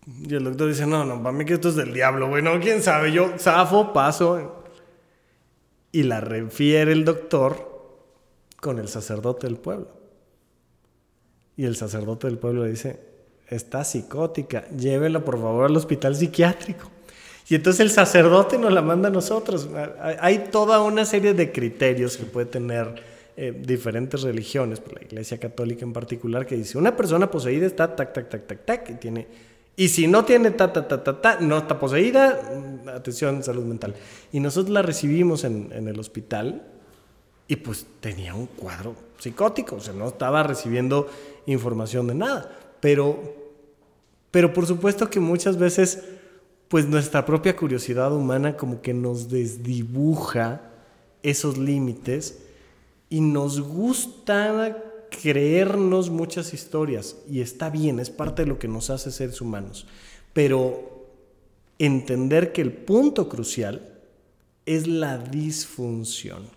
y 0.07 0.35
el 0.35 0.43
doctor 0.43 0.67
dice, 0.67 0.85
no, 0.85 1.03
no, 1.03 1.21
para 1.21 1.35
mí 1.35 1.45
que 1.45 1.53
esto 1.53 1.69
es 1.69 1.75
del 1.75 1.93
diablo, 1.93 2.27
bueno, 2.27 2.59
quién 2.61 2.83
sabe, 2.83 3.11
yo 3.11 3.38
zafo, 3.39 3.91
paso. 3.91 4.63
Y 5.91 6.03
la 6.03 6.21
refiere 6.21 6.91
el 6.91 7.05
doctor 7.05 7.75
con 8.59 8.79
el 8.79 8.88
sacerdote 8.88 9.47
del 9.47 9.57
pueblo. 9.57 9.89
Y 11.57 11.65
el 11.65 11.75
sacerdote 11.75 12.27
del 12.27 12.38
pueblo 12.38 12.65
le 12.65 12.71
dice, 12.71 12.99
está 13.47 13.84
psicótica, 13.84 14.67
llévela 14.69 15.23
por 15.23 15.39
favor 15.39 15.65
al 15.65 15.75
hospital 15.75 16.15
psiquiátrico. 16.15 16.89
Y 17.47 17.55
entonces 17.55 17.81
el 17.81 17.91
sacerdote 17.91 18.58
nos 18.58 18.73
la 18.73 18.81
manda 18.81 19.10
a 19.10 19.12
nosotros. 19.12 19.69
Hay 20.19 20.49
toda 20.51 20.81
una 20.81 21.05
serie 21.05 21.34
de 21.34 21.51
criterios 21.51 22.17
que 22.17 22.25
puede 22.25 22.47
tener 22.47 22.95
eh, 23.38 23.53
diferentes 23.55 24.23
religiones, 24.23 24.81
la 24.91 25.03
Iglesia 25.03 25.38
Católica 25.38 25.84
en 25.86 25.93
particular, 25.93 26.45
que 26.45 26.55
dice, 26.55 26.77
una 26.77 26.95
persona 26.95 27.29
poseída 27.29 27.67
está 27.67 27.95
tac, 27.95 28.13
tac, 28.13 28.29
tac, 28.29 28.47
tac, 28.47 28.65
tac, 28.65 28.89
y 28.89 28.93
tiene... 28.95 29.27
Y 29.77 29.89
si 29.89 30.08
no 30.08 30.23
tiene 30.23 30.51
ta, 30.51 30.71
ta, 30.71 30.88
ta, 30.88 31.21
ta, 31.21 31.38
no 31.41 31.58
está 31.58 31.77
poseída, 31.77 32.39
atención, 32.95 33.43
salud 33.43 33.65
mental. 33.65 33.93
Y 34.31 34.39
nosotros 34.39 34.71
la 34.71 34.81
recibimos 34.81 35.43
en, 35.43 35.69
en 35.73 35.89
el 35.89 35.99
hospital 35.99 36.63
y 37.45 37.58
pues 37.58 37.86
tenía 37.99 38.34
un 38.34 38.47
cuadro 38.47 38.95
psicótico, 39.19 39.75
o 39.75 39.79
sea, 39.81 39.93
no 39.93 40.08
estaba 40.08 40.43
recibiendo 40.43 41.10
información 41.45 42.08
de 42.08 42.15
nada. 42.15 42.49
Pero, 42.79 43.35
pero 44.31 44.53
por 44.53 44.65
supuesto 44.65 45.09
que 45.09 45.19
muchas 45.19 45.57
veces, 45.57 46.03
pues 46.67 46.88
nuestra 46.88 47.25
propia 47.25 47.55
curiosidad 47.55 48.13
humana 48.13 48.57
como 48.57 48.81
que 48.81 48.93
nos 48.93 49.29
desdibuja 49.29 50.61
esos 51.23 51.57
límites 51.57 52.39
y 53.09 53.21
nos 53.21 53.61
gusta 53.61 54.83
creernos 55.21 56.09
muchas 56.09 56.53
historias. 56.53 57.17
Y 57.29 57.41
está 57.41 57.69
bien, 57.69 57.99
es 57.99 58.09
parte 58.09 58.43
de 58.43 58.49
lo 58.49 58.59
que 58.59 58.67
nos 58.67 58.89
hace 58.89 59.11
seres 59.11 59.41
humanos, 59.41 59.88
pero 60.33 61.07
entender 61.79 62.51
que 62.51 62.61
el 62.61 62.71
punto 62.71 63.29
crucial 63.29 63.93
es 64.65 64.88
la 64.88 65.17
disfunción. 65.17 66.47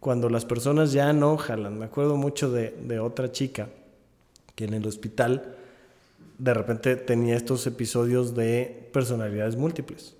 Cuando 0.00 0.28
las 0.28 0.44
personas 0.44 0.92
ya 0.92 1.12
no 1.12 1.36
jalan, 1.36 1.78
me 1.78 1.84
acuerdo 1.84 2.16
mucho 2.16 2.50
de, 2.50 2.70
de 2.70 3.00
otra 3.00 3.30
chica 3.32 3.68
en 4.64 4.74
el 4.74 4.86
hospital 4.86 5.56
de 6.40 6.54
repente 6.54 6.96
tenía 6.96 7.36
estos 7.36 7.66
episodios 7.66 8.34
de 8.34 8.88
personalidades 8.92 9.56
múltiples. 9.56 10.16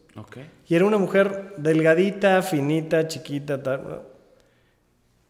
Y 0.69 0.75
era 0.75 0.85
una 0.85 0.99
mujer 0.99 1.55
delgadita, 1.57 2.43
finita, 2.43 3.09
chiquita, 3.09 3.63
tal. 3.63 4.03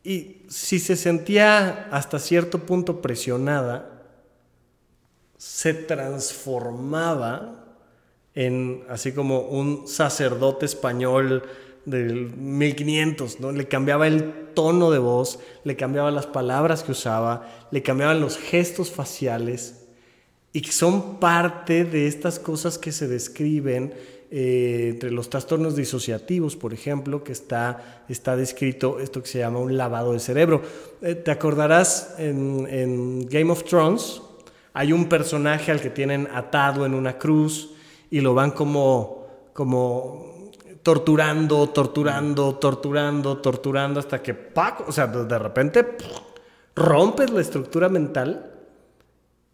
Y 0.02 0.42
si 0.48 0.80
se 0.80 0.96
sentía 0.96 1.88
hasta 1.92 2.18
cierto 2.18 2.58
punto 2.58 3.00
presionada, 3.00 4.02
se 5.36 5.74
transformaba 5.74 7.66
en 8.34 8.82
así 8.88 9.12
como 9.12 9.40
un 9.40 9.86
sacerdote 9.86 10.66
español 10.66 11.44
del 11.84 12.36
1500, 12.36 13.40
¿no? 13.40 13.52
Le 13.52 13.68
cambiaba 13.68 14.06
el 14.06 14.52
tono 14.54 14.90
de 14.90 14.98
voz, 14.98 15.38
le 15.64 15.76
cambiaba 15.76 16.10
las 16.10 16.26
palabras 16.26 16.82
que 16.82 16.92
usaba, 16.92 17.48
le 17.70 17.82
cambiaban 17.82 18.20
los 18.20 18.36
gestos 18.36 18.90
faciales 18.90 19.86
y 20.52 20.62
que 20.62 20.72
son 20.72 21.18
parte 21.18 21.84
de 21.84 22.06
estas 22.06 22.38
cosas 22.38 22.78
que 22.78 22.92
se 22.92 23.08
describen 23.08 23.94
eh, 24.32 24.88
entre 24.90 25.10
los 25.10 25.28
trastornos 25.28 25.74
disociativos, 25.74 26.54
por 26.54 26.72
ejemplo, 26.72 27.24
que 27.24 27.32
está, 27.32 28.04
está 28.08 28.36
descrito 28.36 29.00
esto 29.00 29.22
que 29.22 29.28
se 29.28 29.38
llama 29.40 29.58
un 29.58 29.76
lavado 29.76 30.12
de 30.12 30.20
cerebro. 30.20 30.62
Eh, 31.02 31.14
¿Te 31.16 31.30
acordarás 31.30 32.14
en, 32.18 32.66
en 32.70 33.26
Game 33.26 33.50
of 33.50 33.64
Thrones? 33.64 34.22
Hay 34.72 34.92
un 34.92 35.06
personaje 35.06 35.72
al 35.72 35.80
que 35.80 35.90
tienen 35.90 36.28
atado 36.32 36.86
en 36.86 36.94
una 36.94 37.18
cruz 37.18 37.70
y 38.10 38.20
lo 38.20 38.34
van 38.34 38.52
como, 38.52 39.26
como 39.52 40.29
torturando, 40.82 41.68
torturando, 41.68 42.54
torturando, 42.56 43.38
torturando, 43.38 44.00
hasta 44.00 44.22
que, 44.22 44.34
¡pac! 44.34 44.88
o 44.88 44.92
sea, 44.92 45.06
de 45.06 45.38
repente 45.38 45.86
rompes 46.74 47.30
la 47.30 47.40
estructura 47.40 47.88
mental 47.88 48.50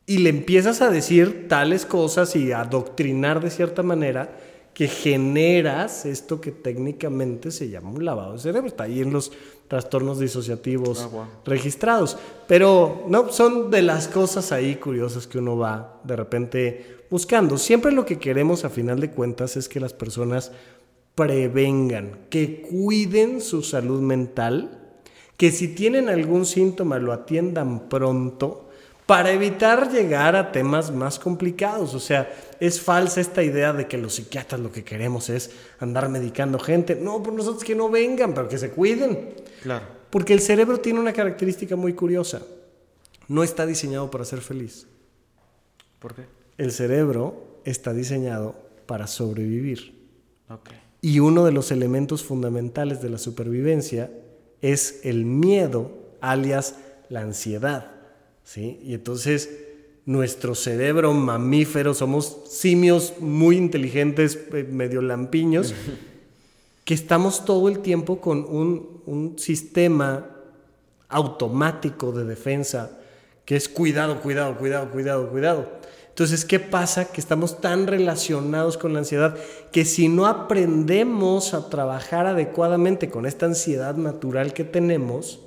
y 0.07 0.19
le 0.19 0.31
empiezas 0.31 0.83
a 0.83 0.91
decir 0.91 1.49
tales 1.49 1.85
cosas 1.85 2.37
y 2.37 2.53
a 2.53 2.61
adoctrinar 2.61 3.41
de 3.41 3.51
cierta 3.51 3.83
manera 3.83 4.37
que 4.73 4.89
generas 4.89 6.05
esto 6.05 6.41
que 6.41 6.53
técnicamente 6.53 7.51
se 7.51 7.71
llama 7.71 7.91
un 7.91 8.05
lavado 8.05 8.35
de 8.35 8.39
cerebro. 8.39 8.69
Está 8.69 8.85
ahí 8.85 9.01
en 9.01 9.11
los 9.13 9.33
trastornos 9.69 10.19
disociativos 10.21 11.01
Ah, 11.01 11.07
wow. 11.09 11.25
registrados. 11.47 12.19
Pero 12.47 13.05
no, 13.09 13.33
son 13.33 13.71
de 13.71 13.81
las 13.83 14.07
cosas 14.07 14.53
ahí 14.53 14.77
curiosas 14.77 15.27
que 15.27 15.39
uno 15.39 15.57
va 15.57 15.99
de 16.05 16.15
repente 16.15 16.97
buscando. 17.11 17.57
Siempre 17.57 17.91
lo 17.91 18.05
que 18.05 18.19
queremos 18.19 18.65
a 18.67 18.71
final 18.71 19.01
de 19.01 19.11
cuentas 19.11 19.57
es 19.57 19.67
que 19.69 19.81
las 19.81 19.95
personas 19.95 20.53
prevengan, 21.17 22.27
que 22.31 22.63
cuiden 22.63 23.41
su 23.41 23.63
salud 23.63 24.01
mental, 24.01 24.79
que 25.37 25.51
si 25.51 25.69
tienen 25.69 26.09
algún 26.09 26.47
síntoma 26.47 26.99
lo 26.99 27.13
atiendan 27.13 27.89
pronto 27.89 28.69
para 29.07 29.33
evitar 29.33 29.91
llegar 29.91 30.37
a 30.37 30.53
temas 30.53 30.91
más 30.91 31.19
complicados. 31.19 31.95
O 31.95 32.01
sea, 32.01 32.33
es 32.61 32.81
falsa 32.81 33.21
esta 33.21 33.43
idea 33.43 33.73
de 33.73 33.87
que 33.87 33.99
los 33.99 34.15
psiquiatras 34.15 34.61
lo 34.61 34.71
que 34.71 34.85
queremos 34.85 35.31
es 35.31 35.51
andar 35.81 36.09
medicando 36.09 36.59
gente. 36.59 36.97
No, 36.97 37.23
por 37.23 37.33
nosotros 37.33 37.65
que 37.65 37.75
no 37.75 37.89
vengan, 37.89 38.35
pero 38.35 38.49
que 38.49 38.59
se 38.59 38.71
cuiden. 38.71 39.35
Claro. 39.63 39.87
Porque 40.11 40.35
el 40.35 40.41
cerebro 40.41 40.81
tiene 40.81 41.01
una 41.01 41.13
característica 41.13 41.77
muy 41.77 41.95
curiosa. 41.95 42.43
No 43.29 43.43
está 43.43 43.65
diseñado 43.65 44.11
para 44.11 44.25
ser 44.25 44.41
feliz. 44.41 44.87
¿Por 45.99 46.15
qué? 46.15 46.27
El 46.59 46.73
cerebro 46.73 47.61
está 47.65 47.93
diseñado 47.93 48.55
para 48.87 49.07
sobrevivir. 49.07 49.95
Ok. 50.49 50.71
Y 51.07 51.21
uno 51.21 51.45
de 51.45 51.53
los 51.53 51.71
elementos 51.71 52.25
fundamentales 52.25 53.01
de 53.01 53.11
la 53.11 53.19
supervivencia 53.19 54.11
es 54.61 54.99
el 55.05 55.25
miedo, 55.25 55.93
alias 56.21 56.75
la 57.09 57.21
ansiedad. 57.21 57.93
¿sí? 58.43 58.81
Y 58.83 58.95
entonces 58.95 59.49
nuestro 60.05 60.57
cerebro 60.57 61.15
mamífero, 61.15 61.95
somos 61.95 62.39
simios 62.49 63.21
muy 63.21 63.57
inteligentes, 63.57 64.37
eh, 64.53 64.65
medio 64.69 65.01
lampiños, 65.01 65.75
que 66.85 66.95
estamos 66.95 67.45
todo 67.45 67.69
el 67.69 67.79
tiempo 67.79 68.21
con 68.21 68.39
un, 68.39 69.01
un 69.07 69.39
sistema 69.39 70.29
automático 71.09 72.11
de 72.11 72.25
defensa 72.25 72.99
que 73.45 73.55
es 73.55 73.69
cuidado, 73.69 74.21
cuidado, 74.23 74.59
cuidado, 74.59 74.91
cuidado, 74.91 75.31
cuidado. 75.31 75.71
Entonces, 76.17 76.47
¿qué 76.47 76.59
pasa? 76.59 77.13
Que 77.13 77.21
estamos 77.21 77.61
tan 77.61 77.87
relacionados 77.87 78.79
con 78.79 78.95
la 78.95 79.01
ansiedad 79.01 79.37
que 79.71 79.85
si 79.85 80.09
no 80.09 80.25
aprendemos 80.25 81.53
a 81.53 81.69
trabajar 81.69 82.27
adecuadamente 82.27 83.11
con 83.11 83.27
esta 83.27 83.45
ansiedad 83.45 83.97
natural 83.97 84.55
que 84.55 84.65
tenemos, 84.65 85.41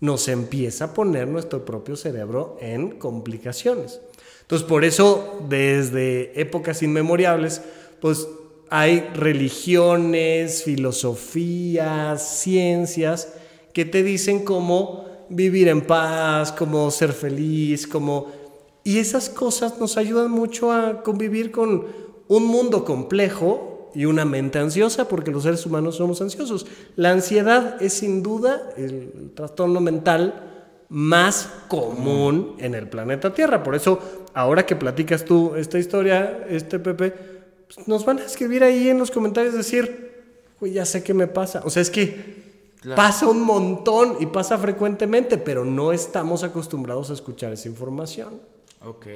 nos 0.00 0.26
empieza 0.26 0.86
a 0.86 0.94
poner 0.94 1.28
nuestro 1.28 1.64
propio 1.64 1.94
cerebro 1.94 2.56
en 2.60 2.98
complicaciones. 2.98 4.00
Entonces, 4.40 4.66
por 4.66 4.84
eso, 4.84 5.44
desde 5.48 6.40
épocas 6.40 6.82
inmemorables, 6.82 7.62
pues 8.00 8.26
hay 8.68 9.08
religiones, 9.14 10.64
filosofías, 10.64 12.40
ciencias 12.40 13.34
que 13.72 13.84
te 13.84 14.02
dicen 14.02 14.44
cómo 14.44 15.06
vivir 15.28 15.68
en 15.68 15.82
paz, 15.82 16.50
cómo 16.50 16.90
ser 16.90 17.12
feliz, 17.12 17.86
cómo... 17.86 18.39
Y 18.84 18.98
esas 18.98 19.28
cosas 19.28 19.78
nos 19.78 19.96
ayudan 19.96 20.30
mucho 20.30 20.72
a 20.72 21.02
convivir 21.02 21.50
con 21.50 21.86
un 22.28 22.46
mundo 22.46 22.84
complejo 22.84 23.90
y 23.94 24.04
una 24.04 24.24
mente 24.24 24.58
ansiosa, 24.58 25.08
porque 25.08 25.30
los 25.30 25.42
seres 25.42 25.66
humanos 25.66 25.96
somos 25.96 26.20
ansiosos. 26.22 26.66
La 26.96 27.10
ansiedad 27.10 27.82
es 27.82 27.92
sin 27.94 28.22
duda 28.22 28.70
el 28.76 29.32
trastorno 29.34 29.80
mental 29.80 30.46
más 30.88 31.48
común 31.68 32.54
en 32.58 32.74
el 32.74 32.88
planeta 32.88 33.34
Tierra. 33.34 33.62
Por 33.62 33.74
eso, 33.74 33.98
ahora 34.34 34.64
que 34.66 34.76
platicas 34.76 35.24
tú 35.24 35.54
esta 35.56 35.78
historia, 35.78 36.46
este 36.48 36.78
Pepe, 36.78 37.10
pues, 37.66 37.86
nos 37.86 38.04
van 38.04 38.18
a 38.18 38.24
escribir 38.24 38.64
ahí 38.64 38.88
en 38.88 38.98
los 38.98 39.10
comentarios 39.10 39.54
decir, 39.54 40.10
ya 40.60 40.84
sé 40.84 41.02
qué 41.02 41.14
me 41.14 41.26
pasa. 41.26 41.62
O 41.64 41.70
sea, 41.70 41.82
es 41.82 41.90
que 41.90 42.40
Claro. 42.80 42.96
pasa 42.96 43.28
un 43.28 43.42
montón 43.42 44.16
y 44.20 44.26
pasa 44.26 44.56
frecuentemente, 44.56 45.36
pero 45.36 45.66
no 45.66 45.92
estamos 45.92 46.42
acostumbrados 46.44 47.10
a 47.10 47.12
escuchar 47.12 47.52
esa 47.52 47.68
información. 47.68 48.40
Ok. 48.82 49.06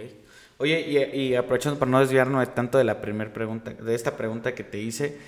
Oye, 0.58 1.16
y, 1.16 1.34
aprovechando 1.34 1.78
para 1.78 1.90
no 1.90 2.00
desviarnos 2.00 2.40
de 2.46 2.52
tanto 2.52 2.78
de 2.78 2.84
la 2.84 3.00
primera 3.00 3.32
pregunta, 3.32 3.72
de 3.72 3.94
esta 3.94 4.16
pregunta 4.16 4.54
que 4.54 4.62
te 4.62 4.78
hice, 4.78 5.18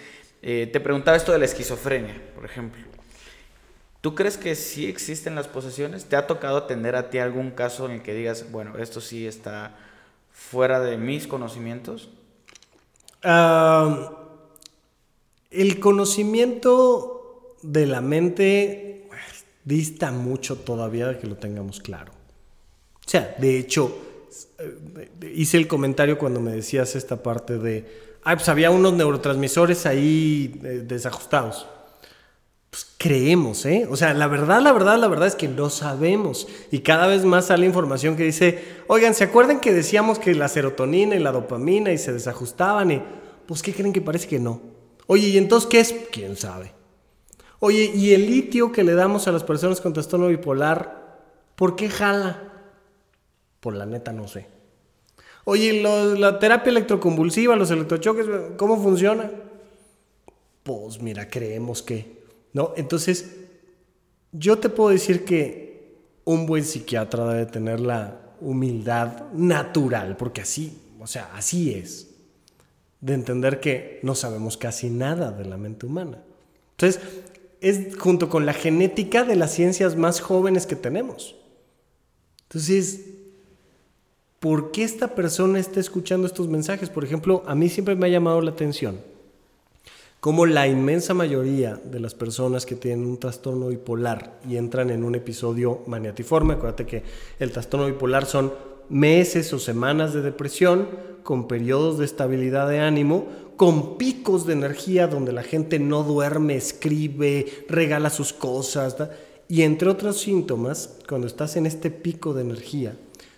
eh, 0.42 0.68
te 0.72 0.80
preguntaba 0.80 1.16
esto 1.16 1.32
de 1.32 1.38
la 1.38 1.46
esquizofrenia, 1.46 2.14
por 2.34 2.44
ejemplo. 2.44 2.82
¿Tú 4.00 4.14
crees 4.14 4.36
que 4.36 4.54
sí 4.54 4.86
existen 4.86 5.34
las 5.34 5.48
posesiones? 5.48 6.04
¿Te 6.04 6.14
ha 6.14 6.28
tocado 6.28 6.58
atender 6.58 6.94
a 6.94 7.10
ti 7.10 7.18
algún 7.18 7.50
caso 7.50 7.86
en 7.86 7.92
el 7.92 8.02
que 8.02 8.14
digas, 8.14 8.52
bueno, 8.52 8.78
esto 8.78 9.00
sí 9.00 9.26
está 9.26 9.76
fuera 10.30 10.78
de 10.80 10.96
mis 10.96 11.26
conocimientos? 11.26 12.10
El 15.50 15.80
conocimiento 15.80 17.56
de 17.62 17.86
la 17.86 18.00
mente 18.00 19.08
dista 19.64 20.12
mucho 20.12 20.56
todavía 20.58 21.08
de 21.08 21.18
que 21.18 21.26
lo 21.26 21.36
tengamos 21.36 21.80
claro. 21.80 22.12
O 22.12 23.08
sea, 23.08 23.34
de 23.38 23.58
hecho, 23.58 24.05
hice 25.34 25.56
el 25.56 25.68
comentario 25.68 26.18
cuando 26.18 26.40
me 26.40 26.52
decías 26.52 26.96
esta 26.96 27.22
parte 27.22 27.58
de, 27.58 27.86
ay, 28.24 28.36
pues 28.36 28.48
había 28.48 28.70
unos 28.70 28.94
neurotransmisores 28.94 29.86
ahí 29.86 30.60
eh, 30.64 30.82
desajustados. 30.84 31.66
Pues 32.70 32.88
creemos, 32.98 33.64
¿eh? 33.64 33.86
O 33.88 33.96
sea, 33.96 34.12
la 34.12 34.26
verdad, 34.26 34.60
la 34.60 34.72
verdad, 34.72 34.98
la 34.98 35.08
verdad 35.08 35.28
es 35.28 35.34
que 35.34 35.48
no 35.48 35.70
sabemos. 35.70 36.46
Y 36.70 36.80
cada 36.80 37.06
vez 37.06 37.24
más 37.24 37.46
sale 37.46 37.64
información 37.64 38.16
que 38.16 38.24
dice, 38.24 38.62
oigan, 38.86 39.14
¿se 39.14 39.24
acuerdan 39.24 39.60
que 39.60 39.72
decíamos 39.72 40.18
que 40.18 40.34
la 40.34 40.48
serotonina 40.48 41.14
y 41.14 41.20
la 41.20 41.32
dopamina 41.32 41.92
y 41.92 41.98
se 41.98 42.12
desajustaban? 42.12 42.90
Y, 42.90 43.02
pues, 43.46 43.62
¿qué 43.62 43.72
creen 43.72 43.92
que 43.92 44.00
parece 44.00 44.28
que 44.28 44.38
no? 44.38 44.60
Oye, 45.06 45.28
¿y 45.28 45.38
entonces 45.38 45.68
qué 45.68 45.80
es? 45.80 45.94
¿Quién 46.10 46.36
sabe? 46.36 46.72
Oye, 47.60 47.90
¿y 47.94 48.12
el 48.12 48.26
litio 48.26 48.72
que 48.72 48.84
le 48.84 48.94
damos 48.94 49.28
a 49.28 49.32
las 49.32 49.44
personas 49.44 49.80
con 49.80 49.92
trastorno 49.92 50.26
bipolar, 50.26 51.20
por 51.54 51.76
qué 51.76 51.88
jala? 51.88 52.45
Por 53.66 53.74
la 53.74 53.84
neta 53.84 54.12
no 54.12 54.28
sé. 54.28 54.46
Oye, 55.44 55.82
lo- 55.82 56.14
la 56.14 56.38
terapia 56.38 56.70
electroconvulsiva, 56.70 57.56
los 57.56 57.68
electrochoques, 57.72 58.24
¿cómo 58.56 58.80
funciona? 58.80 59.28
Pues 60.62 61.02
mira, 61.02 61.28
creemos 61.28 61.82
que, 61.82 62.22
¿no? 62.52 62.74
Entonces, 62.76 63.34
yo 64.30 64.60
te 64.60 64.68
puedo 64.68 64.90
decir 64.90 65.24
que 65.24 65.96
un 66.22 66.46
buen 66.46 66.62
psiquiatra 66.62 67.26
debe 67.26 67.46
tener 67.46 67.80
la 67.80 68.20
humildad 68.40 69.32
natural, 69.32 70.16
porque 70.16 70.42
así, 70.42 70.78
o 71.00 71.08
sea, 71.08 71.32
así 71.34 71.74
es, 71.74 72.14
de 73.00 73.14
entender 73.14 73.58
que 73.58 73.98
no 74.04 74.14
sabemos 74.14 74.56
casi 74.56 74.90
nada 74.90 75.32
de 75.32 75.44
la 75.44 75.56
mente 75.56 75.86
humana. 75.86 76.22
Entonces, 76.76 77.02
es 77.60 77.96
junto 77.96 78.28
con 78.28 78.46
la 78.46 78.52
genética 78.52 79.24
de 79.24 79.34
las 79.34 79.52
ciencias 79.52 79.96
más 79.96 80.20
jóvenes 80.20 80.66
que 80.68 80.76
tenemos. 80.76 81.34
Entonces, 82.44 83.00
¿por 84.40 84.70
qué 84.70 84.84
esta 84.84 85.14
persona 85.14 85.58
está 85.58 85.80
escuchando 85.80 86.26
estos 86.26 86.48
mensajes? 86.48 86.90
Por 86.90 87.04
ejemplo, 87.04 87.42
a 87.46 87.54
mí 87.54 87.68
siempre 87.68 87.96
me 87.96 88.06
ha 88.06 88.10
llamado 88.10 88.40
la 88.40 88.50
atención 88.50 88.98
cómo 90.20 90.44
la 90.44 90.66
inmensa 90.66 91.14
mayoría 91.14 91.76
de 91.76 92.00
las 92.00 92.14
personas 92.14 92.66
que 92.66 92.74
tienen 92.74 93.06
un 93.06 93.18
trastorno 93.18 93.68
bipolar 93.68 94.40
y 94.48 94.56
entran 94.56 94.90
en 94.90 95.04
un 95.04 95.14
episodio 95.14 95.82
maniatiforme, 95.86 96.54
acuérdate 96.54 96.84
que 96.84 97.04
el 97.38 97.52
trastorno 97.52 97.86
bipolar 97.86 98.26
son 98.26 98.52
meses 98.88 99.52
o 99.52 99.60
semanas 99.60 100.14
de 100.14 100.22
depresión 100.22 100.88
con 101.22 101.46
periodos 101.46 101.98
de 101.98 102.04
estabilidad 102.06 102.68
de 102.68 102.80
ánimo, 102.80 103.26
con 103.56 103.98
picos 103.98 104.46
de 104.46 104.54
energía 104.54 105.06
donde 105.06 105.32
la 105.32 105.44
gente 105.44 105.78
no 105.78 106.02
duerme, 106.02 106.56
escribe, 106.56 107.46
regala 107.68 108.10
sus 108.10 108.32
cosas, 108.32 108.98
¿da? 108.98 109.10
y 109.48 109.62
entre 109.62 109.88
otros 109.88 110.18
síntomas, 110.18 110.98
cuando 111.08 111.28
estás 111.28 111.54
en 111.54 111.66
este 111.66 111.92
pico 111.92 112.34
de 112.34 112.42
energía, 112.42 112.96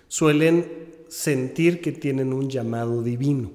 suelen 0.09 0.88
sentir 1.09 1.81
que 1.81 1.93
tienen 1.93 2.33
un 2.33 2.49
llamado 2.49 3.03
divino. 3.03 3.51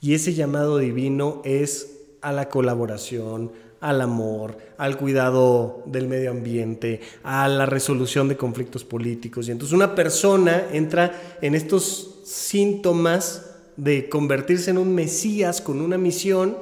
Y 0.00 0.14
ese 0.14 0.34
llamado 0.34 0.78
divino 0.78 1.42
es 1.44 1.98
a 2.20 2.32
la 2.32 2.48
colaboración, 2.48 3.52
al 3.80 4.00
amor, 4.00 4.56
al 4.78 4.96
cuidado 4.96 5.82
del 5.86 6.08
medio 6.08 6.30
ambiente, 6.30 7.00
a 7.22 7.48
la 7.48 7.66
resolución 7.66 8.28
de 8.28 8.36
conflictos 8.36 8.84
políticos. 8.84 9.48
Y 9.48 9.52
entonces 9.52 9.74
una 9.74 9.94
persona 9.94 10.66
entra 10.72 11.38
en 11.42 11.54
estos 11.54 12.20
síntomas 12.24 13.50
de 13.76 14.08
convertirse 14.08 14.70
en 14.70 14.78
un 14.78 14.94
mesías 14.94 15.60
con 15.60 15.80
una 15.80 15.98
misión 15.98 16.56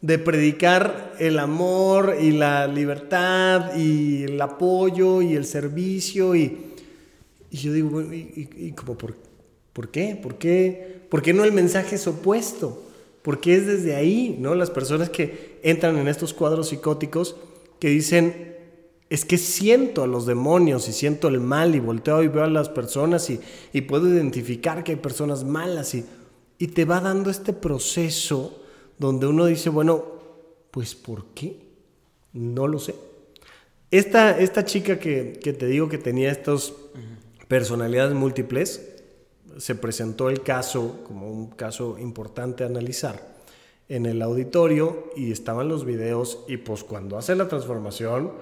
de 0.00 0.18
predicar 0.18 1.14
el 1.18 1.38
amor 1.38 2.16
y 2.20 2.30
la 2.32 2.66
libertad 2.66 3.74
y 3.76 4.24
el 4.24 4.40
apoyo 4.40 5.22
y 5.22 5.34
el 5.34 5.46
servicio 5.46 6.34
y, 6.36 6.58
yo 7.50 7.72
digo, 7.72 8.02
¿y, 8.02 8.16
y- 8.56 8.66
y 8.68 8.72
como 8.72 8.96
por, 8.98 9.14
por 9.74 9.90
qué? 9.90 10.18
¿Por 10.20 10.38
qué? 10.38 11.02
¿Por 11.10 11.20
qué 11.20 11.34
no 11.34 11.44
el 11.44 11.52
mensaje 11.52 11.96
es 11.96 12.06
opuesto? 12.06 12.82
Porque 13.20 13.54
es 13.54 13.66
desde 13.66 13.94
ahí, 13.94 14.36
¿no? 14.40 14.54
Las 14.54 14.70
personas 14.70 15.10
que 15.10 15.58
entran 15.62 15.98
en 15.98 16.08
estos 16.08 16.32
cuadros 16.32 16.68
psicóticos 16.70 17.36
que 17.78 17.88
dicen, 17.88 18.54
es 19.10 19.24
que 19.24 19.38
siento 19.38 20.02
a 20.02 20.06
los 20.06 20.26
demonios 20.26 20.88
y 20.88 20.92
siento 20.92 21.28
el 21.28 21.40
mal 21.40 21.74
y 21.74 21.80
volteo 21.80 22.22
y 22.22 22.28
veo 22.28 22.44
a 22.44 22.48
las 22.48 22.68
personas 22.68 23.28
y, 23.30 23.40
y 23.72 23.82
puedo 23.82 24.08
identificar 24.08 24.82
que 24.82 24.92
hay 24.92 24.98
personas 24.98 25.44
malas 25.44 25.94
y, 25.94 26.04
y 26.58 26.68
te 26.68 26.84
va 26.84 27.00
dando 27.00 27.30
este 27.30 27.52
proceso 27.52 28.60
donde 28.98 29.26
uno 29.26 29.46
dice, 29.46 29.68
bueno, 29.68 30.04
pues 30.70 30.94
¿por 30.94 31.26
qué? 31.34 31.58
No 32.32 32.66
lo 32.66 32.78
sé. 32.78 32.94
Esta, 33.90 34.38
esta 34.38 34.64
chica 34.64 34.98
que, 34.98 35.38
que 35.42 35.52
te 35.52 35.66
digo 35.66 35.88
que 35.88 35.98
tenía 35.98 36.32
estas 36.32 36.72
personalidades 37.46 38.14
múltiples, 38.14 38.93
se 39.58 39.74
presentó 39.74 40.28
el 40.28 40.42
caso 40.42 41.02
como 41.06 41.30
un 41.30 41.50
caso 41.50 41.98
importante 41.98 42.64
a 42.64 42.66
analizar 42.66 43.34
en 43.88 44.06
el 44.06 44.22
auditorio 44.22 45.10
y 45.16 45.30
estaban 45.30 45.68
los 45.68 45.84
videos 45.84 46.44
y 46.48 46.56
pues 46.56 46.84
cuando 46.84 47.18
hace 47.18 47.34
la 47.34 47.48
transformación, 47.48 48.32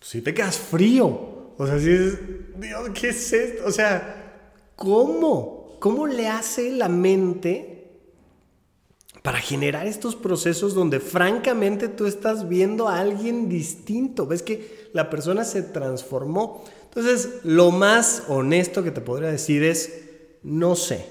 si 0.00 0.20
te 0.20 0.34
quedas 0.34 0.58
frío. 0.58 1.42
O 1.56 1.66
sea, 1.66 1.78
si 1.78 1.90
es, 1.90 2.18
Dios, 2.58 2.90
¿qué 2.94 3.08
es 3.10 3.32
esto? 3.32 3.66
O 3.66 3.72
sea, 3.72 4.50
¿cómo? 4.76 5.76
¿Cómo 5.78 6.06
le 6.06 6.28
hace 6.28 6.72
la 6.72 6.88
mente 6.88 7.68
para 9.22 9.38
generar 9.38 9.86
estos 9.86 10.16
procesos 10.16 10.74
donde 10.74 10.98
francamente 10.98 11.88
tú 11.88 12.06
estás 12.06 12.48
viendo 12.48 12.88
a 12.88 12.98
alguien 12.98 13.48
distinto? 13.48 14.26
Ves 14.26 14.42
que 14.42 14.88
la 14.92 15.10
persona 15.10 15.44
se 15.44 15.62
transformó. 15.62 16.64
Entonces, 16.84 17.40
lo 17.44 17.70
más 17.70 18.24
honesto 18.28 18.82
que 18.82 18.90
te 18.90 19.00
podría 19.00 19.30
decir 19.30 19.62
es, 19.62 20.01
no 20.42 20.74
sé. 20.74 21.06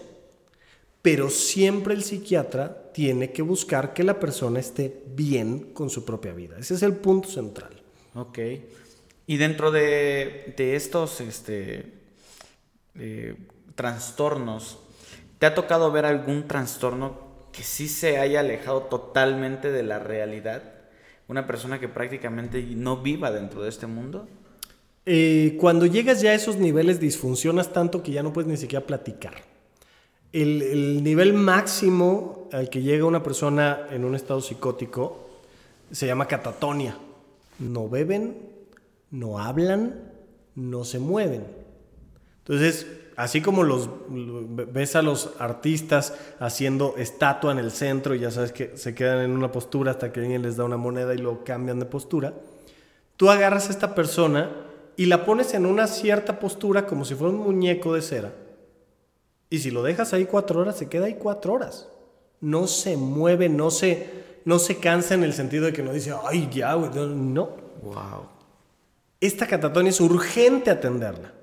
Pero 1.01 1.29
siempre 1.29 1.93
el 1.93 2.03
psiquiatra 2.03 2.91
tiene 2.93 3.31
que 3.31 3.41
buscar 3.41 3.93
que 3.93 4.03
la 4.03 4.19
persona 4.19 4.59
esté 4.59 5.03
bien 5.07 5.73
con 5.73 5.89
su 5.89 6.05
propia 6.05 6.33
vida. 6.33 6.57
Ese 6.59 6.75
es 6.75 6.83
el 6.83 6.95
punto 6.95 7.27
central. 7.27 7.71
Ok. 8.13 8.39
Y 9.25 9.37
dentro 9.37 9.71
de, 9.71 10.53
estos 10.57 11.21
este, 11.21 11.93
eh, 12.95 13.35
trastornos, 13.75 14.79
¿te 15.39 15.45
ha 15.45 15.55
tocado 15.55 15.91
ver 15.91 16.05
algún 16.05 16.47
trastorno 16.47 17.31
que 17.51 17.63
sí 17.63 17.87
se 17.87 18.19
haya 18.19 18.41
alejado 18.41 18.83
totalmente 18.83 19.71
de 19.71 19.83
la 19.83 19.99
realidad? 19.99 20.63
Una 21.27 21.47
persona 21.47 21.79
que 21.79 21.87
prácticamente 21.87 22.61
no 22.61 22.97
viva 22.97 23.31
dentro 23.31 23.63
de 23.63 23.69
este 23.69 23.87
mundo. 23.87 24.27
Eh, 25.05 25.57
cuando 25.59 25.85
llegas 25.85 26.21
ya 26.21 26.31
a 26.31 26.33
esos 26.35 26.57
niveles 26.57 26.99
disfuncionas 26.99 27.73
tanto 27.73 28.03
que 28.03 28.11
ya 28.11 28.21
no 28.21 28.33
puedes 28.33 28.49
ni 28.49 28.57
siquiera 28.57 28.85
platicar. 28.85 29.33
El, 30.31 30.61
el, 30.61 31.03
nivel 31.03 31.33
máximo 31.33 32.47
al 32.53 32.69
que 32.69 32.81
llega 32.81 33.05
una 33.05 33.23
persona 33.23 33.87
en 33.89 34.05
un 34.05 34.15
estado 34.15 34.41
psicótico 34.41 35.29
se 35.91 36.07
llama 36.07 36.27
catatonia. 36.27 36.97
No 37.59 37.89
beben, 37.89 38.37
no 39.09 39.39
hablan, 39.39 40.11
no 40.55 40.83
se 40.85 40.99
mueven. 40.99 41.45
Entonces, 42.39 42.87
así 43.15 43.41
como 43.41 43.63
los 43.63 43.89
ves 44.09 44.95
a 44.95 45.01
los 45.01 45.31
artistas 45.39 46.13
haciendo 46.39 46.95
estatua 46.97 47.51
en 47.51 47.59
el 47.59 47.71
centro 47.71 48.15
y 48.15 48.19
ya 48.19 48.31
sabes 48.31 48.51
que 48.51 48.77
se 48.77 48.95
quedan 48.95 49.19
en 49.19 49.31
una 49.31 49.51
postura 49.51 49.91
hasta 49.91 50.11
que 50.11 50.21
alguien 50.21 50.41
les 50.41 50.57
da 50.57 50.63
una 50.63 50.77
moneda 50.77 51.13
y 51.13 51.17
lo 51.17 51.43
cambian 51.43 51.79
de 51.79 51.85
postura, 51.85 52.33
tú 53.17 53.29
agarras 53.29 53.67
a 53.67 53.71
esta 53.71 53.93
persona 53.93 54.49
y 54.97 55.05
la 55.05 55.25
pones 55.25 55.53
en 55.53 55.65
una 55.65 55.87
cierta 55.87 56.39
postura 56.39 56.85
como 56.85 57.05
si 57.05 57.15
fuera 57.15 57.33
un 57.33 57.39
muñeco 57.39 57.93
de 57.93 58.01
cera. 58.01 58.33
Y 59.49 59.59
si 59.59 59.71
lo 59.71 59.83
dejas 59.83 60.13
ahí 60.13 60.25
cuatro 60.25 60.61
horas, 60.61 60.77
se 60.77 60.89
queda 60.89 61.05
ahí 61.05 61.15
cuatro 61.15 61.53
horas. 61.53 61.87
No 62.39 62.67
se 62.67 62.97
mueve, 62.97 63.49
no 63.49 63.69
se, 63.69 64.09
no 64.45 64.59
se 64.59 64.77
cansa 64.77 65.13
en 65.13 65.23
el 65.23 65.33
sentido 65.33 65.65
de 65.65 65.73
que 65.73 65.83
no 65.83 65.93
dice, 65.93 66.13
ay, 66.23 66.49
ya, 66.51 66.73
güey. 66.73 66.89
No. 66.93 67.49
Wow. 67.83 68.27
Esta 69.19 69.47
catatonia 69.47 69.89
es 69.89 69.99
urgente 69.99 70.69
atenderla. 70.71 71.33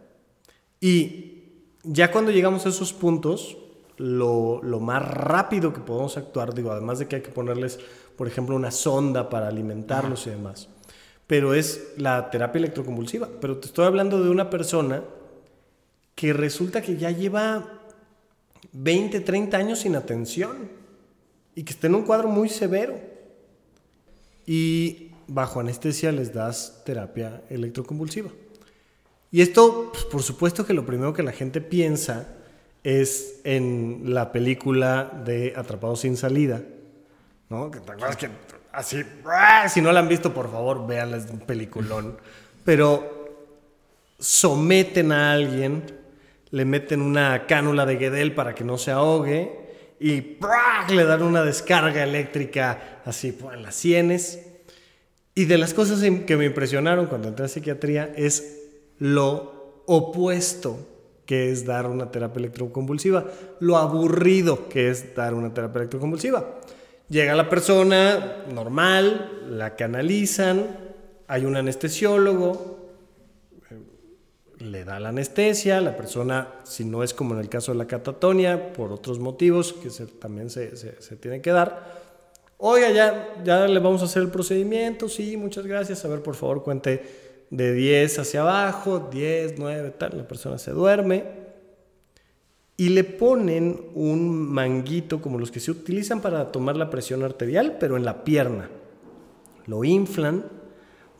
Y 0.80 1.42
ya 1.82 2.10
cuando 2.10 2.30
llegamos 2.30 2.64
a 2.66 2.70
esos 2.70 2.92
puntos, 2.92 3.58
lo, 3.96 4.62
lo, 4.62 4.80
más 4.80 5.06
rápido 5.06 5.72
que 5.72 5.80
podemos 5.80 6.16
actuar, 6.16 6.54
digo, 6.54 6.70
además 6.70 6.98
de 6.98 7.08
que 7.08 7.16
hay 7.16 7.22
que 7.22 7.30
ponerles, 7.30 7.78
por 8.16 8.26
ejemplo, 8.26 8.56
una 8.56 8.70
sonda 8.70 9.28
para 9.28 9.48
alimentarlos 9.48 10.26
y 10.26 10.30
demás 10.30 10.68
pero 11.28 11.54
es 11.54 11.92
la 11.98 12.30
terapia 12.30 12.58
electroconvulsiva. 12.58 13.28
Pero 13.40 13.58
te 13.58 13.68
estoy 13.68 13.84
hablando 13.84 14.24
de 14.24 14.30
una 14.30 14.50
persona 14.50 15.04
que 16.16 16.32
resulta 16.32 16.82
que 16.82 16.96
ya 16.96 17.12
lleva 17.12 17.80
20, 18.72 19.20
30 19.20 19.56
años 19.56 19.80
sin 19.80 19.94
atención 19.94 20.70
y 21.54 21.62
que 21.62 21.72
está 21.74 21.86
en 21.86 21.94
un 21.94 22.02
cuadro 22.02 22.28
muy 22.28 22.48
severo. 22.48 22.98
Y 24.46 25.10
bajo 25.26 25.60
anestesia 25.60 26.10
les 26.10 26.32
das 26.32 26.82
terapia 26.86 27.42
electroconvulsiva. 27.50 28.30
Y 29.30 29.42
esto, 29.42 29.90
pues, 29.92 30.04
por 30.06 30.22
supuesto 30.22 30.64
que 30.64 30.72
lo 30.72 30.86
primero 30.86 31.12
que 31.12 31.22
la 31.22 31.32
gente 31.32 31.60
piensa 31.60 32.26
es 32.82 33.40
en 33.44 34.14
la 34.14 34.32
película 34.32 35.22
de 35.26 35.52
Atrapados 35.54 36.00
sin 36.00 36.16
salida, 36.16 36.62
¿no? 37.50 37.70
Que 37.70 37.80
te 37.80 37.92
acuerdas 37.92 38.16
que 38.16 38.30
así, 38.72 39.04
si 39.68 39.80
no 39.80 39.92
la 39.92 40.00
han 40.00 40.08
visto, 40.08 40.32
por 40.32 40.50
favor, 40.50 40.86
véanla, 40.86 41.16
es 41.16 41.30
un 41.30 41.40
peliculón. 41.40 42.18
Pero 42.64 43.18
someten 44.18 45.12
a 45.12 45.32
alguien, 45.32 45.84
le 46.50 46.64
meten 46.64 47.02
una 47.02 47.46
cánula 47.46 47.86
de 47.86 47.96
Guedel 47.96 48.34
para 48.34 48.54
que 48.54 48.64
no 48.64 48.78
se 48.78 48.90
ahogue 48.90 49.68
y 50.00 50.38
le 50.88 51.04
dan 51.04 51.22
una 51.22 51.42
descarga 51.42 52.02
eléctrica 52.02 53.00
así 53.04 53.36
en 53.52 53.62
las 53.62 53.74
sienes. 53.74 54.40
Y 55.34 55.44
de 55.44 55.58
las 55.58 55.74
cosas 55.74 56.00
que 56.26 56.36
me 56.36 56.46
impresionaron 56.46 57.06
cuando 57.06 57.28
entré 57.28 57.44
a 57.44 57.48
psiquiatría 57.48 58.12
es 58.16 58.58
lo 58.98 59.82
opuesto 59.86 60.86
que 61.24 61.52
es 61.52 61.66
dar 61.66 61.86
una 61.86 62.10
terapia 62.10 62.40
electroconvulsiva, 62.40 63.26
lo 63.60 63.76
aburrido 63.76 64.68
que 64.68 64.88
es 64.88 65.14
dar 65.14 65.34
una 65.34 65.52
terapia 65.52 65.80
electroconvulsiva. 65.80 66.58
Llega 67.08 67.34
la 67.34 67.48
persona 67.48 68.44
normal, 68.52 69.46
la 69.48 69.76
canalizan, 69.76 70.66
hay 71.26 71.46
un 71.46 71.56
anestesiólogo, 71.56 72.90
eh, 73.70 73.78
le 74.58 74.84
da 74.84 75.00
la 75.00 75.08
anestesia, 75.08 75.80
la 75.80 75.96
persona, 75.96 76.48
si 76.64 76.84
no 76.84 77.02
es 77.02 77.14
como 77.14 77.32
en 77.32 77.40
el 77.40 77.48
caso 77.48 77.72
de 77.72 77.78
la 77.78 77.86
catatonia, 77.86 78.74
por 78.74 78.92
otros 78.92 79.18
motivos 79.20 79.72
que 79.72 79.88
también 80.18 80.50
se, 80.50 80.68
tiene 81.18 81.40
que 81.40 81.50
dar, 81.50 81.82
oiga, 82.58 82.90
ya, 82.90 83.36
ya 83.42 83.66
le 83.66 83.80
vamos 83.80 84.02
a 84.02 84.04
hacer 84.04 84.22
el 84.22 84.30
procedimiento, 84.30 85.08
sí, 85.08 85.38
muchas 85.38 85.66
gracias, 85.66 86.04
a 86.04 86.08
ver, 86.08 86.22
por 86.22 86.34
favor, 86.34 86.62
cuente 86.62 87.02
de 87.48 87.72
10 87.72 88.18
hacia 88.18 88.42
abajo, 88.42 89.08
10, 89.10 89.54
9, 89.58 89.94
tal, 89.96 90.18
la 90.18 90.28
persona 90.28 90.58
se 90.58 90.72
duerme, 90.72 91.47
y 92.80 92.90
le 92.90 93.02
ponen 93.02 93.90
un 93.94 94.52
manguito 94.52 95.20
como 95.20 95.40
los 95.40 95.50
que 95.50 95.58
se 95.58 95.72
utilizan 95.72 96.20
para 96.20 96.52
tomar 96.52 96.76
la 96.76 96.90
presión 96.90 97.24
arterial, 97.24 97.76
pero 97.80 97.96
en 97.96 98.04
la 98.04 98.22
pierna. 98.22 98.70
Lo 99.66 99.82
inflan 99.82 100.44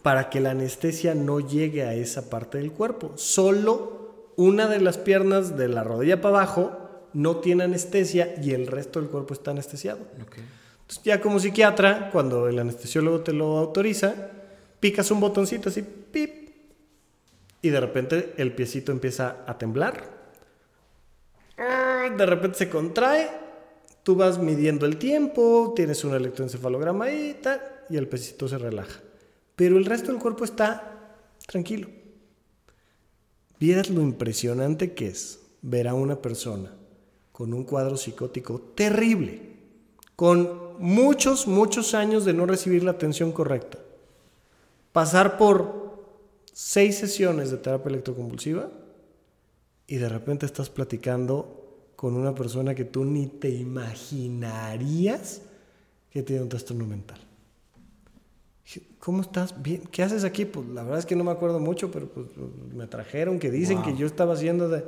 para 0.02 0.30
que 0.30 0.40
la 0.40 0.52
anestesia 0.52 1.16
no 1.16 1.40
llegue 1.40 1.82
a 1.82 1.94
esa 1.94 2.30
parte 2.30 2.58
del 2.58 2.70
cuerpo. 2.70 3.10
Solo 3.16 4.32
una 4.36 4.68
de 4.68 4.80
las 4.80 4.98
piernas 4.98 5.56
de 5.58 5.66
la 5.66 5.82
rodilla 5.82 6.20
para 6.20 6.36
abajo 6.36 7.08
no 7.12 7.38
tiene 7.38 7.64
anestesia 7.64 8.36
y 8.40 8.52
el 8.52 8.68
resto 8.68 9.00
del 9.00 9.10
cuerpo 9.10 9.34
está 9.34 9.50
anestesiado. 9.50 9.98
Entonces 10.12 11.02
ya 11.02 11.20
como 11.20 11.40
psiquiatra, 11.40 12.10
cuando 12.12 12.46
el 12.46 12.60
anestesiólogo 12.60 13.22
te 13.22 13.32
lo 13.32 13.58
autoriza, 13.58 14.14
picas 14.78 15.10
un 15.10 15.18
botoncito 15.18 15.70
así, 15.70 15.82
pip, 15.82 16.50
y 17.62 17.70
de 17.70 17.80
repente 17.80 18.34
el 18.36 18.52
piecito 18.54 18.92
empieza 18.92 19.38
a 19.44 19.58
temblar 19.58 20.17
de 22.16 22.26
repente 22.26 22.58
se 22.58 22.68
contrae, 22.68 23.30
tú 24.02 24.14
vas 24.14 24.38
midiendo 24.38 24.86
el 24.86 24.96
tiempo, 24.96 25.72
tienes 25.74 26.04
un 26.04 26.14
electroencefalograma 26.14 27.06
ahí 27.06 27.36
y 27.38 27.42
tal, 27.42 27.60
y 27.88 27.96
el 27.96 28.08
pesito 28.08 28.48
se 28.48 28.58
relaja. 28.58 29.00
Pero 29.56 29.76
el 29.76 29.84
resto 29.84 30.12
del 30.12 30.20
cuerpo 30.20 30.44
está 30.44 31.16
tranquilo. 31.46 31.88
Vieras 33.58 33.90
lo 33.90 34.00
impresionante 34.00 34.94
que 34.94 35.08
es 35.08 35.40
ver 35.62 35.88
a 35.88 35.94
una 35.94 36.22
persona 36.22 36.72
con 37.32 37.52
un 37.52 37.64
cuadro 37.64 37.96
psicótico 37.96 38.60
terrible, 38.74 39.40
con 40.16 40.76
muchos, 40.78 41.46
muchos 41.46 41.94
años 41.94 42.24
de 42.24 42.32
no 42.32 42.46
recibir 42.46 42.84
la 42.84 42.92
atención 42.92 43.32
correcta, 43.32 43.78
pasar 44.92 45.38
por 45.38 46.04
seis 46.52 46.98
sesiones 46.98 47.50
de 47.50 47.58
terapia 47.58 47.90
electroconvulsiva 47.90 48.70
y 49.86 49.96
de 49.96 50.08
repente 50.08 50.46
estás 50.46 50.70
platicando 50.70 51.57
con 51.98 52.14
una 52.14 52.32
persona 52.32 52.76
que 52.76 52.84
tú 52.84 53.04
ni 53.04 53.26
te 53.26 53.48
imaginarías 53.48 55.42
que 56.12 56.22
tiene 56.22 56.42
un 56.42 56.48
trastorno 56.48 56.86
mental. 56.86 57.18
¿Cómo 59.00 59.22
estás? 59.22 59.60
Bien. 59.60 59.82
¿Qué 59.90 60.04
haces 60.04 60.22
aquí? 60.22 60.44
Pues 60.44 60.68
la 60.68 60.84
verdad 60.84 61.00
es 61.00 61.06
que 61.06 61.16
no 61.16 61.24
me 61.24 61.32
acuerdo 61.32 61.58
mucho, 61.58 61.90
pero 61.90 62.06
pues, 62.06 62.28
me 62.72 62.86
trajeron 62.86 63.40
que 63.40 63.50
dicen 63.50 63.82
que 63.82 63.96
yo 63.96 64.06
estaba 64.06 64.34
haciendo 64.34 64.68
de... 64.68 64.84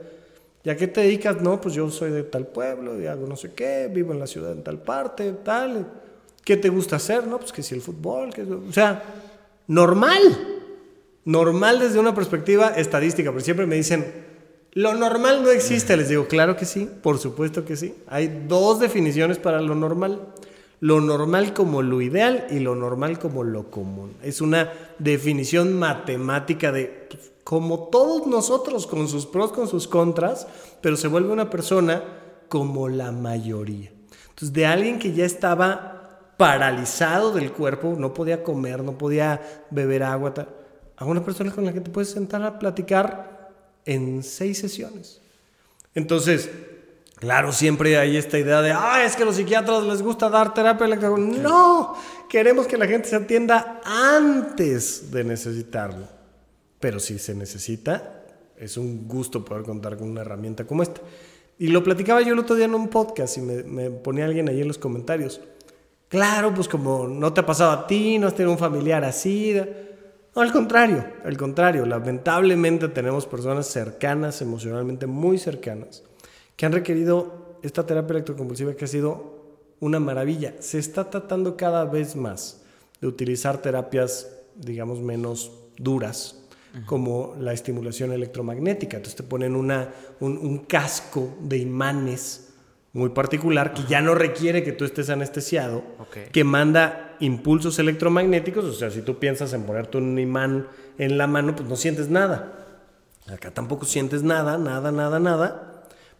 ¿Ya 0.62 0.76
qué 0.76 0.86
te 0.86 1.00
dedicas? 1.00 1.42
No, 1.42 1.60
pues 1.60 1.74
yo 1.74 1.90
soy 1.90 2.12
de 2.12 2.22
tal 2.22 2.46
pueblo 2.46 3.02
y 3.02 3.06
hago 3.06 3.26
no 3.26 3.34
sé 3.34 3.54
qué, 3.54 3.90
vivo 3.92 4.12
en 4.12 4.20
la 4.20 4.28
ciudad 4.28 4.52
en 4.52 4.62
tal 4.62 4.80
parte, 4.80 5.32
tal. 5.32 5.90
¿Qué 6.44 6.58
te 6.58 6.68
gusta 6.68 6.94
hacer? 6.94 7.26
No, 7.26 7.40
pues 7.40 7.50
que 7.50 7.64
si 7.64 7.74
el 7.74 7.80
fútbol, 7.80 8.32
que... 8.32 8.42
O 8.42 8.72
sea, 8.72 9.02
normal. 9.66 10.20
Normal 11.24 11.80
desde 11.80 11.98
una 11.98 12.14
perspectiva 12.14 12.68
estadística, 12.68 13.32
pero 13.32 13.42
siempre 13.42 13.66
me 13.66 13.74
dicen, 13.74 14.29
lo 14.72 14.94
normal 14.94 15.42
no 15.42 15.50
existe, 15.50 15.96
les 15.96 16.08
digo, 16.08 16.28
claro 16.28 16.56
que 16.56 16.64
sí, 16.64 16.88
por 17.02 17.18
supuesto 17.18 17.64
que 17.64 17.76
sí. 17.76 17.94
Hay 18.06 18.44
dos 18.46 18.78
definiciones 18.78 19.38
para 19.38 19.60
lo 19.60 19.74
normal. 19.74 20.20
lo 20.82 21.00
normal 21.00 21.52
como 21.52 21.82
lo 21.82 22.00
ideal 22.00 22.46
y 22.50 22.60
lo 22.60 22.74
normal 22.74 23.18
como 23.18 23.44
lo 23.44 23.70
común. 23.70 24.14
Es 24.22 24.40
una 24.40 24.72
definición 24.98 25.78
matemática 25.78 26.72
de 26.72 27.06
pues, 27.10 27.32
como 27.44 27.88
todos 27.88 28.26
nosotros, 28.26 28.86
con 28.86 29.08
sus 29.08 29.26
pros, 29.26 29.52
con 29.52 29.66
sus 29.66 29.88
contras, 29.88 30.46
pero 30.80 30.96
se 30.96 31.08
vuelve 31.08 31.32
una 31.32 31.50
persona 31.50 32.02
como 32.48 32.88
la 32.88 33.12
mayoría. 33.12 33.90
Entonces, 34.28 34.52
de 34.52 34.66
alguien 34.66 34.98
que 34.98 35.12
ya 35.12 35.24
estaba 35.24 36.34
paralizado 36.36 37.32
del 37.32 37.52
cuerpo, 37.52 37.96
no 37.98 38.14
podía 38.14 38.42
comer, 38.42 38.82
no 38.82 38.96
podía 38.96 39.66
beber 39.70 40.02
agua, 40.02 40.32
a 40.96 41.04
una 41.04 41.24
persona 41.24 41.50
con 41.50 41.64
la 41.64 41.72
que 41.72 41.80
te 41.80 41.90
puedes 41.90 42.10
sentar 42.10 42.42
a 42.42 42.58
platicar 42.58 43.39
en 43.84 44.22
seis 44.22 44.58
sesiones. 44.58 45.20
Entonces, 45.94 46.48
Claro, 47.20 47.52
siempre 47.52 47.98
hay 47.98 48.16
esta 48.16 48.38
idea 48.38 48.62
de, 48.62 48.72
ah, 48.72 49.04
es 49.04 49.14
que 49.14 49.24
a 49.24 49.26
los 49.26 49.36
psiquiatras 49.36 49.82
les 49.82 50.00
gusta 50.00 50.30
dar 50.30 50.54
terapia 50.54 50.86
electrónica. 50.86 51.42
No, 51.42 51.94
queremos 52.30 52.66
que 52.66 52.78
la 52.78 52.86
gente 52.86 53.10
se 53.10 53.16
atienda 53.16 53.82
antes 53.84 55.10
de 55.10 55.22
necesitarlo. 55.24 56.08
Pero 56.80 56.98
si 56.98 57.18
se 57.18 57.34
necesita, 57.34 58.24
es 58.56 58.78
un 58.78 59.06
gusto 59.06 59.44
poder 59.44 59.64
contar 59.64 59.98
con 59.98 60.08
una 60.08 60.22
herramienta 60.22 60.66
como 60.66 60.82
esta. 60.82 61.02
Y 61.58 61.68
lo 61.68 61.84
platicaba 61.84 62.22
yo 62.22 62.32
el 62.32 62.38
otro 62.38 62.56
día 62.56 62.64
en 62.64 62.74
un 62.74 62.88
podcast 62.88 63.36
y 63.36 63.42
me, 63.42 63.90
ponía 63.90 64.24
alguien 64.24 64.48
ahí 64.48 64.62
en 64.62 64.68
los 64.68 64.78
comentarios. 64.78 65.42
Claro, 66.08 66.54
pues 66.54 66.68
como 66.68 67.06
no 67.06 67.34
te 67.34 67.40
ha 67.40 67.46
pasado 67.46 67.72
a 67.72 67.86
ti, 67.86 68.18
no 68.18 68.28
has 68.28 68.34
tenido 68.34 68.52
un 68.52 68.58
familiar 68.58 69.04
así. 69.04 69.60
No, 70.34 70.42
al 70.42 70.52
contrario, 70.52 71.04
al 71.24 71.36
contrario. 71.36 71.86
Lamentablemente 71.86 72.88
tenemos 72.88 73.26
personas 73.26 73.66
cercanas, 73.66 74.40
emocionalmente 74.42 75.06
muy 75.06 75.38
cercanas, 75.38 76.04
que 76.56 76.66
han 76.66 76.72
requerido 76.72 77.58
esta 77.62 77.84
terapia 77.84 78.14
electroconvulsiva 78.14 78.74
que 78.74 78.84
ha 78.84 78.88
sido 78.88 79.40
una 79.80 79.98
maravilla. 79.98 80.54
Se 80.60 80.78
está 80.78 81.10
tratando 81.10 81.56
cada 81.56 81.84
vez 81.84 82.14
más 82.16 82.62
de 83.00 83.08
utilizar 83.08 83.58
terapias, 83.58 84.28
digamos, 84.54 85.00
menos 85.00 85.52
duras, 85.76 86.36
como 86.86 87.34
la 87.40 87.52
estimulación 87.52 88.12
electromagnética. 88.12 88.98
Entonces 88.98 89.16
te 89.16 89.22
ponen 89.24 89.56
una, 89.56 89.92
un, 90.20 90.58
casco 90.58 91.36
de 91.40 91.58
imanes 91.58 92.52
muy 92.92 93.10
particular 93.10 93.74
que 93.74 93.82
ya 93.88 94.00
no 94.00 94.14
requiere 94.14 94.62
que 94.62 94.72
tú 94.72 94.84
estés 94.84 95.10
anestesiado, 95.10 95.82
que 96.30 96.44
manda 96.44 97.09
impulsos 97.20 97.78
electromagnéticos. 97.78 98.64
O 98.64 98.72
sea, 98.72 98.90
si 98.90 99.02
tú 99.02 99.18
piensas 99.18 99.52
en 99.52 99.64
ponerte 99.64 99.98
un 99.98 100.18
imán 100.18 100.68
en 100.98 101.18
la 101.18 101.26
mano, 101.26 101.54
pues 101.54 101.68
no 101.68 101.76
sientes 101.76 102.08
nada. 102.08 102.66
Acá 103.28 103.50
tampoco 103.52 103.84
sientes 103.84 104.22
nada, 104.22 104.58
nada, 104.58 104.90
nada, 104.90 105.20
nada 105.20 105.70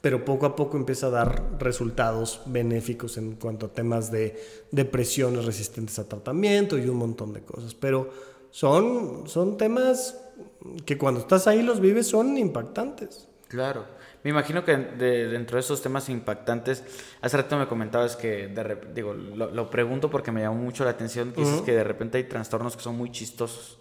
pero 0.01 0.25
poco 0.25 0.47
a 0.47 0.57
poco 0.57 0.77
empieza 0.77 1.09
a 1.09 1.11
dar 1.11 1.59
resultados 1.59 2.41
benéficos 2.47 3.19
en 3.19 3.37
cuanto 3.37 3.67
a 3.67 3.69
temas 3.69 4.11
de 4.11 4.43
depresiones 4.71 5.45
resistentes 5.45 5.99
a 5.99 6.09
tratamiento 6.09 6.79
y 6.79 6.89
un 6.89 6.97
montón 6.97 7.33
de 7.33 7.43
cosas. 7.43 7.75
Pero 7.75 8.11
son, 8.51 9.25
son 9.27 9.59
temas 9.59 10.19
que 10.87 10.97
cuando 10.97 11.21
estás 11.21 11.47
ahí 11.47 11.63
los 11.63 11.81
vives 11.81 12.07
son 12.07 12.39
impactantes. 12.39 13.29
Claro. 13.49 13.85
Me 14.23 14.31
imagino 14.31 14.65
que 14.65 14.77
dentro 14.77 15.57
de 15.57 15.61
esos 15.61 15.81
temas 15.81 16.09
impactantes, 16.09 16.85
hace 17.23 17.37
rato 17.37 17.59
me 17.59 17.67
comentabas 17.67 18.17
que, 18.17 18.55
digo, 18.95 19.15
lo, 19.15 19.71
pregunto 19.71 20.11
porque 20.11 20.31
me 20.31 20.43
llamó 20.43 20.57
mucho 20.57 20.85
la 20.85 20.91
atención, 20.91 21.33
que 21.33 21.43
que 21.65 21.73
de 21.73 21.85
repente 21.85 22.19
hay 22.19 22.25
trastornos 22.25 22.77
que 22.77 22.83
son 22.83 22.97
muy 22.97 23.11
chistosos 23.11 23.79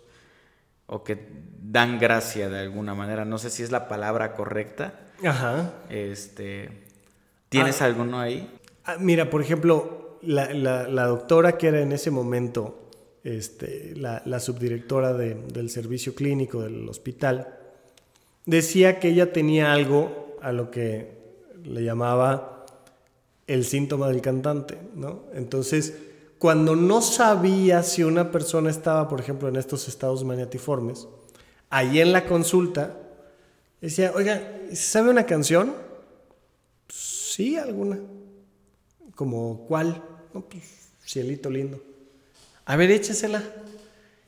o 0.88 1.04
que 1.04 1.28
dan 1.62 2.00
gracia 2.00 2.50
de 2.50 2.60
alguna 2.60 2.96
manera. 2.96 3.26
No 3.26 3.38
sé 3.38 3.50
si 3.50 3.64
es 3.64 3.72
la 3.72 3.88
palabra 3.88 4.34
correcta, 4.34 5.08
Ajá. 5.24 5.74
Este, 5.90 6.70
¿Tienes 7.50 7.82
ah. 7.82 7.86
alguno 7.86 8.20
ahí? 8.20 8.50
Ah, 8.86 8.98
mira, 9.00 9.30
por 9.30 9.42
ejemplo, 9.42 10.20
la, 10.22 11.06
doctora 11.06 11.58
que 11.58 11.68
era 11.68 11.82
en 11.82 11.92
ese 11.92 12.12
momento 12.12 12.90
este, 13.24 13.94
la, 13.96 14.40
subdirectora 14.40 15.14
del 15.14 15.70
servicio 15.70 16.16
clínico 16.16 16.62
del 16.62 16.88
hospital, 16.88 17.56
decía 18.46 19.00
que 19.00 19.10
ella 19.10 19.32
tenía 19.34 19.74
algo 19.74 20.29
a 20.42 20.52
lo 20.52 20.72
que 20.72 21.18
le 21.64 21.84
llamaba 21.84 22.66
el 23.48 23.66
síntoma 23.66 24.08
del 24.08 24.22
cantante, 24.22 24.78
¿no? 24.96 25.24
Entonces, 25.34 25.96
cuando 26.38 26.76
no 26.76 27.02
sabía 27.02 27.84
si 27.84 28.04
una 28.04 28.32
persona 28.32 28.70
estaba, 28.70 29.08
por 29.08 29.20
ejemplo, 29.20 29.50
en 29.50 29.56
estos 29.56 29.88
estados 29.88 30.24
maniatiformes, 30.24 31.08
ahí 31.70 32.00
en 32.00 32.14
la 32.14 32.26
consulta 32.26 32.96
Decía, 33.82 34.12
oiga, 34.14 34.42
¿sabe 34.74 35.10
una 35.10 35.26
canción? 35.26 35.74
Sí, 36.90 37.56
alguna. 37.56 38.00
¿Como 39.16 39.66
cuál? 39.68 40.04
No, 40.34 40.42
pues, 40.42 40.90
cielito 41.06 41.50
lindo. 41.50 41.82
A 42.66 42.76
ver, 42.76 42.92
échesela. 42.92 43.42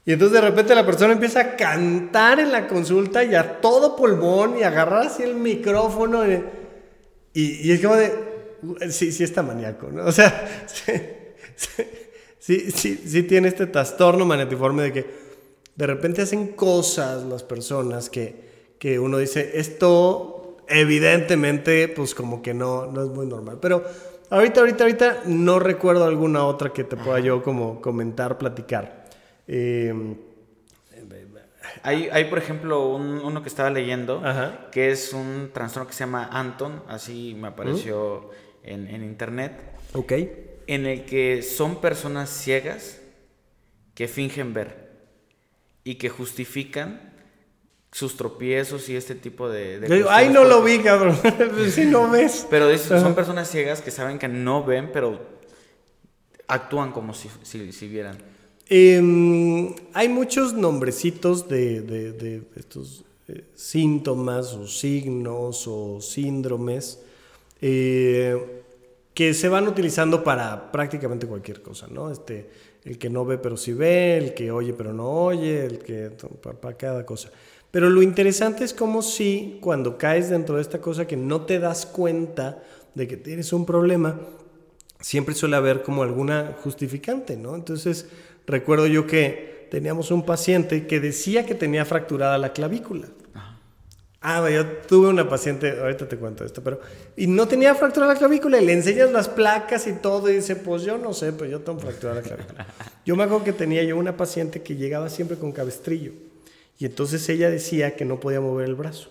Y 0.05 0.13
entonces 0.13 0.41
de 0.41 0.47
repente 0.49 0.73
la 0.73 0.85
persona 0.85 1.13
empieza 1.13 1.41
a 1.41 1.55
cantar 1.55 2.39
en 2.39 2.51
la 2.51 2.67
consulta 2.67 3.23
y 3.23 3.35
a 3.35 3.61
todo 3.61 3.95
pulmón 3.95 4.57
y 4.57 4.63
agarrar 4.63 5.07
así 5.07 5.23
el 5.23 5.35
micrófono. 5.35 6.25
Y, 6.27 6.41
y, 7.33 7.71
es 7.71 7.81
como 7.81 7.95
de, 7.95 8.11
sí, 8.89 9.11
sí 9.11 9.23
está 9.23 9.43
maníaco, 9.43 9.89
¿no? 9.91 10.05
O 10.05 10.11
sea, 10.11 10.49
sí, 12.39 12.71
sí, 12.71 13.03
sí 13.05 13.23
tiene 13.23 13.47
este 13.47 13.67
trastorno 13.67 14.25
maniatiforme 14.25 14.83
de 14.83 14.93
que 14.93 15.05
de 15.75 15.87
repente 15.87 16.21
hacen 16.21 16.47
cosas 16.49 17.23
las 17.23 17.43
personas 17.43 18.09
que 18.09 18.51
que 18.81 18.97
uno 18.97 19.19
dice, 19.19 19.51
esto 19.59 20.57
evidentemente, 20.67 21.87
pues 21.87 22.15
como 22.15 22.41
que 22.41 22.55
no, 22.55 22.87
no 22.87 23.03
es 23.03 23.09
muy 23.09 23.27
normal. 23.27 23.59
Pero 23.61 23.83
ahorita, 24.31 24.61
ahorita, 24.61 24.83
ahorita 24.85 25.17
no 25.27 25.59
recuerdo 25.59 26.05
alguna 26.05 26.43
otra 26.45 26.73
que 26.73 26.83
te 26.83 26.97
pueda 26.97 27.19
yo 27.19 27.43
como 27.43 27.79
comentar, 27.79 28.39
platicar. 28.39 29.00
Eh, 29.47 29.93
hay, 31.83 32.09
hay, 32.11 32.25
por 32.25 32.37
ejemplo, 32.37 32.87
uno 32.95 33.41
que 33.41 33.49
estaba 33.49 33.69
leyendo, 33.69 34.21
que 34.71 34.91
es 34.91 35.13
un 35.13 35.51
trastorno 35.53 35.87
que 35.87 35.93
se 35.93 36.01
llama 36.01 36.29
Anton, 36.31 36.83
así 36.87 37.35
me 37.39 37.49
apareció 37.49 38.29
en, 38.63 38.87
en, 38.87 39.03
internet. 39.03 39.53
Ok. 39.93 40.13
En 40.67 40.85
el 40.85 41.05
que 41.05 41.41
son 41.41 41.81
personas 41.81 42.29
ciegas 42.29 42.99
que 43.95 44.07
fingen 44.07 44.53
ver 44.53 44.91
y 45.83 45.95
que 45.95 46.09
justifican 46.09 47.11
sus 47.91 48.15
tropiezos 48.15 48.87
y 48.89 48.95
este 48.95 49.15
tipo 49.15 49.49
de... 49.49 50.05
Ay, 50.09 50.29
no 50.29 50.45
lo 50.45 50.63
vi, 50.63 50.79
cabrón. 50.79 51.19
si 51.71 51.85
no 51.85 52.09
ves. 52.09 52.47
Pero 52.49 52.75
son 52.77 53.13
personas 53.15 53.49
ciegas 53.49 53.81
que 53.81 53.91
saben 53.91 54.17
que 54.17 54.27
no 54.27 54.63
ven, 54.63 54.91
pero 54.93 55.19
actúan 56.47 56.91
como 56.91 57.13
si, 57.13 57.29
si, 57.43 57.87
vieran. 57.87 58.17
Em, 58.73 59.75
hay 59.91 60.07
muchos 60.07 60.53
nombrecitos 60.53 61.49
de, 61.49 61.81
de, 61.81 62.41
estos 62.55 63.03
eh, 63.27 63.43
síntomas 63.53 64.53
o 64.53 64.65
signos 64.65 65.67
o 65.67 65.99
síndromes 65.99 67.01
eh, 67.61 68.63
que 69.13 69.33
se 69.33 69.49
van 69.49 69.67
utilizando 69.67 70.23
para 70.23 70.71
prácticamente 70.71 71.27
cualquier 71.27 71.61
cosa, 71.61 71.87
¿no? 71.91 72.11
Este, 72.11 72.49
el 72.85 72.97
que 72.97 73.09
no 73.09 73.25
ve 73.25 73.37
pero 73.39 73.57
sí 73.57 73.73
ve, 73.73 74.17
el 74.17 74.33
que 74.33 74.51
oye 74.51 74.71
pero 74.71 74.93
no 74.93 75.25
oye, 75.25 75.65
el 75.65 75.79
que... 75.79 76.09
para 76.41 76.77
cada 76.77 77.05
cosa. 77.05 77.29
Pero 77.71 77.89
lo 77.89 78.01
interesante 78.01 78.63
es 78.63 78.73
como 78.73 79.01
si 79.01 79.57
cuando 79.59 79.97
caes 79.97 80.29
dentro 80.29 80.55
de 80.55 80.61
esta 80.61 80.79
cosa 80.79 81.05
que 81.05 81.17
no 81.17 81.41
te 81.41 81.59
das 81.59 81.85
cuenta 81.85 82.63
de 82.95 83.05
que 83.05 83.17
tienes 83.17 83.51
un 83.51 83.65
problema, 83.65 84.17
siempre 85.01 85.35
suele 85.35 85.57
haber 85.57 85.83
como 85.83 86.03
alguna 86.03 86.55
justificante, 86.63 87.35
¿no? 87.35 87.55
Entonces, 87.55 88.07
recuerdo 88.51 88.87
yo 88.87 89.07
que 89.07 89.67
teníamos 89.71 90.11
un 90.11 90.25
paciente 90.25 90.85
que 90.85 90.99
decía 90.99 91.45
que 91.45 91.55
tenía 91.55 91.85
fracturada 91.85 92.37
la 92.37 92.53
clavícula. 92.53 93.07
Ah, 94.23 94.47
yo 94.51 94.67
tuve 94.87 95.07
una 95.07 95.27
paciente, 95.27 95.79
ahorita 95.79 96.07
te 96.07 96.15
cuento 96.15 96.45
esto, 96.45 96.61
pero... 96.61 96.79
Y 97.15 97.25
no 97.25 97.47
tenía 97.47 97.73
fracturada 97.73 98.13
la 98.13 98.19
clavícula 98.19 98.61
y 98.61 98.65
le 98.65 98.73
enseñas 98.73 99.11
las 99.11 99.27
placas 99.27 99.87
y 99.87 99.93
todo 99.93 100.29
y 100.29 100.35
dice, 100.35 100.55
pues 100.55 100.83
yo 100.83 100.99
no 100.99 101.11
sé, 101.11 101.33
pues 101.33 101.49
yo 101.49 101.61
tengo 101.61 101.79
fracturada 101.79 102.21
la 102.21 102.27
clavícula. 102.27 102.67
Yo 103.05 103.15
me 103.15 103.23
acuerdo 103.23 103.45
que 103.45 103.53
tenía 103.53 103.81
yo 103.81 103.97
una 103.97 104.15
paciente 104.15 104.61
que 104.61 104.75
llegaba 104.75 105.09
siempre 105.09 105.37
con 105.37 105.51
cabestrillo. 105.51 106.11
Y 106.77 106.85
entonces 106.85 107.27
ella 107.29 107.49
decía 107.49 107.95
que 107.95 108.05
no 108.05 108.19
podía 108.19 108.39
mover 108.39 108.67
el 108.67 108.75
brazo. 108.75 109.09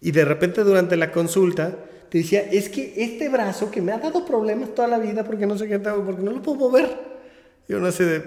Y 0.00 0.10
de 0.10 0.24
repente 0.24 0.64
durante 0.64 0.96
la 0.96 1.12
consulta 1.12 1.76
te 2.08 2.18
decía, 2.18 2.40
es 2.40 2.68
que 2.68 2.94
este 2.96 3.28
brazo 3.28 3.70
que 3.70 3.80
me 3.80 3.92
ha 3.92 3.98
dado 3.98 4.24
problemas 4.24 4.74
toda 4.74 4.88
la 4.88 4.98
vida 4.98 5.22
porque 5.22 5.46
no 5.46 5.56
sé 5.56 5.68
qué, 5.68 5.78
porque 5.78 6.22
no 6.22 6.32
lo 6.32 6.42
puedo 6.42 6.58
mover. 6.58 7.17
Yo 7.68 7.78
no 7.78 7.92
sé, 7.92 8.04
de, 8.04 8.22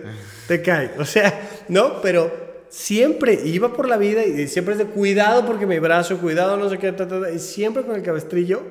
te 0.48 0.62
cae. 0.62 0.92
O 1.00 1.06
sea, 1.06 1.50
no, 1.68 2.02
pero 2.02 2.32
siempre 2.70 3.39
iba 3.44 3.74
por 3.74 3.89
la 3.89 3.98
vida 3.98 4.24
y 4.24 4.48
siempre 4.48 4.76
es 4.76 4.78
de 4.78 4.86
cuidado 4.86 5.46
porque 5.46 5.66
mi 5.66 5.80
brazo, 5.80 6.18
cuidado, 6.20 6.56
no 6.58 6.70
sé 6.70 6.78
qué, 6.78 6.94
y 7.36 7.39
siempre 7.39 7.84
con 7.84 7.96
el 7.96 8.04
cabestrillo. 8.04 8.62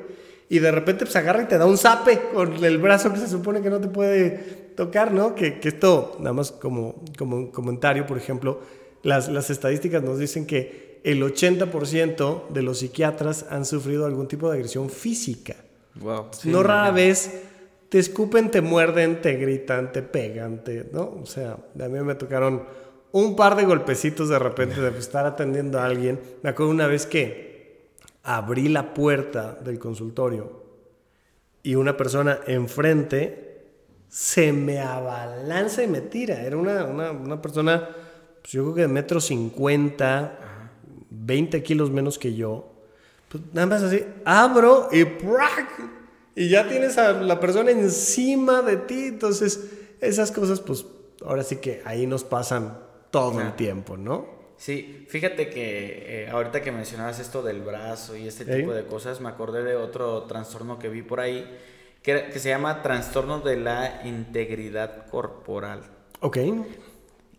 Y 0.48 0.58
de 0.58 0.72
repente 0.72 1.04
pues 1.04 1.14
agarra 1.14 1.42
y 1.42 1.46
te 1.46 1.58
da 1.58 1.66
un 1.66 1.78
zape 1.78 2.20
con 2.34 2.64
el 2.64 2.78
brazo 2.78 3.12
que 3.12 3.20
se 3.20 3.28
supone 3.28 3.62
que 3.62 3.70
no 3.70 3.80
te 3.80 3.86
puede 3.86 4.72
tocar, 4.76 5.12
¿no? 5.12 5.34
Que, 5.34 5.60
que 5.60 5.68
esto, 5.68 6.16
nada 6.18 6.32
más 6.32 6.50
como, 6.50 7.04
como 7.16 7.36
un 7.36 7.50
comentario, 7.52 8.04
por 8.04 8.16
ejemplo, 8.16 8.60
las, 9.02 9.28
las 9.28 9.50
estadísticas 9.50 10.02
nos 10.02 10.18
dicen 10.18 10.46
que 10.46 11.00
el 11.04 11.22
80% 11.22 12.48
de 12.48 12.62
los 12.62 12.80
psiquiatras 12.80 13.46
han 13.48 13.64
sufrido 13.64 14.06
algún 14.06 14.26
tipo 14.26 14.50
de 14.50 14.56
agresión 14.56 14.90
física. 14.90 15.56
Wow. 15.96 16.26
no 16.44 16.62
rara 16.62 16.92
vez 16.92 17.42
te 17.90 17.98
escupen, 17.98 18.50
te 18.50 18.60
muerden, 18.60 19.20
te 19.20 19.34
gritan, 19.34 19.92
te 19.92 20.02
pegan, 20.02 20.62
te, 20.62 20.88
¿no? 20.92 21.18
O 21.22 21.26
sea, 21.26 21.56
a 21.78 21.88
mí 21.88 22.00
me 22.00 22.14
tocaron 22.14 22.64
un 23.12 23.34
par 23.34 23.56
de 23.56 23.64
golpecitos 23.64 24.28
de 24.28 24.38
repente 24.38 24.80
de 24.80 24.96
estar 24.96 25.26
atendiendo 25.26 25.80
a 25.80 25.86
alguien. 25.86 26.20
Me 26.42 26.50
acuerdo 26.50 26.70
una 26.70 26.86
vez 26.86 27.04
que 27.04 27.90
abrí 28.22 28.68
la 28.68 28.94
puerta 28.94 29.58
del 29.60 29.80
consultorio 29.80 30.62
y 31.64 31.74
una 31.74 31.96
persona 31.96 32.38
enfrente 32.46 33.64
se 34.08 34.52
me 34.52 34.78
abalanza 34.78 35.82
y 35.82 35.88
me 35.88 36.00
tira. 36.00 36.42
Era 36.42 36.56
una, 36.56 36.84
una, 36.84 37.10
una 37.10 37.42
persona, 37.42 37.88
pues 38.40 38.52
yo 38.52 38.62
creo 38.62 38.74
que 38.76 38.80
de 38.82 38.88
metro 38.88 39.20
cincuenta, 39.20 40.38
20 41.10 41.60
kilos 41.64 41.90
menos 41.90 42.20
que 42.20 42.36
yo. 42.36 42.72
Pues 43.28 43.42
nada 43.52 43.66
más 43.66 43.82
así, 43.82 44.04
abro 44.24 44.88
y 44.92 45.04
¡prac! 45.04 46.00
Y 46.34 46.48
ya 46.48 46.68
tienes 46.68 46.98
a 46.98 47.12
la 47.12 47.40
persona 47.40 47.70
encima 47.70 48.62
de 48.62 48.76
ti. 48.76 49.04
Entonces, 49.08 49.70
esas 50.00 50.32
cosas, 50.32 50.60
pues 50.60 50.86
ahora 51.24 51.42
sí 51.42 51.56
que 51.56 51.82
ahí 51.84 52.06
nos 52.06 52.24
pasan 52.24 52.78
todo 53.10 53.40
el 53.40 53.54
tiempo, 53.54 53.96
¿no? 53.96 54.40
Sí, 54.56 55.06
fíjate 55.08 55.48
que 55.48 56.24
eh, 56.24 56.28
ahorita 56.30 56.62
que 56.62 56.70
mencionabas 56.70 57.18
esto 57.18 57.42
del 57.42 57.62
brazo 57.62 58.14
y 58.16 58.28
este 58.28 58.44
tipo 58.44 58.74
de 58.74 58.84
cosas, 58.84 59.20
me 59.20 59.30
acordé 59.30 59.64
de 59.64 59.74
otro 59.74 60.24
trastorno 60.24 60.78
que 60.78 60.90
vi 60.90 61.02
por 61.02 61.20
ahí, 61.20 61.50
que, 62.02 62.28
que 62.30 62.38
se 62.38 62.50
llama 62.50 62.82
trastorno 62.82 63.40
de 63.40 63.56
la 63.56 64.02
integridad 64.04 65.06
corporal. 65.08 65.80
Ok. 66.20 66.36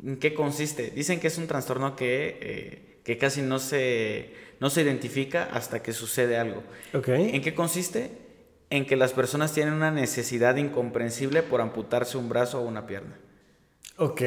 ¿En 0.03 0.17
qué 0.19 0.33
consiste? 0.33 0.89
Dicen 0.89 1.19
que 1.19 1.27
es 1.27 1.37
un 1.37 1.45
trastorno 1.45 1.95
que, 1.95 2.39
eh, 2.41 2.97
que 3.03 3.19
casi 3.19 3.43
no 3.43 3.59
se, 3.59 4.33
no 4.59 4.71
se 4.71 4.81
identifica 4.81 5.43
hasta 5.53 5.83
que 5.83 5.93
sucede 5.93 6.37
algo. 6.37 6.63
Ok. 6.93 7.09
¿En 7.09 7.41
qué 7.43 7.53
consiste? 7.53 8.09
En 8.71 8.87
que 8.87 8.95
las 8.95 9.13
personas 9.13 9.53
tienen 9.53 9.75
una 9.75 9.91
necesidad 9.91 10.55
incomprensible 10.55 11.43
por 11.43 11.61
amputarse 11.61 12.17
un 12.17 12.27
brazo 12.27 12.59
o 12.59 12.63
una 12.63 12.87
pierna. 12.87 13.19
Ok, 13.97 14.21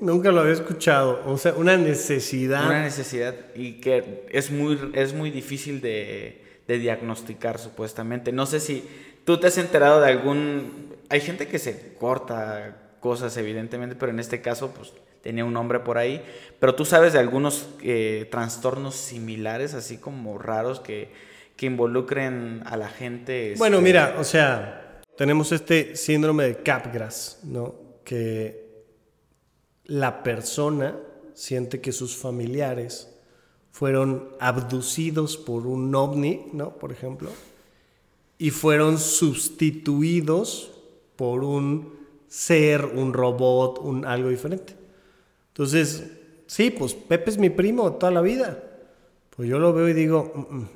nunca 0.00 0.32
lo 0.32 0.40
había 0.40 0.54
escuchado. 0.54 1.20
O 1.26 1.36
sea, 1.36 1.52
una 1.52 1.76
necesidad. 1.76 2.64
Una 2.64 2.82
necesidad 2.82 3.34
y 3.54 3.74
que 3.74 4.26
es 4.30 4.50
muy, 4.50 4.92
es 4.94 5.12
muy 5.12 5.30
difícil 5.30 5.82
de, 5.82 6.42
de 6.66 6.78
diagnosticar 6.78 7.58
supuestamente. 7.58 8.32
No 8.32 8.46
sé 8.46 8.60
si 8.60 8.88
tú 9.24 9.38
te 9.38 9.48
has 9.48 9.58
enterado 9.58 10.00
de 10.00 10.08
algún... 10.08 10.94
Hay 11.10 11.20
gente 11.20 11.48
que 11.48 11.58
se 11.58 11.94
corta 11.94 12.76
cosas 13.00 13.36
evidentemente, 13.36 13.96
pero 13.96 14.12
en 14.12 14.20
este 14.20 14.40
caso 14.40 14.70
pues 14.70 14.92
tenía 15.22 15.44
un 15.44 15.52
nombre 15.52 15.80
por 15.80 15.98
ahí. 15.98 16.24
Pero 16.58 16.74
tú 16.74 16.84
sabes 16.84 17.12
de 17.12 17.18
algunos 17.18 17.68
eh, 17.82 18.28
trastornos 18.30 18.94
similares, 18.94 19.74
así 19.74 19.98
como 19.98 20.38
raros, 20.38 20.80
que, 20.80 21.12
que 21.60 21.66
involucren 21.66 22.62
a 22.64 22.74
la 22.78 22.88
gente. 22.88 23.52
Bueno, 23.58 23.76
este, 23.76 23.84
mira, 23.84 24.16
o 24.18 24.24
sea, 24.24 25.02
tenemos 25.14 25.52
este 25.52 25.94
síndrome 25.94 26.44
de 26.44 26.62
Capgras, 26.62 27.40
¿no? 27.44 27.74
Que 28.02 28.86
la 29.84 30.22
persona 30.22 30.96
siente 31.34 31.82
que 31.82 31.92
sus 31.92 32.16
familiares 32.16 33.14
fueron 33.72 34.30
abducidos 34.40 35.36
por 35.36 35.66
un 35.66 35.94
ovni, 35.94 36.46
¿no? 36.54 36.78
Por 36.78 36.92
ejemplo, 36.92 37.28
y 38.38 38.48
fueron 38.48 38.98
sustituidos 38.98 40.72
por 41.14 41.44
un 41.44 41.92
ser, 42.26 42.86
un 42.86 43.12
robot, 43.12 43.80
un 43.80 44.06
algo 44.06 44.30
diferente. 44.30 44.74
Entonces, 45.48 46.10
sí, 46.46 46.70
pues 46.70 46.94
Pepe 46.94 47.28
es 47.28 47.36
mi 47.36 47.50
primo 47.50 47.92
toda 47.92 48.12
la 48.12 48.22
vida. 48.22 48.64
Pues 49.36 49.46
yo 49.46 49.58
lo 49.58 49.74
veo 49.74 49.90
y 49.90 49.92
digo, 49.92 50.32
"Mm, 50.34 50.56
mm, 50.56 50.68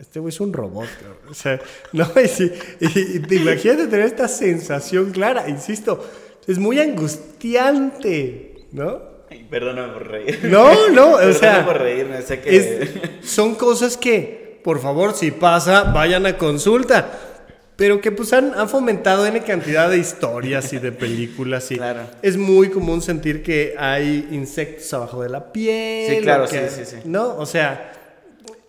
este 0.00 0.18
güey 0.20 0.30
es 0.32 0.40
un 0.40 0.52
robot. 0.52 0.88
cabrón". 1.00 1.18
O 1.30 1.34
sea, 1.34 1.60
no, 1.92 2.08
y, 2.22 2.28
sí, 2.28 2.50
y- 2.80 3.16
y 3.16 3.18
te 3.20 3.34
imagínate 3.36 3.86
tener 3.86 4.06
esta 4.06 4.28
sensación 4.28 5.10
clara, 5.12 5.48
insisto, 5.48 6.04
es 6.46 6.58
muy 6.58 6.80
angustiante, 7.54 8.66
¿no? 8.72 9.00
Ay, 9.30 9.46
Perdóname 9.48 9.92
por 9.92 10.08
reír. 10.08 10.40
No, 10.44 10.88
no, 10.90 11.12
o 11.12 11.16
Perdóname 11.16 11.34
sea, 11.38 11.64
por 11.66 11.78
reírme, 11.78 12.22
sé 12.22 12.40
que... 12.40 12.56
es- 12.56 12.90
son 13.28 13.54
cosas 13.54 13.96
que, 13.96 14.60
por 14.64 14.80
favor, 14.80 15.14
si 15.14 15.30
pasa, 15.30 15.84
vayan 15.84 16.26
a 16.26 16.36
consulta. 16.36 17.18
Pero 17.76 18.00
que 18.02 18.12
pues 18.12 18.32
han, 18.34 18.52
han 18.54 18.68
fomentado 18.68 19.24
N 19.24 19.40
cantidad 19.42 19.88
de 19.88 19.96
historias 19.96 20.70
y 20.74 20.78
de 20.78 20.92
películas. 20.92 21.70
Y 21.70 21.76
Claro. 21.76 22.00
Es 22.20 22.36
muy 22.36 22.68
común 22.68 23.00
sentir 23.00 23.42
que 23.42 23.74
hay 23.78 24.28
insectos 24.32 24.92
abajo 24.92 25.22
de 25.22 25.30
la 25.30 25.50
piel. 25.50 26.16
Sí, 26.16 26.20
claro, 26.22 26.46
que- 26.46 26.68
sí, 26.68 26.84
sí, 26.84 26.96
sí. 26.96 26.96
¿No? 27.06 27.36
O 27.38 27.46
sea, 27.46 27.92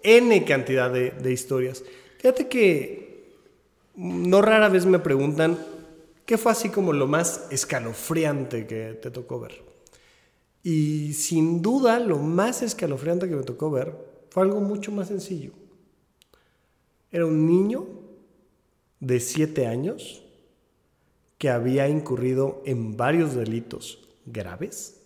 N 0.03 0.45
cantidad 0.45 0.91
de, 0.91 1.31
historias. 1.31 1.83
Fíjate 2.17 2.47
que 2.47 3.35
no 3.95 4.41
rara 4.41 4.69
vez 4.69 4.85
me 4.85 4.99
preguntan 4.99 5.57
qué 6.25 6.37
fue 6.37 6.51
así 6.51 6.69
como 6.69 6.93
lo 6.93 7.07
más 7.07 7.47
escalofriante 7.51 8.65
que 8.67 8.93
te 9.01 9.11
tocó 9.11 9.39
ver. 9.39 9.61
Y 10.63 11.13
sin 11.13 11.61
duda, 11.61 11.99
lo 11.99 12.17
más 12.17 12.61
escalofriante 12.61 13.27
que 13.27 13.35
me 13.35 13.43
tocó 13.43 13.71
ver 13.71 13.93
fue 14.29 14.43
algo 14.43 14.61
mucho 14.61 14.91
más 14.91 15.07
sencillo. 15.07 15.51
Era 17.11 17.25
un 17.25 17.45
niño 17.45 17.85
de 18.99 19.19
7 19.19 19.67
años 19.67 20.23
que 21.37 21.49
había 21.49 21.89
incurrido 21.89 22.61
en 22.65 22.95
varios 22.95 23.33
delitos 23.33 24.07
graves 24.25 25.01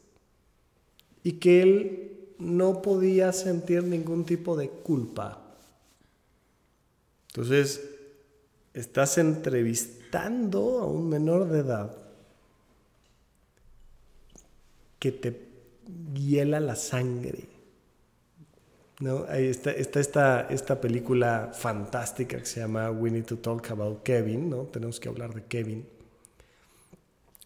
y 1.24 1.34
que 1.34 1.62
él 1.62 2.15
no 2.38 2.82
podía 2.82 3.32
sentir 3.32 3.84
ningún 3.84 4.26
tipo 4.26 4.56
de 4.56 4.70
culpa. 4.70 5.42
Entonces, 7.28 7.90
estás 8.74 9.18
entrevistando 9.18 10.80
a 10.80 10.86
un 10.86 11.10
menor 11.10 11.50
de 11.50 11.60
edad 11.60 11.98
que 15.00 15.12
te 15.12 15.48
hiela 16.14 16.60
la 16.60 16.76
sangre. 16.76 17.50
¿No? 19.02 19.28
Está, 19.28 19.72
está 19.72 20.00
esta, 20.00 20.42
esta 20.50 20.80
película 20.80 21.52
fantástica 21.54 22.38
que 22.38 22.46
se 22.46 22.62
llama 22.62 22.90
We 22.92 23.12
Need 23.12 23.26
to 23.26 23.38
Talk 23.38 23.70
About 23.72 24.04
Kevin, 24.04 24.50
¿no? 24.50 24.64
Tenemos 24.64 25.02
que 25.02 25.10
hablar 25.10 25.34
de 25.34 25.44
Kevin. 25.44 25.86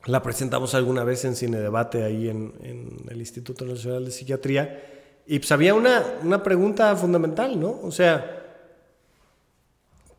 La 0.06 0.22
presentamos 0.24 0.76
alguna 0.76 1.04
vez 1.04 1.26
en 1.26 1.36
Cine 1.36 1.60
Debate 1.60 2.04
ahí 2.04 2.30
en, 2.30 2.54
en 2.64 2.98
el 3.10 3.20
Instituto 3.20 3.66
Nacional 3.66 4.06
de 4.06 4.12
Psiquiatría. 4.12 4.84
Y 5.28 5.40
pues 5.40 5.52
había 5.52 5.74
una, 5.74 6.04
una 6.24 6.42
pregunta 6.42 6.96
fundamental, 6.96 7.60
¿no? 7.60 7.80
O 7.84 7.92
sea, 7.92 8.38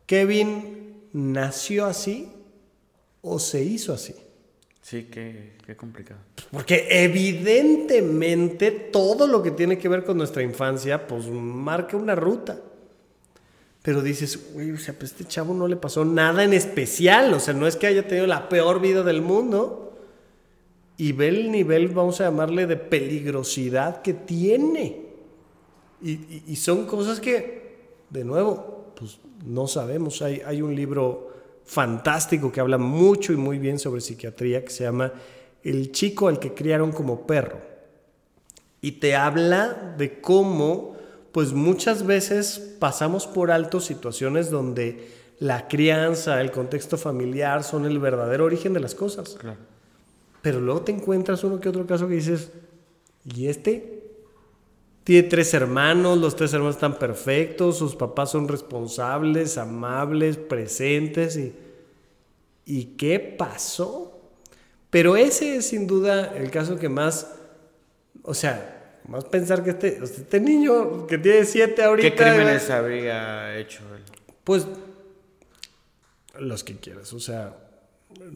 ¿Kevin 0.05 1.09
nació 1.13 1.85
así 1.85 2.31
o 3.21 3.39
se 3.39 3.63
hizo 3.63 3.93
así? 3.93 4.15
Sí, 4.81 5.09
qué, 5.11 5.53
qué 5.65 5.75
complicado. 5.75 6.19
Porque 6.51 6.87
evidentemente 6.89 8.71
todo 8.71 9.27
lo 9.27 9.43
que 9.43 9.51
tiene 9.51 9.77
que 9.77 9.89
ver 9.89 10.03
con 10.03 10.17
nuestra 10.17 10.43
infancia, 10.43 11.07
pues 11.07 11.27
marca 11.27 11.97
una 11.97 12.15
ruta. 12.15 12.59
Pero 13.81 14.01
dices, 14.01 14.53
güey, 14.53 14.71
o 14.71 14.77
sea, 14.77 14.93
pues 14.97 15.11
este 15.11 15.25
chavo 15.25 15.53
no 15.53 15.67
le 15.67 15.75
pasó 15.75 16.05
nada 16.05 16.43
en 16.43 16.53
especial. 16.53 17.33
O 17.33 17.39
sea, 17.39 17.53
no 17.53 17.65
es 17.67 17.75
que 17.75 17.87
haya 17.87 18.07
tenido 18.07 18.27
la 18.27 18.47
peor 18.47 18.79
vida 18.79 19.03
del 19.03 19.21
mundo. 19.21 19.97
Y 20.97 21.13
ve 21.13 21.29
el 21.29 21.51
nivel, 21.51 21.87
vamos 21.87 22.21
a 22.21 22.25
llamarle, 22.25 22.67
de 22.67 22.77
peligrosidad 22.77 24.01
que 24.03 24.13
tiene. 24.13 25.07
Y, 26.01 26.43
y- 26.47 26.55
son 26.57 26.85
cosas 26.85 27.19
que, 27.19 27.79
de 28.11 28.23
nuevo, 28.23 28.93
pues 28.95 29.17
no 29.45 29.67
sabemos. 29.67 30.21
Hay, 30.21 30.41
hay 30.45 30.61
un 30.61 30.75
libro 30.75 31.31
fantástico 31.65 32.51
que 32.51 32.59
habla 32.59 32.77
mucho 32.77 33.33
y 33.33 33.37
muy 33.37 33.57
bien 33.57 33.79
sobre 33.79 34.01
psiquiatría 34.01 34.63
que 34.63 34.71
se 34.71 34.83
llama 34.83 35.11
El 35.63 35.91
chico 35.91 36.27
al 36.27 36.37
que 36.39 36.53
criaron 36.53 36.91
como 36.91 37.25
perro. 37.25 37.59
Y 38.81 38.93
te 38.93 39.15
habla 39.15 39.95
de 39.97 40.21
cómo, 40.21 40.95
pues 41.31 41.53
muchas 41.53 42.05
veces 42.05 42.75
pasamos 42.79 43.27
por 43.27 43.51
alto 43.51 43.79
situaciones 43.79 44.49
donde 44.49 45.09
la 45.39 45.67
crianza, 45.67 46.39
el 46.41 46.51
contexto 46.51 46.97
familiar 46.97 47.63
son 47.63 47.85
el 47.85 47.99
verdadero 47.99 48.45
origen 48.45 48.73
de 48.73 48.79
las 48.79 48.95
cosas. 48.95 49.37
Pero 50.41 50.59
luego 50.59 50.81
te 50.81 50.91
encuentras 50.91 51.43
uno 51.43 51.59
que 51.59 51.69
otro 51.69 51.87
caso 51.87 52.07
que 52.07 52.15
dices, 52.15 52.51
¿y 53.23 53.47
este? 53.47 54.03
Tiene 55.03 55.27
tres 55.27 55.53
hermanos, 55.53 56.17
los 56.19 56.35
tres 56.35 56.53
hermanos 56.53 56.75
están 56.75 56.99
perfectos, 56.99 57.77
sus 57.77 57.95
papás 57.95 58.31
son 58.31 58.47
responsables, 58.47 59.57
amables, 59.57 60.37
presentes. 60.37 61.37
¿Y, 61.37 61.55
¿y 62.65 62.85
qué 62.97 63.19
pasó? 63.19 64.19
Pero 64.91 65.15
ese 65.15 65.55
es 65.55 65.67
sin 65.67 65.87
duda 65.87 66.35
el 66.37 66.51
caso 66.51 66.77
que 66.77 66.89
más, 66.89 67.33
o 68.21 68.33
sea, 68.33 68.80
más 69.07 69.25
pensar 69.25 69.63
que 69.63 69.71
este, 69.71 70.03
este 70.03 70.39
niño 70.39 71.07
que 71.07 71.17
tiene 71.17 71.45
siete 71.45 71.83
ahorita... 71.83 72.09
¿Qué 72.09 72.15
crímenes 72.15 72.69
habría 72.69 73.57
hecho 73.57 73.83
él? 73.95 74.03
Pues 74.43 74.67
los 76.39 76.63
que 76.63 76.77
quieras, 76.77 77.11
o 77.13 77.19
sea, 77.19 77.55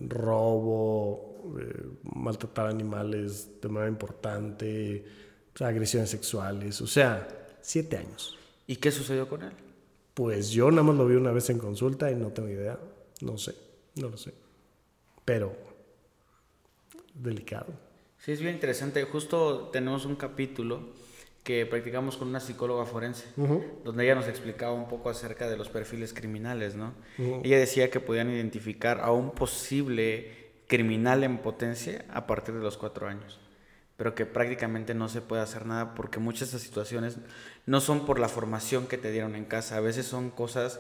robo, 0.08 1.56
eh, 1.60 1.88
maltratar 2.04 2.68
animales 2.68 3.62
de 3.62 3.70
manera 3.70 3.90
importante, 3.90 5.06
o 5.54 5.58
sea, 5.58 5.68
agresiones 5.68 6.10
sexuales, 6.10 6.82
o 6.82 6.88
sea, 6.88 7.28
siete 7.62 7.98
años. 7.98 8.38
¿Y 8.68 8.78
qué 8.78 8.92
sucedió 8.92 9.28
con 9.28 9.44
él? 9.44 9.54
Pues 10.14 10.50
yo 10.50 10.70
nada 10.72 10.84
más 10.84 10.96
lo 10.96 11.06
vi 11.06 11.16
una 11.16 11.32
vez 11.32 11.50
en 11.50 11.60
consulta 11.60 12.10
y 12.10 12.16
no 12.16 12.30
tengo 12.30 12.50
idea, 12.50 12.80
no 13.22 13.38
sé, 13.38 13.56
no 13.96 14.10
lo 14.10 14.18
sé. 14.18 14.34
pero 15.24 15.56
delicado. 17.14 17.85
Sí, 18.26 18.32
es 18.32 18.42
bien 18.42 18.56
interesante. 18.56 19.04
Justo 19.04 19.70
tenemos 19.72 20.08
un 20.08 20.16
capítulo 20.16 20.80
que 21.44 21.64
practicamos 21.68 22.18
con 22.18 22.28
una 22.28 22.40
psicóloga 22.40 22.84
forense, 22.88 23.28
donde 23.84 24.04
ella 24.04 24.16
nos 24.16 24.28
explicaba 24.28 24.74
un 24.74 24.88
poco 24.88 25.12
acerca 25.12 25.48
de 25.48 25.56
los 25.56 25.70
perfiles 25.70 26.12
criminales, 26.12 26.74
¿no? 26.74 26.96
Ella 27.44 27.60
decía 27.60 27.92
que 27.92 28.00
podían 28.00 28.32
identificar 28.32 29.00
a 29.02 29.12
un 29.12 29.30
posible 29.30 30.32
criminal 30.66 31.24
en 31.24 31.38
potencia 31.38 32.04
a 32.12 32.26
partir 32.26 32.56
de 32.56 32.62
los 32.62 32.78
cuatro 32.78 33.08
años, 33.08 33.40
pero 33.96 34.16
que 34.16 34.26
prácticamente 34.26 34.96
no 34.96 35.08
se 35.08 35.22
puede 35.22 35.44
hacer 35.44 35.68
nada 35.68 35.94
porque 35.94 36.18
muchas 36.18 36.50
de 36.50 36.58
esas 36.58 36.64
situaciones 36.64 37.20
no 37.68 37.80
son 37.80 38.08
por 38.08 38.18
la 38.18 38.28
formación 38.28 38.88
que 38.88 38.98
te 38.98 39.12
dieron 39.12 39.36
en 39.36 39.46
casa, 39.46 39.78
a 39.78 39.82
veces 39.82 40.08
son 40.08 40.32
cosas 40.32 40.80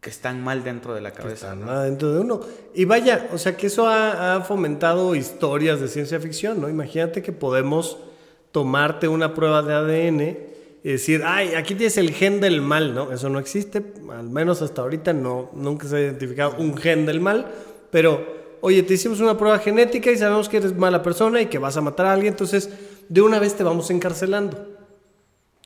que 0.00 0.10
están 0.10 0.42
mal 0.42 0.62
dentro 0.62 0.94
de 0.94 1.00
la 1.00 1.10
cabeza. 1.12 1.34
Están 1.52 1.64
mal 1.64 1.84
dentro 1.86 2.12
de 2.12 2.20
uno. 2.20 2.40
Y 2.74 2.84
vaya, 2.84 3.28
o 3.32 3.38
sea 3.38 3.56
que 3.56 3.66
eso 3.66 3.88
ha, 3.88 4.36
ha 4.36 4.40
fomentado 4.42 5.14
historias 5.14 5.80
de 5.80 5.88
ciencia 5.88 6.20
ficción, 6.20 6.60
¿no? 6.60 6.68
Imagínate 6.68 7.22
que 7.22 7.32
podemos 7.32 7.98
tomarte 8.52 9.08
una 9.08 9.34
prueba 9.34 9.62
de 9.62 9.74
ADN 9.74 10.20
y 10.84 10.92
decir, 10.92 11.22
ay, 11.24 11.54
aquí 11.54 11.74
tienes 11.74 11.98
el 11.98 12.12
gen 12.12 12.40
del 12.40 12.60
mal, 12.62 12.94
¿no? 12.94 13.12
Eso 13.12 13.28
no 13.28 13.38
existe, 13.40 13.82
al 14.10 14.30
menos 14.30 14.62
hasta 14.62 14.82
ahorita 14.82 15.12
no, 15.12 15.50
nunca 15.52 15.88
se 15.88 15.96
ha 15.96 16.00
identificado 16.00 16.54
un 16.58 16.76
gen 16.76 17.04
del 17.04 17.20
mal, 17.20 17.46
pero, 17.90 18.24
oye, 18.60 18.82
te 18.84 18.94
hicimos 18.94 19.18
una 19.20 19.36
prueba 19.36 19.58
genética 19.58 20.10
y 20.12 20.16
sabemos 20.16 20.48
que 20.48 20.58
eres 20.58 20.76
mala 20.76 21.02
persona 21.02 21.40
y 21.40 21.46
que 21.46 21.58
vas 21.58 21.76
a 21.76 21.80
matar 21.80 22.06
a 22.06 22.12
alguien, 22.12 22.32
entonces 22.34 22.70
de 23.08 23.20
una 23.20 23.38
vez 23.40 23.54
te 23.54 23.64
vamos 23.64 23.90
encarcelando. 23.90 24.66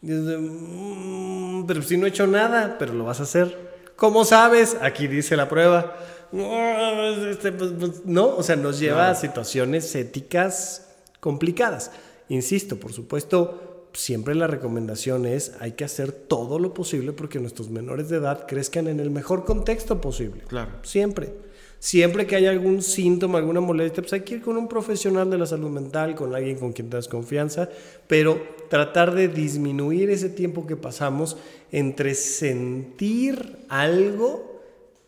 Y 0.01 0.11
es 0.11 0.25
de, 0.25 0.39
"Mm, 0.39 1.67
pero 1.67 1.83
si 1.83 1.97
no 1.97 2.07
he 2.07 2.09
hecho 2.09 2.27
nada, 2.27 2.77
pero 2.79 2.95
lo 2.95 3.05
vas 3.05 3.21
a 3.21 3.25
hacer. 3.25 3.72
¿Cómo 3.97 4.25
sabes? 4.25 4.77
Aquí 4.81 5.07
dice 5.07 5.37
la 5.37 5.49
prueba. 5.49 5.97
No, 6.33 7.29
este, 7.29 7.53
pues, 7.53 7.73
pues, 7.79 8.07
no, 8.07 8.37
o 8.37 8.43
sea, 8.43 8.57
nos 8.57 8.79
lleva 8.79 9.11
a 9.11 9.15
situaciones 9.15 9.95
éticas 9.95 10.89
complicadas. 11.21 11.91
Insisto, 12.29 12.81
por 12.81 12.93
supuesto, 12.93 13.89
siempre 13.93 14.35
la 14.35 14.47
recomendación 14.47 15.27
es 15.27 15.53
hay 15.61 15.73
que 15.73 15.85
hacer 15.85 16.13
todo 16.13 16.59
lo 16.59 16.73
posible 16.73 17.13
porque 17.13 17.39
nuestros 17.39 17.69
menores 17.69 18.09
de 18.09 18.17
edad 18.17 18.47
crezcan 18.47 18.89
en 18.89 19.01
el 19.01 19.11
mejor 19.11 19.45
contexto 19.45 20.01
posible. 20.01 20.45
Claro. 20.49 20.73
Siempre. 20.83 21.35
Siempre 21.83 22.29
que 22.29 22.37
haya 22.37 22.51
algún 22.51 22.81
síntoma, 22.81 23.39
alguna 23.39 23.61
molestia, 23.61 24.05
pues 24.05 24.13
hay 24.13 24.21
que 24.21 24.37
ir 24.37 24.41
con 24.41 24.57
un 24.57 24.69
profesional 24.69 25.29
de 25.29 25.37
la 25.37 25.47
salud 25.47 25.69
mental, 25.69 26.15
con 26.15 26.33
alguien 26.33 26.57
con 26.57 26.73
quien 26.73 26.89
tengas 26.89 27.09
confianza, 27.09 27.69
pero 28.07 28.41
tratar 28.69 29.13
de 29.13 29.27
disminuir 29.27 30.09
ese 30.09 30.29
tiempo 30.29 30.65
que 30.65 30.77
pasamos 30.77 31.37
entre 31.73 32.15
sentir 32.15 33.65
algo 33.69 34.61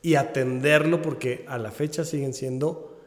y 0.03 0.17
atenderlo, 0.17 1.01
porque 1.01 1.45
a 1.47 1.59
la 1.59 1.71
fecha 1.71 2.05
siguen 2.05 2.35
siendo 2.35 2.99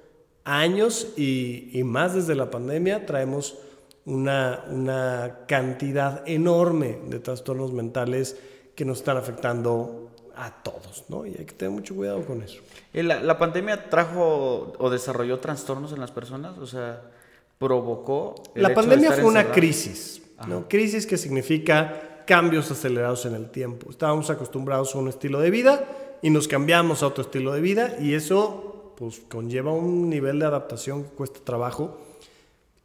años 0.45 1.11
y, 1.17 1.81
más 1.83 2.15
desde 2.15 2.35
la 2.35 2.49
pandemia 2.49 3.05
traemos 3.05 3.57
una, 4.05 4.63
una 4.71 5.39
cantidad 5.45 6.23
enorme 6.25 6.99
de 7.09 7.19
trastornos 7.19 7.73
mentales 7.73 8.37
que 8.75 8.85
nos 8.85 8.99
están 8.99 9.17
afectando 9.17 10.06
a 10.37 10.51
todos, 10.63 11.05
¿no? 11.09 11.25
Y 11.25 11.31
hay 11.31 11.45
que 11.45 11.53
tener 11.53 11.71
mucho 11.71 11.95
cuidado 11.95 12.25
con 12.25 12.41
eso. 12.41 12.61
¿Y 12.93 13.01
¿La, 13.01 13.19
la 13.21 13.37
pandemia 13.37 13.89
trajo 13.89 14.73
o 14.77 14.89
desarrolló 14.89 15.39
trastornos 15.39 15.91
en 15.91 15.99
las 15.99 16.11
personas? 16.11 16.57
O 16.57 16.67
sea, 16.67 17.01
provocó... 17.57 18.35
el 18.55 18.63
La 18.63 18.69
hecho 18.69 18.81
de 18.81 18.87
pandemia 18.87 19.09
estar 19.09 19.21
fue 19.21 19.31
una 19.31 19.51
crisis, 19.51 20.21
¿no? 20.47 20.67
Crisis 20.67 21.05
que 21.05 21.17
significa 21.17 22.23
cambios 22.25 22.69
acelerados 22.69 23.25
en 23.25 23.33
el 23.33 23.49
tiempo. 23.49 23.89
Estábamos 23.89 24.29
acostumbrados 24.29 24.93
a 24.93 24.99
un 24.99 25.07
estilo 25.07 25.39
de 25.39 25.49
vida 25.49 25.85
y 26.21 26.29
nos 26.29 26.47
cambiamos 26.47 27.01
a 27.01 27.07
otro 27.07 27.23
estilo 27.23 27.53
de 27.53 27.61
vida 27.61 27.95
y 27.99 28.13
eso 28.13 28.93
pues 28.97 29.21
conlleva 29.29 29.71
un 29.73 30.09
nivel 30.09 30.39
de 30.39 30.45
adaptación 30.45 31.03
que 31.03 31.09
cuesta 31.09 31.39
trabajo 31.43 31.97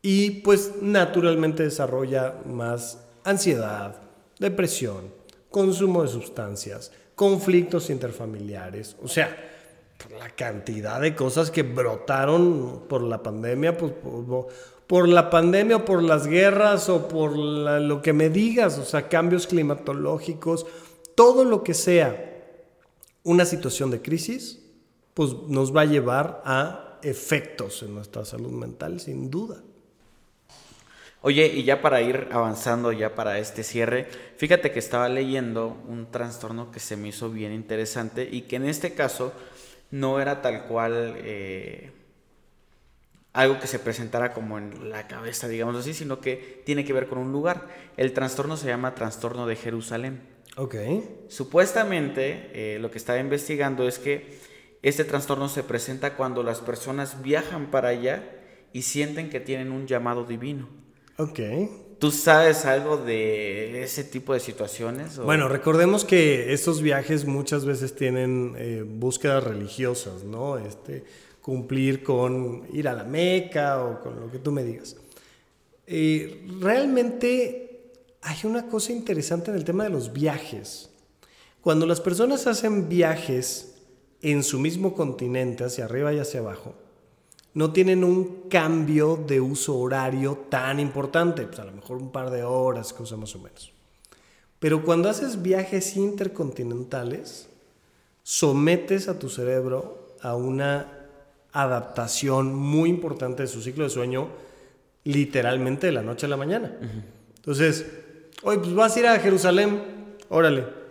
y 0.03 0.43
pues 0.43 0.73
naturalmente 0.81 1.63
desarrolla 1.63 2.35
más 2.45 2.99
ansiedad, 3.25 3.97
depresión, 4.39 5.13
consumo 5.51 6.03
de 6.03 6.09
sustancias, 6.09 6.93
conflictos 7.23 7.89
interfamiliares, 7.89 8.97
o 9.01 9.07
sea, 9.07 9.29
la 10.19 10.29
cantidad 10.31 11.01
de 11.01 11.15
cosas 11.15 11.53
que 11.53 11.63
brotaron 11.63 12.83
por 12.89 13.01
la 13.01 13.23
pandemia, 13.23 13.79
pues 13.79 13.93
por, 14.89 15.09
la 15.09 15.31
pandemia 15.31 15.77
o 15.77 15.85
por 15.85 16.03
las 16.03 16.27
guerras 16.27 16.89
o 16.89 17.07
por 17.07 17.39
lo 17.39 18.03
que 18.03 18.13
me 18.13 18.29
digas, 18.29 18.77
o 18.77 18.85
sea, 18.85 19.09
cambios 19.09 19.47
climatológicos, 19.47 20.67
todo 21.15 21.45
lo 21.45 21.63
que 21.63 21.75
sea 21.75 22.59
una 23.23 23.45
situación 23.45 23.93
de 23.93 24.03
crisis, 24.03 24.59
pues 25.15 25.33
nos 25.47 25.73
va 25.73 25.83
a 25.83 25.85
llevar 25.85 26.43
a 26.45 26.99
efectos 27.05 27.85
en 27.85 27.95
nuestra 27.95 28.25
salud 28.25 28.51
mental, 28.51 28.99
sin 28.99 29.31
duda. 29.31 29.63
Oye, 31.23 31.47
y 31.47 31.63
ya 31.63 31.81
para 31.81 32.03
ir 32.03 32.29
avanzando, 32.33 32.91
ya 32.91 33.15
para 33.15 33.39
este 33.39 33.63
cierre, 33.63 34.09
fíjate 34.37 34.73
que 34.73 34.81
estaba 34.81 35.09
leyendo 35.09 35.81
un 35.87 36.11
trastorno 36.11 36.73
que 36.73 36.81
se 36.81 36.97
me 36.97 37.09
hizo 37.09 37.31
bien 37.31 37.53
interesante 37.53 38.29
y 38.31 38.43
que 38.43 38.57
en 38.57 38.67
este 38.67 38.95
caso 38.95 39.33
no 39.93 40.21
era 40.21 40.43
tal 40.43 40.65
cual 40.65 41.15
eh, 41.19 41.93
algo 43.33 43.61
que 43.61 43.69
se 43.69 43.79
presentara 43.79 44.33
como 44.33 44.59
en 44.59 44.91
la 44.91 45.07
cabeza, 45.07 45.47
digamos 45.47 45.77
así, 45.77 45.95
sino 45.95 46.21
que 46.21 46.63
tiene 46.67 46.85
que 46.85 46.93
ver 46.93 47.07
con 47.07 47.19
un 47.19 47.31
lugar. 47.31 47.69
El 47.97 48.13
trastorno 48.13 48.57
se 48.57 48.67
llama 48.67 48.97
trastorno 48.97 49.47
de 49.47 49.55
Jerusalén. 49.55 50.23
Ok. 50.57 50.75
Supuestamente, 51.29 52.51
eh, 52.53 52.79
lo 52.81 52.91
que 52.91 52.99
estaba 52.99 53.21
investigando 53.21 53.87
es 53.87 54.01
que 54.01 54.39
este 54.83 55.05
trastorno 55.05 55.49
se 55.49 55.63
presenta 55.63 56.17
cuando 56.17 56.43
las 56.43 56.61
personas 56.61 57.23
viajan 57.23 57.71
para 57.71 57.89
allá 57.89 58.25
y 58.73 58.83
sienten 58.83 59.31
que 59.31 59.39
tienen 59.39 59.71
un 59.71 59.87
llamado 59.87 60.25
divino. 60.25 60.82
Ok. 61.19 61.41
¿Tú 61.99 62.11
sabes 62.11 62.65
algo 62.65 62.97
de 62.97 63.83
ese 63.85 64.03
tipo 64.05 64.35
de 64.35 64.41
situaciones? 64.41 65.19
o- 65.19 65.25
Bueno, 65.25 65.49
recordemos 65.49 66.05
que 66.05 66.53
estos 66.53 66.83
viajes 66.83 67.25
muchas 67.27 67.65
veces 67.65 67.95
tienen 67.95 68.55
eh, 68.59 68.85
búsquedas 68.87 69.45
religiosas, 69.45 70.25
¿no? 70.25 70.59
Este, 70.59 71.05
cumplir 71.41 72.03
con 72.03 72.67
ir 72.73 72.89
a 72.89 72.93
la 72.95 73.05
Meca 73.05 73.83
o 73.85 74.01
con 74.01 74.19
lo 74.19 74.31
que 74.33 74.39
tú 74.39 74.51
me 74.51 74.65
digas. 74.65 74.97
Eh, 75.87 76.45
realmente 76.61 77.91
hay 78.23 78.37
una 78.45 78.67
cosa 78.69 78.93
interesante 78.93 79.51
en 79.51 79.57
el 79.57 79.65
tema 79.65 79.85
de 79.85 79.91
los 79.91 80.13
viajes. 80.13 80.91
Cuando 81.61 81.87
las 81.87 82.01
personas 82.01 82.47
hacen 82.49 82.89
viajes 82.89 83.75
en 84.23 84.43
su 84.43 84.59
mismo 84.59 84.95
continente, 84.95 85.63
hacia 85.65 85.85
arriba 85.85 86.13
y 86.13 86.19
hacia 86.19 86.41
abajo, 86.41 86.75
no 87.55 87.73
tienen 87.73 88.05
un 88.05 88.49
cambio 88.49 89.17
de 89.17 89.41
uso 89.41 89.77
horario 89.79 90.47
tan 90.49 90.81
importante, 90.81 91.43
pues 91.45 91.59
a 91.59 91.65
lo 91.65 91.73
mejor 91.73 91.99
un 91.99 92.11
par 92.11 92.31
de 92.31 92.45
horas, 92.45 92.93
cosa 92.93 93.17
más 93.17 93.35
o 93.37 93.39
menos. 93.39 93.73
Pero 94.59 94.85
cuando 94.85 95.09
haces 95.09 95.43
viajes 95.43 95.97
intercontinentales, 95.97 97.49
sometes 98.23 99.09
a 99.09 99.19
tu 99.19 99.29
cerebro 99.29 100.17
a 100.23 100.37
una 100.37 100.87
adaptación 101.53 102.55
muy 102.55 102.89
importante 102.89 103.43
de 103.43 103.49
su 103.49 103.61
ciclo 103.61 103.85
de 103.85 103.91
sueño, 103.91 104.29
literalmente 105.05 105.89
de 105.89 105.93
la 105.93 106.03
noche 106.03 106.27
a 106.27 106.29
la 106.29 106.37
mañana. 106.37 106.79
Entonces, 107.37 107.87
oye, 108.43 108.59
pues 108.59 108.75
vas 108.75 108.97
a 108.97 109.01
ir 109.01 109.07
a 109.09 109.19
Jerusalén, 109.19 109.83
órale. 110.29 110.82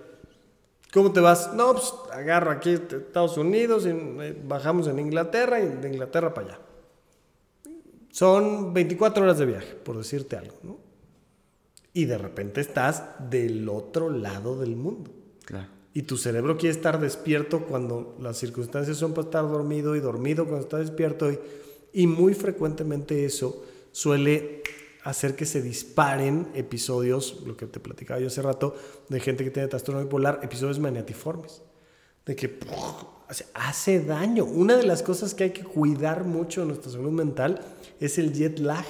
¿Cómo 0.91 1.13
te 1.13 1.21
vas? 1.21 1.53
No, 1.53 1.71
pues 1.71 1.93
agarro 2.11 2.51
aquí 2.51 2.71
Estados 2.71 3.37
Unidos 3.37 3.85
y 3.85 3.89
eh, 3.89 4.37
bajamos 4.45 4.87
en 4.87 4.99
Inglaterra 4.99 5.61
y 5.61 5.67
de 5.67 5.87
Inglaterra 5.87 6.33
para 6.33 6.47
allá. 6.47 6.59
Son 8.09 8.73
24 8.73 9.23
horas 9.23 9.37
de 9.39 9.45
viaje, 9.45 9.75
por 9.75 9.97
decirte 9.97 10.35
algo, 10.35 10.55
¿no? 10.63 10.77
Y 11.93 12.05
de 12.05 12.17
repente 12.17 12.59
estás 12.59 13.03
del 13.29 13.67
otro 13.69 14.09
lado 14.09 14.59
del 14.59 14.75
mundo. 14.75 15.11
Claro. 15.45 15.67
Y 15.93 16.03
tu 16.03 16.17
cerebro 16.17 16.57
quiere 16.57 16.75
estar 16.75 16.99
despierto 16.99 17.61
cuando 17.65 18.17
las 18.19 18.37
circunstancias 18.37 18.97
son 18.97 19.13
para 19.13 19.25
estar 19.25 19.47
dormido 19.47 19.95
y 19.95 20.01
dormido 20.01 20.45
cuando 20.45 20.63
está 20.63 20.77
despierto. 20.77 21.31
Y, 21.31 21.39
y 21.93 22.07
muy 22.07 22.33
frecuentemente 22.33 23.25
eso 23.25 23.63
suele 23.91 24.61
hacer 25.03 25.35
que 25.35 25.45
se 25.45 25.61
disparen 25.61 26.47
episodios, 26.53 27.41
lo 27.45 27.57
que 27.57 27.65
te 27.65 27.79
platicaba 27.79 28.19
yo 28.19 28.27
hace 28.27 28.41
rato, 28.41 28.75
de 29.09 29.19
gente 29.19 29.43
que 29.43 29.51
tiene 29.51 29.67
trastorno 29.67 30.01
bipolar, 30.01 30.39
episodios 30.43 30.79
maniatiformes. 30.79 31.61
De 32.25 32.35
que 32.35 32.59
hace, 33.27 33.45
hace 33.53 33.99
daño. 33.99 34.45
Una 34.45 34.77
de 34.77 34.83
las 34.83 35.01
cosas 35.01 35.33
que 35.33 35.45
hay 35.45 35.51
que 35.51 35.63
cuidar 35.63 36.23
mucho 36.25 36.61
en 36.61 36.69
nuestra 36.69 36.91
salud 36.91 37.11
mental 37.11 37.61
es 37.99 38.17
el 38.17 38.33
jet 38.33 38.59
lag 38.59 38.85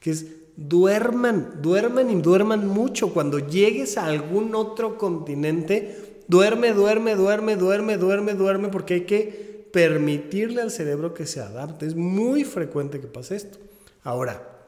que 0.00 0.10
es 0.10 0.26
duerman, 0.56 1.60
duerman 1.62 2.10
y 2.10 2.20
duerman 2.20 2.66
mucho. 2.66 3.12
Cuando 3.12 3.38
llegues 3.38 3.96
a 3.98 4.06
algún 4.06 4.54
otro 4.54 4.98
continente, 4.98 6.22
duerme, 6.26 6.72
duerme, 6.72 7.14
duerme, 7.14 7.56
duerme, 7.56 7.96
duerme, 7.96 8.34
duerme, 8.34 8.68
porque 8.68 8.94
hay 8.94 9.04
que 9.04 9.68
permitirle 9.72 10.62
al 10.62 10.70
cerebro 10.70 11.14
que 11.14 11.26
se 11.26 11.40
adapte. 11.40 11.86
Es 11.86 11.94
muy 11.94 12.44
frecuente 12.44 13.00
que 13.00 13.06
pase 13.06 13.36
esto. 13.36 13.58
Ahora, 14.02 14.59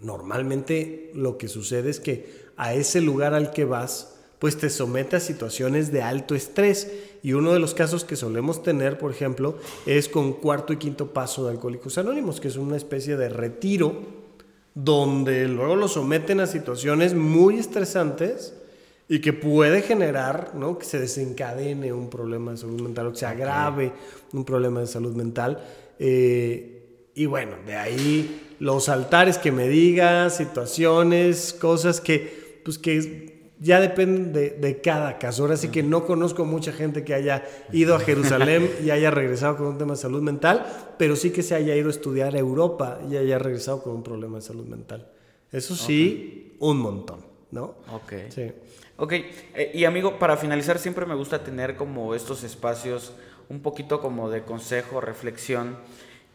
normalmente 0.00 1.10
lo 1.14 1.38
que 1.38 1.48
sucede 1.48 1.90
es 1.90 2.00
que 2.00 2.48
a 2.56 2.74
ese 2.74 3.00
lugar 3.00 3.34
al 3.34 3.52
que 3.52 3.64
vas, 3.64 4.14
pues 4.38 4.56
te 4.56 4.70
somete 4.70 5.16
a 5.16 5.20
situaciones 5.20 5.92
de 5.92 6.02
alto 6.02 6.34
estrés. 6.34 6.90
Y 7.22 7.32
uno 7.32 7.52
de 7.52 7.58
los 7.58 7.74
casos 7.74 8.04
que 8.04 8.16
solemos 8.16 8.62
tener, 8.62 8.98
por 8.98 9.10
ejemplo, 9.10 9.58
es 9.86 10.08
con 10.08 10.34
cuarto 10.34 10.72
y 10.72 10.76
quinto 10.76 11.12
paso 11.12 11.44
de 11.44 11.52
Alcohólicos 11.52 11.98
Anónimos, 11.98 12.40
que 12.40 12.48
es 12.48 12.56
una 12.56 12.76
especie 12.76 13.16
de 13.16 13.28
retiro 13.28 14.18
donde 14.74 15.48
luego 15.48 15.74
lo 15.74 15.88
someten 15.88 16.38
a 16.38 16.46
situaciones 16.46 17.14
muy 17.14 17.58
estresantes 17.58 18.54
y 19.08 19.20
que 19.20 19.32
puede 19.32 19.82
generar 19.82 20.52
¿no? 20.54 20.78
que 20.78 20.84
se 20.84 21.00
desencadene 21.00 21.92
un 21.92 22.08
problema 22.08 22.52
de 22.52 22.58
salud 22.58 22.80
mental 22.80 23.06
o 23.08 23.12
que 23.12 23.18
se 23.18 23.26
agrave 23.26 23.92
un 24.32 24.44
problema 24.44 24.80
de 24.80 24.86
salud 24.86 25.16
mental. 25.16 25.64
Eh, 25.98 27.10
y 27.14 27.26
bueno, 27.26 27.56
de 27.66 27.74
ahí 27.74 28.47
los 28.60 28.88
altares 28.88 29.38
que 29.38 29.52
me 29.52 29.68
digas, 29.68 30.36
situaciones, 30.36 31.52
cosas 31.52 32.00
que, 32.00 32.60
pues 32.64 32.78
que 32.78 33.38
ya 33.60 33.80
depende 33.80 34.50
de, 34.50 34.80
cada 34.80 35.18
caso. 35.18 35.42
Ahora 35.42 35.56
sí 35.56 35.68
que 35.68 35.82
no 35.82 36.06
conozco 36.06 36.44
mucha 36.44 36.72
gente 36.72 37.04
que 37.04 37.14
haya 37.14 37.44
ido 37.72 37.94
a 37.94 38.00
Jerusalén 38.00 38.70
y 38.84 38.90
haya 38.90 39.10
regresado 39.10 39.56
con 39.56 39.66
un 39.66 39.78
tema 39.78 39.94
de 39.94 39.98
salud 39.98 40.22
mental, 40.22 40.66
pero 40.96 41.16
sí 41.16 41.30
que 41.30 41.42
se 41.42 41.54
haya 41.54 41.74
ido 41.74 41.88
a 41.88 41.90
estudiar 41.90 42.34
a 42.34 42.38
Europa 42.38 43.00
y 43.10 43.16
haya 43.16 43.38
regresado 43.38 43.82
con 43.82 43.94
un 43.94 44.02
problema 44.02 44.36
de 44.36 44.42
salud 44.42 44.66
mental. 44.66 45.08
Eso 45.50 45.74
sí, 45.74 46.54
un 46.58 46.78
montón, 46.78 47.20
¿no? 47.50 47.76
Ok. 47.92 48.12
Sí. 48.28 48.52
Ok, 49.00 49.12
eh, 49.12 49.70
y 49.74 49.84
amigo, 49.84 50.18
para 50.18 50.36
finalizar 50.36 50.78
siempre 50.78 51.06
me 51.06 51.14
gusta 51.14 51.44
tener 51.44 51.76
como 51.76 52.14
estos 52.14 52.42
espacios 52.42 53.12
un 53.48 53.60
poquito 53.60 54.00
como 54.00 54.28
de 54.28 54.42
consejo, 54.42 55.00
reflexión, 55.00 55.76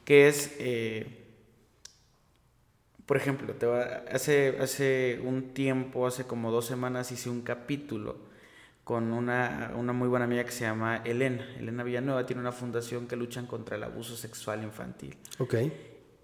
que 0.05 0.27
es... 0.27 0.55
Eh, 0.59 1.19
por 3.05 3.17
ejemplo, 3.17 3.53
te 3.53 3.65
hace, 4.11 4.57
hace 4.59 5.19
un 5.23 5.53
tiempo, 5.53 6.07
hace 6.07 6.25
como 6.25 6.51
dos 6.51 6.65
semanas, 6.65 7.11
hice 7.11 7.29
un 7.29 7.41
capítulo 7.41 8.33
con 8.83 9.13
una, 9.13 9.71
muy 9.93 10.07
buena 10.07 10.25
amiga 10.25 10.43
que 10.43 10.51
se 10.51 10.65
llama 10.65 11.01
Elena. 11.05 11.47
Elena 11.57 11.83
Villanueva 11.83 12.25
tiene 12.25 12.41
una 12.41 12.51
fundación 12.51 13.07
que 13.07 13.15
luchan 13.15 13.45
contra 13.45 13.77
el 13.77 13.83
abuso 13.83 14.15
sexual 14.15 14.63
infantil. 14.63 15.17
Ok. 15.39 15.55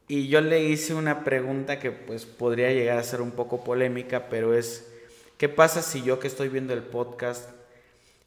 Y 0.08 0.28
yo 0.28 0.42
le 0.42 0.64
hice 0.64 0.94
una 0.94 1.24
pregunta 1.24 1.80
que 1.80 1.92
pues 1.92 2.26
podría 2.26 2.72
llegar 2.72 2.98
a 2.98 3.04
ser 3.04 3.22
un 3.22 3.32
poco 3.32 3.64
polémica, 3.64 4.28
pero 4.30 4.54
es, 4.54 4.92
¿qué 5.38 5.48
pasa 5.48 5.82
si 5.82 6.02
yo 6.04 6.20
que 6.20 6.28
estoy 6.28 6.50
viendo 6.50 6.74
el 6.74 6.84
podcast 6.84 7.50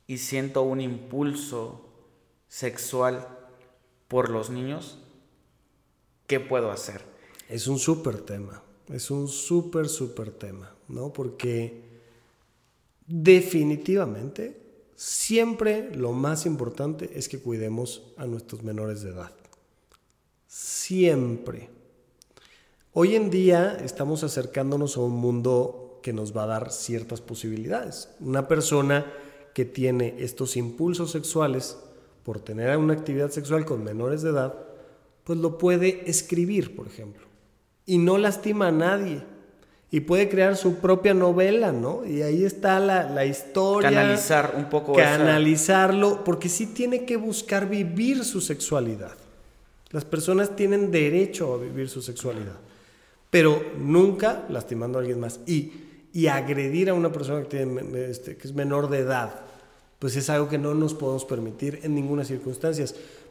y 0.07 0.19
siento 0.19 0.63
un 0.63 0.81
impulso 0.81 1.93
sexual 2.49 3.27
por 4.09 4.31
los 4.31 4.49
niños? 4.49 4.99
¿Qué 6.27 6.39
puedo 6.39 6.71
hacer? 6.71 7.12
Es 7.49 7.67
un 7.67 7.79
súper 7.79 8.19
tema, 8.21 8.63
es 8.89 9.11
un 9.11 9.29
súper, 9.29 9.89
súper 9.89 10.31
tema, 10.31 10.75
¿no? 10.89 11.13
Porque 11.13 11.83
definitivamente 13.07 14.61
siempre 14.95 15.95
lo 15.95 16.13
más 16.13 16.47
importante 16.47 17.11
es 17.15 17.29
que 17.29 17.41
cuidemos 17.41 18.03
a 18.17 18.27
nuestros 18.27 18.63
menores 18.63 19.03
de 19.03 19.11
edad. 19.11 19.33
Siempre. 20.47 21.71
Hoy 22.95 23.17
en 23.17 23.31
día 23.31 23.79
estamos 23.83 24.23
acercándonos 24.23 24.97
a 24.97 25.01
un 25.01 25.13
mundo 25.15 26.01
que 26.03 26.13
nos 26.13 26.37
va 26.37 26.45
a 26.45 26.49
dar 26.49 26.73
ciertas 26.73 27.21
posibilidades. 27.21 28.09
Una 28.21 28.49
persona 28.49 29.11
que 29.55 29.65
tiene 29.65 30.17
estos 30.19 30.57
impulsos 30.57 31.11
sexuales 31.11 31.79
por 32.23 32.41
tener 32.41 32.77
una 32.77 32.95
actividad 32.95 33.31
sexual 33.31 33.65
con 33.65 33.83
menores 33.83 34.23
de 34.23 34.31
edad, 34.31 34.55
pues 35.25 35.39
lo 35.39 35.59
puede 35.59 36.09
escribir, 36.09 36.77
por 36.77 36.87
ejemplo 36.87 37.32
y 37.87 37.99
no 37.99 38.19
lastima 38.19 38.69
a 38.69 38.73
nadie. 38.73 39.23
Y 39.91 40.01
puede 40.01 40.31
crear 40.31 40.57
su 40.57 40.77
propia 40.77 41.13
novela, 41.13 41.71
¿no? 41.71 42.07
Y 42.07 42.23
ahí 42.23 42.45
está 42.45 42.81
la, 42.81 43.11
la 43.11 43.27
historia. 43.27 43.91
Canalizar 43.91 44.55
un 44.57 44.71
poco 44.71 44.95
Canalizarlo, 44.95 46.25
porque 46.25 46.49
sí 46.49 46.69
tiene 46.69 47.05
que 47.05 47.17
buscar 47.17 47.69
vivir 47.69 48.25
su 48.25 48.41
sexualidad. 48.41 49.13
Las 49.91 50.07
personas 50.07 50.57
tienen 50.57 50.91
derecho 50.91 51.53
a 51.53 51.59
vivir 51.59 51.91
su 51.91 52.01
sexualidad, 52.01 52.57
pero 53.29 53.63
nunca 53.79 54.45
lastimando 54.49 54.97
a 54.97 55.03
alguien 55.03 55.21
más. 55.21 55.41
Y, 55.47 55.73
y 56.15 56.27
agredir 56.29 56.89
a 56.89 56.95
una 56.95 57.13
persona 57.13 57.43
que, 57.43 57.49
tiene, 57.49 58.07
este, 58.07 58.37
que 58.39 58.49
es 58.49 58.55
menor 58.55 58.89
de 58.89 59.01
edad, 59.01 59.41
pues 59.99 60.17
es 60.17 60.31
algo 60.31 60.49
que 60.49 60.57
no 60.57 60.73
nos 60.73 60.95
podemos 60.95 61.27
permitir 61.27 61.81
en 61.83 61.95
ninguna 61.95 62.25
circunstancia. 62.25 62.87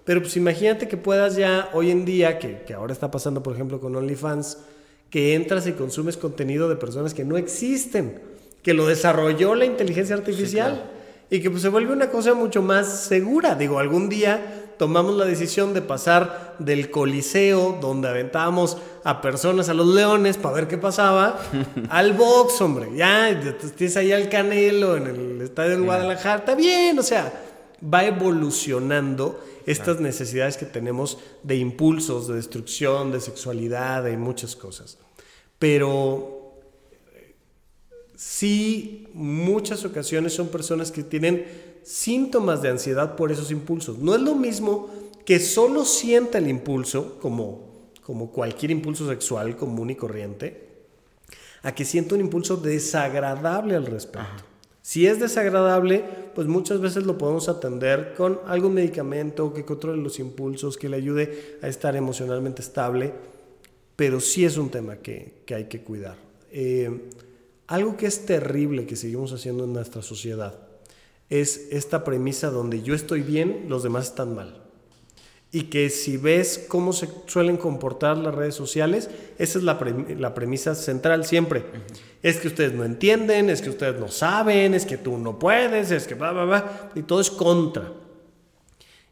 Pero 0.06 0.22
pues 0.22 0.36
imagínate 0.38 0.88
que 0.88 0.98
puedas 0.98 1.36
ya 1.36 1.70
hoy 1.74 1.92
en 1.92 2.06
día, 2.06 2.40
que, 2.40 2.64
que 2.66 2.74
ahora 2.74 2.94
está 2.94 3.12
pasando 3.12 3.44
por 3.44 3.54
ejemplo 3.54 3.80
con 3.80 3.96
OnlyFans, 3.96 4.58
que 5.10 5.36
entras 5.36 5.68
y 5.68 5.74
consumes 5.74 6.18
contenido 6.18 6.70
de 6.70 6.76
personas 6.76 7.14
que 7.14 7.26
no 7.26 7.38
existen, 7.38 8.20
que 8.64 8.74
lo 8.74 8.88
desarrolló 8.88 9.56
la 9.56 9.66
inteligencia 9.66 10.16
artificial 10.16 10.90
y 11.30 11.42
que 11.42 11.50
pues 11.50 11.62
se 11.62 11.70
vuelve 11.70 11.94
una 11.94 12.10
cosa 12.10 12.34
mucho 12.34 12.62
más 12.62 13.04
segura. 13.06 13.56
Digo, 13.56 13.80
algún 13.80 14.10
día 14.10 14.74
tomamos 14.78 15.16
la 15.16 15.26
decisión 15.26 15.74
de 15.74 15.82
pasar 15.82 16.56
del 16.60 16.90
coliseo 16.90 17.78
donde 17.80 18.10
aventábamos 18.10 18.78
a 19.04 19.22
personas, 19.22 19.70
a 19.70 19.74
los 19.74 19.88
leones, 19.88 20.38
para 20.38 20.56
ver 20.56 20.68
qué 20.68 20.78
pasaba, 20.78 21.40
al 21.90 22.14
box, 22.14 22.60
hombre. 22.62 22.90
Ya, 22.96 23.40
tienes 23.78 23.96
ahí 23.96 24.12
al 24.12 24.28
Canelo 24.28 24.98
en 24.98 25.08
el 25.08 25.42
estadio 25.42 25.78
de 25.78 25.86
Guadalajara, 25.86 26.40
está 26.40 26.56
bien, 26.56 26.98
o 26.98 27.04
sea, 27.04 27.32
va 27.82 28.06
evolucionando 28.06 29.44
estas 29.66 30.00
necesidades 30.00 30.58
que 30.58 30.66
tenemos 30.66 31.18
de 31.44 31.58
impulsos, 31.58 32.28
de 32.28 32.36
destrucción, 32.36 33.12
de 33.12 33.22
sexualidad, 33.22 34.04
de 34.04 34.18
muchas 34.18 34.56
cosas. 34.56 34.98
Pero 35.60 36.56
sí, 38.16 39.08
muchas 39.14 39.86
ocasiones 39.86 40.34
son 40.34 40.50
personas 40.50 40.92
que 40.92 41.04
tienen 41.04 41.46
síntomas 41.84 42.62
de 42.62 42.70
ansiedad 42.70 43.16
por 43.16 43.32
esos 43.32 43.52
impulsos. 43.52 43.98
No 43.98 44.16
es 44.16 44.22
lo 44.22 44.36
mismo 44.36 44.90
que 45.26 45.40
solo 45.40 45.86
sienta 45.86 46.38
el 46.38 46.48
impulso, 46.48 47.20
como, 47.20 47.92
como 48.04 48.32
cualquier 48.32 48.72
impulso 48.72 49.08
sexual 49.08 49.56
común 49.56 49.92
y 49.92 49.96
corriente, 49.96 50.70
a 51.64 51.74
que 51.76 51.86
sienta 51.86 52.16
un 52.16 52.22
impulso 52.22 52.58
desagradable 52.58 53.76
al 53.76 53.86
respecto. 53.86 54.44
Si 54.82 55.06
es 55.06 55.20
desagradable, 55.20 56.04
pues 56.34 56.48
muchas 56.48 56.80
veces 56.82 57.06
lo 57.06 57.18
podemos 57.18 57.50
atender 57.50 58.14
con 58.16 58.40
algún 58.46 58.74
medicamento 58.74 59.54
que 59.54 59.66
controle 59.66 60.02
los 60.02 60.20
impulsos, 60.20 60.78
que 60.78 60.90
le 60.90 60.98
ayude 60.98 61.58
a 61.62 61.68
estar 61.68 61.96
emocionalmente 61.96 62.62
estable, 62.62 63.14
pero 63.96 64.20
sí 64.20 64.46
es 64.46 64.58
un 64.58 64.70
tema 64.70 64.98
que, 64.98 65.44
hay 65.54 65.66
que 65.66 65.82
cuidar. 65.82 66.18
Eh, 66.52 67.10
algo 67.68 67.98
que 67.98 68.06
es 68.06 68.26
terrible 68.26 68.86
que 68.86 68.96
seguimos 68.96 69.34
haciendo 69.34 69.64
en 69.64 69.74
nuestra 69.74 70.02
sociedad 70.02 70.60
es 71.30 71.70
esta 71.72 72.04
premisa 72.04 72.50
donde 72.50 72.82
yo 72.82 72.94
estoy 72.94 73.22
bien, 73.22 73.66
los 73.70 73.84
demás 73.84 74.08
están 74.08 74.36
mal 74.36 74.61
y 75.54 75.64
que 75.64 75.90
si 75.90 76.16
ves 76.16 76.66
cómo 76.70 76.94
se 76.94 77.10
suelen 77.28 77.58
comportar 77.58 78.18
las 78.18 78.34
redes 78.34 78.56
sociales, 78.56 79.10
esa 79.38 79.60
es 79.60 79.66
la, 79.66 80.34
premisa 80.34 80.76
central 80.76 81.26
siempre. 81.26 81.64
Es 82.24 82.38
que 82.38 82.48
ustedes 82.48 82.74
no 82.74 82.86
entienden, 82.86 83.50
es 83.50 83.62
que 83.62 83.70
ustedes 83.70 84.00
no 84.00 84.08
saben, 84.08 84.74
es 84.74 84.86
que 84.86 84.98
tú 84.98 85.18
no 85.18 85.38
puedes, 85.40 85.92
es 85.92 86.08
que 86.08 86.16
bla, 86.16 86.32
bla, 86.32 86.46
bla, 86.46 86.92
y 86.96 87.02
todo 87.02 87.20
es 87.20 87.30
contra. 87.30 87.92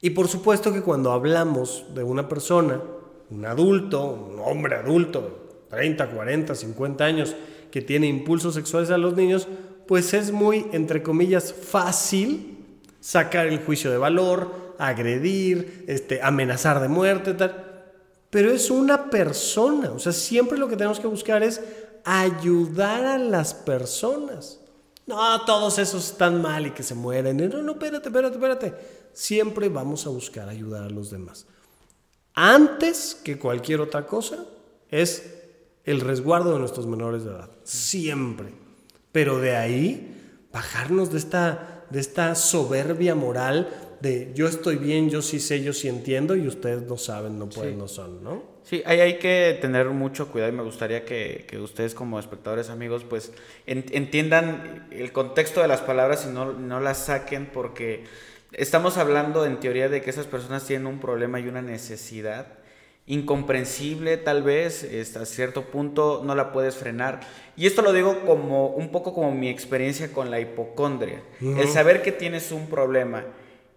Y 0.01 0.11
por 0.11 0.29
supuesto 0.29 0.71
que 0.71 0.81
cuando 0.81 1.11
hablamos 1.11 1.85
de 1.93 2.03
una 2.03 2.29
persona, 2.29 2.81
un 3.29 3.45
adulto, 3.45 4.05
un 4.05 4.39
hombre 4.39 4.75
adulto, 4.75 5.65
30, 5.69 6.09
40, 6.09 6.55
50 6.55 7.03
años, 7.03 7.35
que 7.69 7.81
tiene 7.81 8.07
impulsos 8.07 8.55
sexuales 8.55 8.91
a 8.91 8.97
los 8.97 9.15
niños, 9.15 9.47
pues 9.87 10.13
es 10.13 10.31
muy, 10.31 10.67
entre 10.71 11.03
comillas, 11.03 11.53
fácil 11.53 12.57
sacar 13.01 13.47
el 13.47 13.59
juicio 13.59 13.91
de 13.91 13.97
valor, 13.97 14.68
agredir, 14.79 15.83
este, 15.87 16.23
amenazar 16.23 16.79
de 16.79 16.87
muerte, 16.87 17.35
tal. 17.35 17.83
Pero 18.29 18.51
es 18.51 18.71
una 18.71 19.09
persona, 19.09 19.91
o 19.91 19.99
sea, 19.99 20.13
siempre 20.13 20.57
lo 20.57 20.67
que 20.67 20.77
tenemos 20.77 20.99
que 20.99 21.07
buscar 21.07 21.43
es 21.43 21.61
ayudar 22.05 23.05
a 23.05 23.17
las 23.17 23.53
personas. 23.53 24.59
No, 25.05 25.43
todos 25.45 25.79
esos 25.79 26.11
están 26.11 26.41
mal 26.41 26.67
y 26.67 26.71
que 26.71 26.83
se 26.83 26.95
mueren. 26.95 27.37
No, 27.49 27.61
no, 27.61 27.71
espérate, 27.73 28.07
espérate, 28.07 28.35
espérate. 28.35 28.73
Siempre 29.11 29.67
vamos 29.67 30.05
a 30.05 30.09
buscar 30.09 30.47
ayudar 30.47 30.83
a 30.83 30.89
los 30.89 31.09
demás. 31.09 31.45
Antes 32.33 33.15
que 33.15 33.37
cualquier 33.37 33.81
otra 33.81 34.05
cosa 34.05 34.45
es 34.89 35.33
el 35.83 35.99
resguardo 36.01 36.53
de 36.53 36.59
nuestros 36.59 36.85
menores 36.85 37.23
de 37.25 37.31
edad. 37.31 37.49
Siempre. 37.63 38.53
Pero 39.11 39.39
de 39.39 39.55
ahí 39.55 40.47
bajarnos 40.53 41.11
de 41.11 41.17
esta, 41.17 41.85
de 41.89 41.99
esta 41.99 42.35
soberbia 42.35 43.15
moral 43.15 43.88
de 44.01 44.31
yo 44.33 44.47
estoy 44.47 44.77
bien, 44.77 45.09
yo 45.09 45.21
sí 45.21 45.39
sé, 45.39 45.61
yo 45.61 45.73
sí 45.73 45.87
entiendo 45.87 46.35
y 46.35 46.47
ustedes 46.47 46.83
no 46.83 46.97
saben, 46.97 47.37
no 47.37 47.49
pueden, 47.49 47.77
no 47.77 47.87
son, 47.87 48.23
¿no? 48.23 48.43
Sí, 48.63 48.83
ahí 48.85 48.99
hay 48.99 49.17
que 49.17 49.57
tener 49.59 49.87
mucho 49.87 50.31
cuidado 50.31 50.53
y 50.53 50.55
me 50.55 50.63
gustaría 50.63 51.03
que, 51.03 51.45
que 51.47 51.57
ustedes 51.57 51.93
como 51.93 52.19
espectadores 52.19 52.69
amigos 52.69 53.03
pues 53.03 53.31
entiendan 53.65 54.87
el 54.91 55.11
contexto 55.11 55.61
de 55.61 55.67
las 55.67 55.81
palabras 55.81 56.25
y 56.29 56.33
no, 56.33 56.53
no 56.53 56.79
las 56.79 57.05
saquen 57.05 57.47
porque 57.51 58.03
estamos 58.51 58.97
hablando 58.97 59.45
en 59.45 59.59
teoría 59.59 59.89
de 59.89 60.01
que 60.01 60.09
esas 60.09 60.27
personas 60.27 60.65
tienen 60.65 60.87
un 60.87 60.99
problema 60.99 61.39
y 61.39 61.47
una 61.47 61.61
necesidad 61.61 62.59
incomprensible 63.07 64.17
tal 64.17 64.43
vez, 64.43 64.83
hasta 64.83 65.25
cierto 65.25 65.63
punto 65.63 66.21
no 66.23 66.35
la 66.35 66.51
puedes 66.51 66.75
frenar. 66.75 67.21
Y 67.57 67.65
esto 67.65 67.81
lo 67.81 67.91
digo 67.91 68.21
como 68.23 68.67
un 68.67 68.91
poco 68.91 69.15
como 69.15 69.31
mi 69.31 69.49
experiencia 69.49 70.13
con 70.13 70.29
la 70.29 70.39
hipocondria. 70.39 71.23
El 71.41 71.67
saber 71.69 72.03
que 72.03 72.11
tienes 72.11 72.51
un 72.51 72.67
problema 72.67 73.25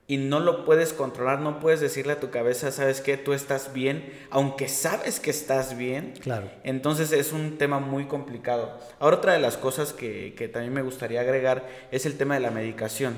y 0.06 0.16
no 0.16 0.40
lo 0.40 0.64
puedes 0.64 0.92
controlar, 0.92 1.40
no 1.40 1.60
puedes 1.60 1.80
decirle 1.80 2.14
a 2.14 2.20
tu 2.20 2.30
cabeza, 2.30 2.70
sabes 2.70 3.00
que 3.00 3.16
tú 3.16 3.32
estás 3.32 3.72
bien, 3.72 4.12
aunque 4.30 4.68
sabes 4.68 5.20
que 5.20 5.30
estás 5.30 5.76
bien. 5.76 6.14
Claro. 6.20 6.50
Entonces 6.64 7.12
es 7.12 7.32
un 7.32 7.56
tema 7.56 7.78
muy 7.78 8.06
complicado. 8.06 8.78
Ahora 8.98 9.18
otra 9.18 9.32
de 9.32 9.40
las 9.40 9.56
cosas 9.56 9.92
que, 9.92 10.34
que 10.34 10.48
también 10.48 10.74
me 10.74 10.82
gustaría 10.82 11.20
agregar 11.20 11.68
es 11.90 12.04
el 12.04 12.18
tema 12.18 12.34
de 12.34 12.40
la 12.40 12.50
medicación. 12.50 13.16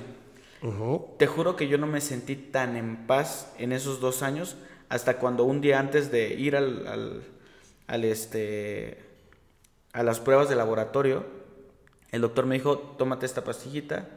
Te 1.18 1.26
juro 1.26 1.56
que 1.56 1.68
yo 1.68 1.76
no 1.76 1.86
me 1.86 2.00
sentí 2.00 2.36
tan 2.36 2.76
en 2.76 3.06
paz 3.06 3.52
en 3.58 3.72
esos 3.72 4.00
dos 4.00 4.22
años 4.22 4.56
hasta 4.88 5.18
cuando 5.18 5.44
un 5.44 5.60
día 5.60 5.78
antes 5.78 6.10
de 6.10 6.32
ir 6.34 6.56
al, 6.56 7.22
al, 7.86 8.04
este, 8.04 9.04
a 9.92 10.02
las 10.02 10.20
pruebas 10.20 10.48
de 10.48 10.56
laboratorio, 10.56 11.26
el 12.12 12.22
doctor 12.22 12.46
me 12.46 12.54
dijo, 12.54 12.78
tómate 12.78 13.26
esta 13.26 13.44
pastillita 13.44 14.08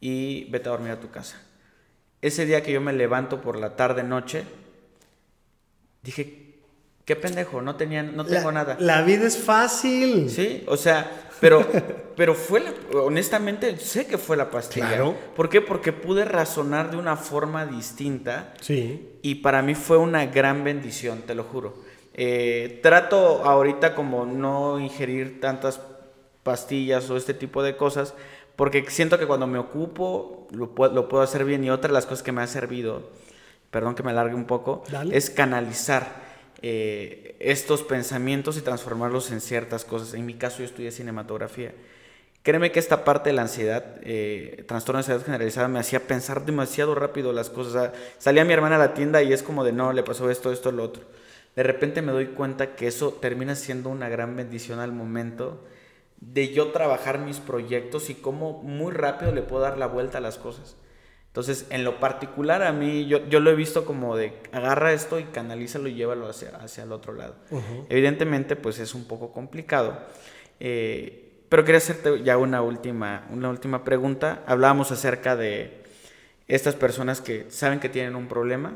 y 0.00 0.50
vete 0.50 0.68
a 0.68 0.72
dormir 0.72 0.90
a 0.90 1.00
tu 1.00 1.10
casa. 1.10 1.40
Ese 2.20 2.46
día 2.46 2.62
que 2.62 2.72
yo 2.72 2.80
me 2.80 2.92
levanto 2.92 3.40
por 3.40 3.58
la 3.58 3.76
tarde 3.76 4.02
noche, 4.02 4.44
dije, 6.02 6.54
qué 7.04 7.16
pendejo, 7.16 7.62
no 7.62 7.76
tenía, 7.76 8.02
no 8.02 8.24
tengo 8.24 8.50
nada. 8.52 8.76
La 8.80 9.02
vida 9.02 9.26
es 9.26 9.38
fácil. 9.38 10.28
Sí, 10.28 10.64
o 10.66 10.76
sea, 10.76 11.28
pero, 11.40 11.66
pero 12.16 12.34
fue, 12.34 12.60
la, 12.60 12.72
honestamente, 13.00 13.76
sé 13.78 14.06
que 14.06 14.18
fue 14.18 14.36
la 14.36 14.50
pastilla. 14.50 14.88
Claro. 14.88 15.16
¿Por 15.36 15.48
qué? 15.48 15.60
Porque 15.60 15.92
pude 15.92 16.24
razonar 16.24 16.90
de 16.90 16.96
una 16.96 17.16
forma 17.16 17.66
distinta. 17.66 18.52
Sí. 18.60 19.08
Y 19.22 19.36
para 19.36 19.62
mí 19.62 19.74
fue 19.74 19.96
una 19.96 20.26
gran 20.26 20.64
bendición, 20.64 21.22
te 21.22 21.34
lo 21.34 21.44
juro. 21.44 21.82
Eh, 22.14 22.80
trato 22.82 23.44
ahorita 23.44 23.94
como 23.94 24.26
no 24.26 24.80
ingerir 24.80 25.40
tantas 25.40 25.80
pastillas 26.42 27.08
o 27.10 27.16
este 27.16 27.34
tipo 27.34 27.62
de 27.62 27.76
cosas, 27.76 28.14
porque 28.58 28.84
siento 28.90 29.20
que 29.20 29.28
cuando 29.28 29.46
me 29.46 29.56
ocupo 29.56 30.48
lo 30.50 30.74
puedo, 30.74 30.92
lo 30.92 31.08
puedo 31.08 31.22
hacer 31.22 31.44
bien. 31.44 31.62
Y 31.62 31.70
otra 31.70 31.86
de 31.86 31.94
las 31.94 32.06
cosas 32.06 32.24
que 32.24 32.32
me 32.32 32.42
ha 32.42 32.46
servido, 32.48 33.08
perdón 33.70 33.94
que 33.94 34.02
me 34.02 34.10
alargue 34.10 34.34
un 34.34 34.46
poco, 34.46 34.82
Dale. 34.90 35.16
es 35.16 35.30
canalizar. 35.30 36.26
Eh, 36.60 37.36
estos 37.38 37.84
pensamientos 37.84 38.56
y 38.56 38.62
transformarlos 38.62 39.30
en 39.30 39.40
ciertas 39.40 39.84
cosas. 39.84 40.12
En 40.14 40.26
mi 40.26 40.34
caso 40.34 40.58
yo 40.58 40.64
estudié 40.64 40.90
cinematografía. 40.90 41.72
Créeme 42.42 42.72
que 42.72 42.80
esta 42.80 43.04
parte 43.04 43.30
de 43.30 43.34
la 43.34 43.42
ansiedad, 43.42 44.00
eh, 44.02 44.64
trastorno 44.66 44.96
de 44.96 45.02
ansiedad 45.02 45.24
generalizada, 45.24 45.68
me 45.68 45.78
hacía 45.78 46.08
pensar 46.08 46.44
demasiado 46.44 46.96
rápido 46.96 47.32
las 47.32 47.50
cosas. 47.50 47.74
O 47.76 47.78
sea, 47.78 47.92
salía 48.18 48.44
mi 48.44 48.54
hermana 48.54 48.74
a 48.74 48.80
la 48.80 48.92
tienda 48.92 49.22
y 49.22 49.32
es 49.32 49.44
como 49.44 49.62
de 49.62 49.70
no, 49.70 49.92
le 49.92 50.02
pasó 50.02 50.32
esto, 50.32 50.50
esto, 50.50 50.72
lo 50.72 50.82
otro. 50.82 51.04
De 51.54 51.62
repente 51.62 52.02
me 52.02 52.10
doy 52.10 52.26
cuenta 52.26 52.74
que 52.74 52.88
eso 52.88 53.12
termina 53.12 53.54
siendo 53.54 53.88
una 53.88 54.08
gran 54.08 54.34
bendición 54.34 54.80
al 54.80 54.90
momento 54.90 55.64
de 56.20 56.52
yo 56.52 56.72
trabajar 56.72 57.18
mis 57.18 57.38
proyectos 57.38 58.10
y 58.10 58.14
cómo 58.14 58.62
muy 58.62 58.92
rápido 58.92 59.32
le 59.32 59.42
puedo 59.42 59.62
dar 59.62 59.78
la 59.78 59.86
vuelta 59.86 60.18
a 60.18 60.20
las 60.20 60.38
cosas. 60.38 60.76
Entonces, 61.28 61.66
en 61.70 61.84
lo 61.84 62.00
particular 62.00 62.62
a 62.62 62.72
mí, 62.72 63.06
yo, 63.06 63.24
yo 63.28 63.38
lo 63.38 63.50
he 63.50 63.54
visto 63.54 63.84
como 63.84 64.16
de 64.16 64.32
agarra 64.50 64.92
esto 64.92 65.20
y 65.20 65.24
canalízalo 65.24 65.88
y 65.88 65.94
llévalo 65.94 66.26
hacia, 66.26 66.56
hacia 66.56 66.82
el 66.82 66.90
otro 66.90 67.12
lado. 67.12 67.36
Evidentemente, 67.88 68.56
pues 68.56 68.78
es 68.80 68.94
un 68.94 69.04
poco 69.06 69.32
complicado. 69.32 70.00
Eh, 70.58 71.44
pero 71.48 71.64
quería 71.64 71.78
hacerte 71.78 72.22
ya 72.24 72.36
una 72.36 72.62
última, 72.62 73.26
una 73.30 73.50
última 73.50 73.84
pregunta. 73.84 74.42
Hablábamos 74.46 74.90
acerca 74.90 75.36
de 75.36 75.82
estas 76.48 76.74
personas 76.74 77.20
que 77.20 77.46
saben 77.50 77.78
que 77.78 77.88
tienen 77.88 78.16
un 78.16 78.26
problema. 78.26 78.74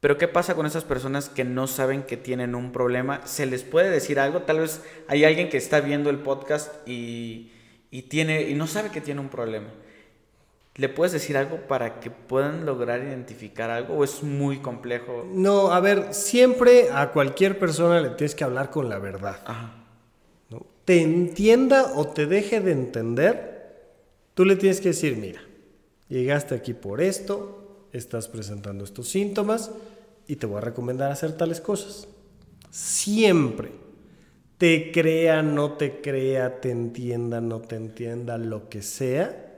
Pero 0.00 0.16
¿qué 0.16 0.28
pasa 0.28 0.54
con 0.54 0.64
esas 0.64 0.84
personas 0.84 1.28
que 1.28 1.44
no 1.44 1.66
saben 1.66 2.04
que 2.04 2.16
tienen 2.16 2.54
un 2.54 2.70
problema? 2.70 3.26
¿Se 3.26 3.46
les 3.46 3.64
puede 3.64 3.90
decir 3.90 4.20
algo? 4.20 4.42
Tal 4.42 4.60
vez 4.60 4.82
hay 5.08 5.24
alguien 5.24 5.48
que 5.48 5.56
está 5.56 5.80
viendo 5.80 6.08
el 6.08 6.18
podcast 6.18 6.72
y, 6.86 7.50
y 7.90 8.02
tiene, 8.02 8.42
y 8.42 8.54
no 8.54 8.68
sabe 8.68 8.90
que 8.90 9.00
tiene 9.00 9.20
un 9.20 9.28
problema. 9.28 9.68
¿Le 10.76 10.88
puedes 10.88 11.12
decir 11.12 11.36
algo 11.36 11.66
para 11.66 11.98
que 11.98 12.08
puedan 12.12 12.64
lograr 12.64 13.02
identificar 13.02 13.68
algo 13.68 13.94
o 13.94 14.04
es 14.04 14.22
muy 14.22 14.58
complejo? 14.58 15.26
No, 15.28 15.72
a 15.72 15.80
ver, 15.80 16.14
siempre 16.14 16.90
a 16.92 17.10
cualquier 17.10 17.58
persona 17.58 18.00
le 18.00 18.10
tienes 18.10 18.36
que 18.36 18.44
hablar 18.44 18.70
con 18.70 18.88
la 18.88 19.00
verdad. 19.00 19.42
Ajá. 19.44 19.74
¿no? 20.50 20.64
Te 20.84 21.02
entienda 21.02 21.94
o 21.96 22.06
te 22.06 22.26
deje 22.26 22.60
de 22.60 22.70
entender, 22.70 23.74
tú 24.34 24.44
le 24.44 24.54
tienes 24.54 24.80
que 24.80 24.90
decir, 24.90 25.16
mira, 25.16 25.40
llegaste 26.08 26.54
aquí 26.54 26.74
por 26.74 27.00
esto, 27.00 27.57
estás 27.92 28.28
presentando 28.28 28.84
estos 28.84 29.08
síntomas 29.08 29.70
y 30.26 30.36
te 30.36 30.46
voy 30.46 30.58
a 30.58 30.62
recomendar 30.62 31.10
hacer 31.10 31.36
tales 31.36 31.60
cosas. 31.60 32.08
Siempre. 32.70 33.72
Te 34.58 34.90
crea, 34.90 35.42
no 35.42 35.72
te 35.74 36.00
crea, 36.00 36.60
te 36.60 36.70
entienda, 36.70 37.40
no 37.40 37.60
te 37.60 37.76
entienda, 37.76 38.38
lo 38.38 38.68
que 38.68 38.82
sea 38.82 39.48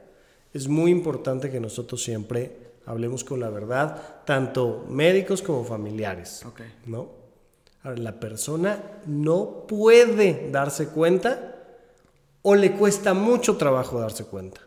es 0.52 0.68
muy 0.68 0.90
importante 0.90 1.50
que 1.50 1.60
nosotros 1.60 2.02
siempre 2.02 2.70
hablemos 2.86 3.24
con 3.24 3.40
la 3.40 3.50
verdad, 3.50 4.22
tanto 4.24 4.84
médicos 4.88 5.42
como 5.42 5.64
familiares. 5.64 6.44
Ok. 6.44 6.60
¿no? 6.86 7.08
Ahora, 7.82 7.98
la 7.98 8.20
persona 8.20 9.00
no 9.06 9.64
puede 9.66 10.50
darse 10.50 10.88
cuenta 10.88 11.56
o 12.42 12.54
le 12.54 12.72
cuesta 12.72 13.14
mucho 13.14 13.56
trabajo 13.56 14.00
darse 14.00 14.24
cuenta. 14.24 14.60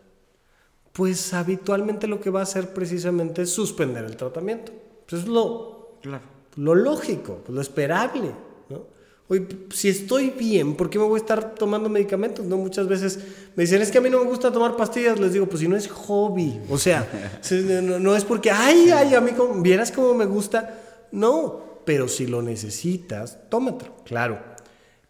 Pues 0.94 1.34
habitualmente 1.34 2.06
lo 2.06 2.20
que 2.20 2.30
va 2.30 2.40
a 2.40 2.44
hacer 2.44 2.72
precisamente 2.72 3.42
es 3.42 3.50
suspender 3.50 4.04
el 4.04 4.16
tratamiento. 4.16 4.72
Pues 5.08 5.22
es 5.22 5.28
lo, 5.28 5.98
Claro. 6.00 6.22
lo 6.56 6.74
lógico, 6.74 7.40
lo 7.48 7.60
esperable. 7.60 8.30
¿no? 8.70 8.82
Oye, 9.28 9.46
si 9.72 9.88
estoy 9.88 10.30
bien, 10.30 10.76
¿por 10.76 10.88
qué 10.88 10.98
me 11.00 11.04
voy 11.06 11.18
a 11.18 11.22
estar 11.22 11.54
tomando 11.56 11.88
medicamentos? 11.88 12.46
No, 12.46 12.56
muchas 12.58 12.86
veces 12.86 13.18
me 13.56 13.64
dicen, 13.64 13.82
es 13.82 13.90
que 13.90 13.98
a 13.98 14.00
mí 14.00 14.08
no 14.08 14.20
me 14.22 14.26
gusta 14.30 14.52
tomar 14.52 14.76
pastillas. 14.76 15.18
Les 15.18 15.32
digo, 15.32 15.46
pues 15.46 15.60
si 15.60 15.68
no 15.68 15.76
es 15.76 15.88
hobby. 15.88 16.60
O 16.70 16.78
sea, 16.78 17.08
no, 17.82 17.98
no 17.98 18.14
es 18.14 18.24
porque, 18.24 18.50
ay, 18.52 18.90
ay, 18.94 19.14
a 19.14 19.20
mí 19.20 19.32
cómo- 19.32 19.60
vieras 19.62 19.90
cómo 19.90 20.14
me 20.14 20.26
gusta. 20.26 20.80
No, 21.10 21.80
pero 21.84 22.06
si 22.06 22.26
lo 22.28 22.40
necesitas, 22.40 23.38
tómatelo. 23.50 23.92
Claro. 24.04 24.38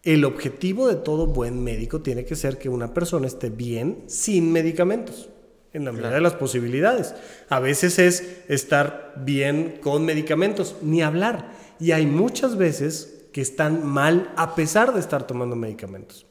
El 0.02 0.24
objetivo 0.24 0.88
de 0.88 0.96
todo 0.96 1.26
buen 1.26 1.62
médico 1.62 2.00
tiene 2.00 2.24
que 2.24 2.36
ser 2.36 2.58
que 2.58 2.68
una 2.68 2.92
persona 2.94 3.26
esté 3.26 3.48
bien 3.50 4.04
sin 4.06 4.52
medicamentos, 4.52 5.30
en 5.74 5.84
la 5.84 5.92
medida 5.92 6.10
de 6.10 6.20
las 6.22 6.34
posibilidades. 6.34 7.14
A 7.50 7.60
veces 7.60 7.98
es 7.98 8.24
estar 8.48 9.12
bien 9.16 9.78
con 9.82 10.04
medicamentos, 10.06 10.76
ni 10.80 11.02
hablar. 11.02 11.50
Y 11.78 11.90
hay 11.92 12.06
muchas 12.06 12.56
veces 12.56 13.26
que 13.32 13.40
están 13.42 13.84
mal 13.84 14.32
a 14.36 14.54
pesar 14.54 14.94
de 14.94 15.00
estar 15.00 15.26
tomando 15.26 15.56
medicamentos. 15.56 16.24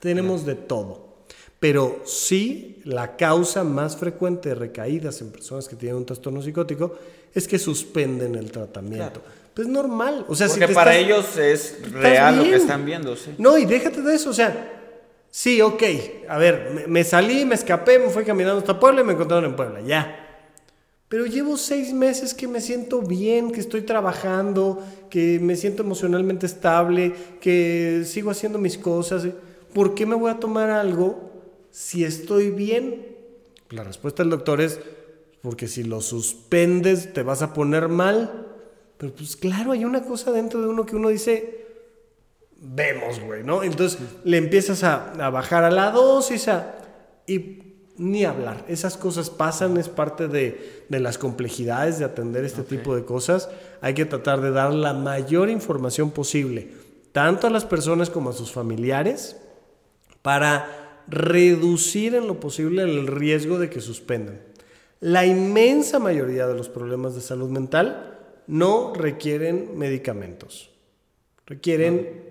Tenemos 0.00 0.44
de 0.46 0.54
todo. 0.54 1.06
Pero 1.60 2.02
sí, 2.06 2.80
la 2.84 3.16
causa 3.16 3.64
más 3.64 3.96
frecuente 3.96 4.50
de 4.50 4.54
recaídas 4.54 5.20
en 5.20 5.30
personas 5.32 5.68
que 5.68 5.76
tienen 5.76 5.96
un 5.98 6.06
trastorno 6.06 6.40
psicótico 6.40 6.96
es 7.34 7.46
que 7.48 7.58
suspenden 7.58 8.36
el 8.36 8.50
tratamiento. 8.52 9.20
Pues 9.54 9.66
es 9.66 9.72
normal. 9.74 10.24
O 10.28 10.36
sea, 10.36 10.46
si 10.46 10.52
Porque 10.54 10.68
te 10.68 10.74
para 10.74 10.96
estás- 10.96 11.04
ellos 11.04 11.36
es 11.36 11.92
real 11.92 12.36
lo 12.38 12.44
que 12.44 12.54
están 12.56 12.86
viendo, 12.86 13.16
sí. 13.16 13.34
No, 13.38 13.58
y 13.58 13.66
déjate 13.66 14.02
de 14.02 14.14
eso, 14.14 14.30
o 14.30 14.32
sea, 14.34 14.87
sí, 15.30 15.60
ok, 15.60 15.82
a 16.28 16.38
ver, 16.38 16.86
me, 16.88 17.04
salí, 17.04 17.44
me 17.44 17.54
escapé, 17.54 17.98
me 17.98 18.10
fui 18.10 18.24
caminando 18.24 18.58
hasta 18.58 18.78
Puebla 18.78 19.00
y 19.00 19.04
me 19.04 19.12
encontraron 19.12 19.44
en 19.44 19.56
Puebla, 19.56 19.80
ya. 19.80 20.24
Pero 21.08 21.24
llevo 21.24 21.56
seis 21.56 21.92
meses 21.94 22.34
que 22.34 22.46
me 22.46 22.60
siento 22.60 23.00
bien, 23.00 23.50
que 23.50 23.60
estoy 23.60 23.80
trabajando, 23.82 24.84
que 25.08 25.40
me 25.40 25.56
siento 25.56 25.82
emocionalmente 25.82 26.44
estable, 26.44 27.14
que 27.40 28.02
sigo 28.04 28.30
haciendo 28.30 28.58
mis 28.58 28.76
cosas. 28.76 29.26
¿Por 29.72 29.94
qué 29.94 30.04
me 30.04 30.14
voy 30.14 30.30
a 30.30 30.38
tomar 30.38 30.68
algo 30.68 31.30
si 31.70 32.04
estoy 32.04 32.50
bien? 32.50 33.06
La 33.70 33.84
respuesta 33.84 34.22
del 34.22 34.30
doctor 34.30 34.60
es, 34.60 34.80
porque 35.40 35.66
si 35.66 35.82
lo 35.82 36.02
suspendes 36.02 37.14
te 37.14 37.22
vas 37.22 37.40
a 37.40 37.54
poner 37.54 37.88
mal. 37.88 38.46
Pero 38.98 39.14
pues 39.14 39.36
claro, 39.36 39.72
hay 39.72 39.86
una 39.86 40.02
cosa 40.02 40.30
dentro 40.30 40.60
de 40.60 40.68
uno 40.68 40.84
que 40.84 40.96
uno 40.96 41.08
dice, 41.08 41.57
vemos, 42.58 43.20
güey, 43.20 43.44
¿no? 43.44 43.62
Entonces 43.62 43.98
le 44.24 44.36
empiezas 44.36 44.82
a, 44.84 45.12
a 45.12 45.30
bajar 45.30 45.64
a 45.64 45.70
la 45.70 45.90
dosis 45.90 46.48
a, 46.48 46.74
y 47.26 47.62
ni 47.96 48.24
hablar. 48.24 48.64
Esas 48.68 48.96
cosas 48.96 49.30
pasan, 49.30 49.76
es 49.76 49.88
parte 49.88 50.28
de, 50.28 50.84
de 50.88 51.00
las 51.00 51.18
complejidades 51.18 51.98
de 51.98 52.04
atender 52.04 52.44
este 52.44 52.62
tipo 52.62 52.94
de 52.94 53.04
cosas. 53.04 53.50
Hay 53.80 53.94
que 53.94 54.04
tratar 54.04 54.40
de 54.40 54.50
dar 54.50 54.72
la 54.72 54.94
mayor 54.94 55.50
información 55.50 56.10
posible, 56.10 56.72
tanto 57.12 57.46
a 57.46 57.50
las 57.50 57.64
personas 57.64 58.10
como 58.10 58.30
a 58.30 58.34
sus 58.34 58.52
familiares, 58.52 59.36
para 60.22 61.04
reducir 61.08 62.14
en 62.14 62.26
lo 62.26 62.38
posible 62.38 62.82
el 62.82 63.06
riesgo 63.06 63.58
de 63.58 63.70
que 63.70 63.80
suspendan. 63.80 64.40
La 65.00 65.26
inmensa 65.26 65.98
mayoría 65.98 66.46
de 66.46 66.54
los 66.54 66.68
problemas 66.68 67.14
de 67.14 67.20
salud 67.20 67.48
mental 67.50 68.18
no 68.46 68.92
requieren 68.94 69.78
medicamentos. 69.78 70.70
Requieren 71.46 72.27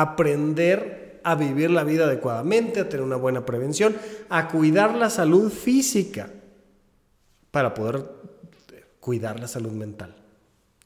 aprender 0.00 1.20
a 1.22 1.36
vivir 1.36 1.70
la 1.70 1.84
vida 1.84 2.04
adecuadamente, 2.04 2.80
a 2.80 2.88
tener 2.88 3.06
una 3.06 3.16
buena 3.16 3.46
prevención, 3.46 3.94
a 4.28 4.48
cuidar 4.48 4.94
la 4.94 5.08
salud 5.08 5.50
física 5.50 6.30
para 7.52 7.72
poder 7.74 8.04
cuidar 8.98 9.38
la 9.38 9.46
salud 9.46 9.70
mental. 9.70 10.16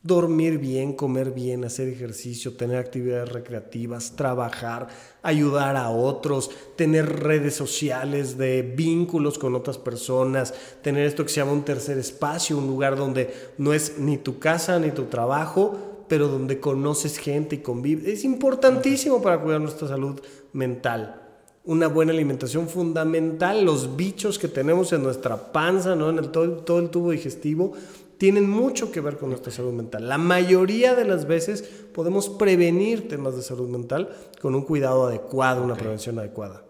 dormir 0.01 0.59
bien, 0.59 0.93
comer 0.93 1.33
bien, 1.33 1.65
hacer 1.65 1.89
ejercicio, 1.89 2.57
tener 2.57 2.79
actividades 2.79 3.31
recreativas, 3.31 4.15
trabajar, 4.15 4.89
ayudar 5.23 5.77
a 5.77 5.91
otros, 5.91 6.51
tener 6.77 7.21
redes 7.21 7.55
sociales 7.55 8.39
de 8.39 8.63
vínculos 8.63 9.39
con 9.39 9.55
otras 9.55 9.77
personas, 9.77 10.55
tener 10.83 11.05
esto 11.05 11.25
que 11.25 11.31
se 11.31 11.41
llama 11.41 11.53
un 11.53 11.65
tercer 11.65 11.99
espacio, 11.99 12.57
un 12.57 12.69
lugar 12.69 12.97
donde 12.97 13.35
no 13.59 13.75
es 13.75 13.99
ni 13.99 14.19
tu 14.19 14.39
casa 14.39 14.79
ni 14.79 14.93
tu 14.93 15.07
trabajo, 15.07 15.88
pero 16.09 16.29
donde 16.29 16.61
conoces 16.61 17.19
gente 17.19 17.57
y 17.57 17.59
convives. 17.59 18.07
Es 18.07 18.25
importantísimo 18.25 19.23
para 19.23 19.41
cuidar 19.41 19.61
nuestra 19.61 19.89
salud 19.89 20.21
mental. 20.53 21.23
Una 21.65 21.87
buena 21.87 22.13
alimentación 22.13 22.69
fundamental, 22.69 23.65
los 23.65 23.97
bichos 23.97 24.39
que 24.39 24.49
tenemos 24.49 24.93
en 24.93 25.03
nuestra 25.03 25.53
panza, 25.53 25.95
¿no? 25.95 26.09
en 26.11 26.19
el, 26.19 26.31
todo, 26.31 26.51
todo 26.59 26.79
el 26.79 26.89
tubo 26.89 27.11
digestivo, 27.11 27.75
tienen 28.17 28.49
mucho 28.49 28.91
que 28.91 29.01
ver 29.01 29.19
con 29.19 29.29
nuestra 29.29 29.53
salud 29.53 29.73
mental. 29.73 30.09
La 30.09 30.19
mayoría 30.19 30.95
de 30.95 31.05
las 31.05 31.27
veces 31.27 31.63
podemos 31.93 32.29
prevenir 32.29 33.09
temas 33.09 33.37
de 33.37 33.43
salud 33.43 33.69
mental 33.69 34.09
con 34.41 34.55
un 34.55 34.63
cuidado 34.63 35.07
adecuado, 35.07 35.63
una 35.63 35.77
prevención 35.77 36.19
adecuada. 36.19 36.65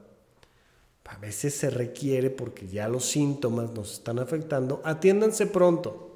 A 1.09 1.17
veces 1.17 1.55
se 1.55 1.71
requiere, 1.71 2.29
porque 2.29 2.69
ya 2.69 2.87
los 2.87 3.07
síntomas 3.07 3.73
nos 3.73 3.95
están 3.95 4.19
afectando, 4.19 4.83
atiéndanse 4.85 5.47
pronto. 5.47 6.08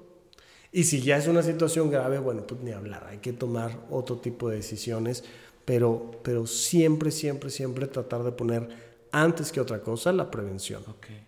Y 0.73 0.85
si 0.85 1.03
ya 1.03 1.19
es 1.19 1.28
una 1.28 1.43
situación 1.43 1.90
grave, 1.90 2.19
bueno, 2.19 2.47
pues 2.47 2.61
ni 2.62 2.73
hablar, 2.73 3.07
hay 3.09 3.19
que 3.19 3.35
tomar 3.35 3.78
otro 3.90 4.16
tipo 4.16 4.49
de 4.49 4.57
decisiones, 4.57 5.23
pero, 5.66 6.12
pero 6.23 6.47
siempre, 6.47 7.11
siempre, 7.11 7.51
siempre 7.51 7.86
tratar 7.86 8.23
de 8.23 8.32
poner 8.32 8.69
antes 9.12 9.53
que 9.53 9.61
otra 9.61 9.81
cosa 9.81 10.12
la 10.12 10.31
prevención. 10.31 10.82
Okay. 10.97 11.27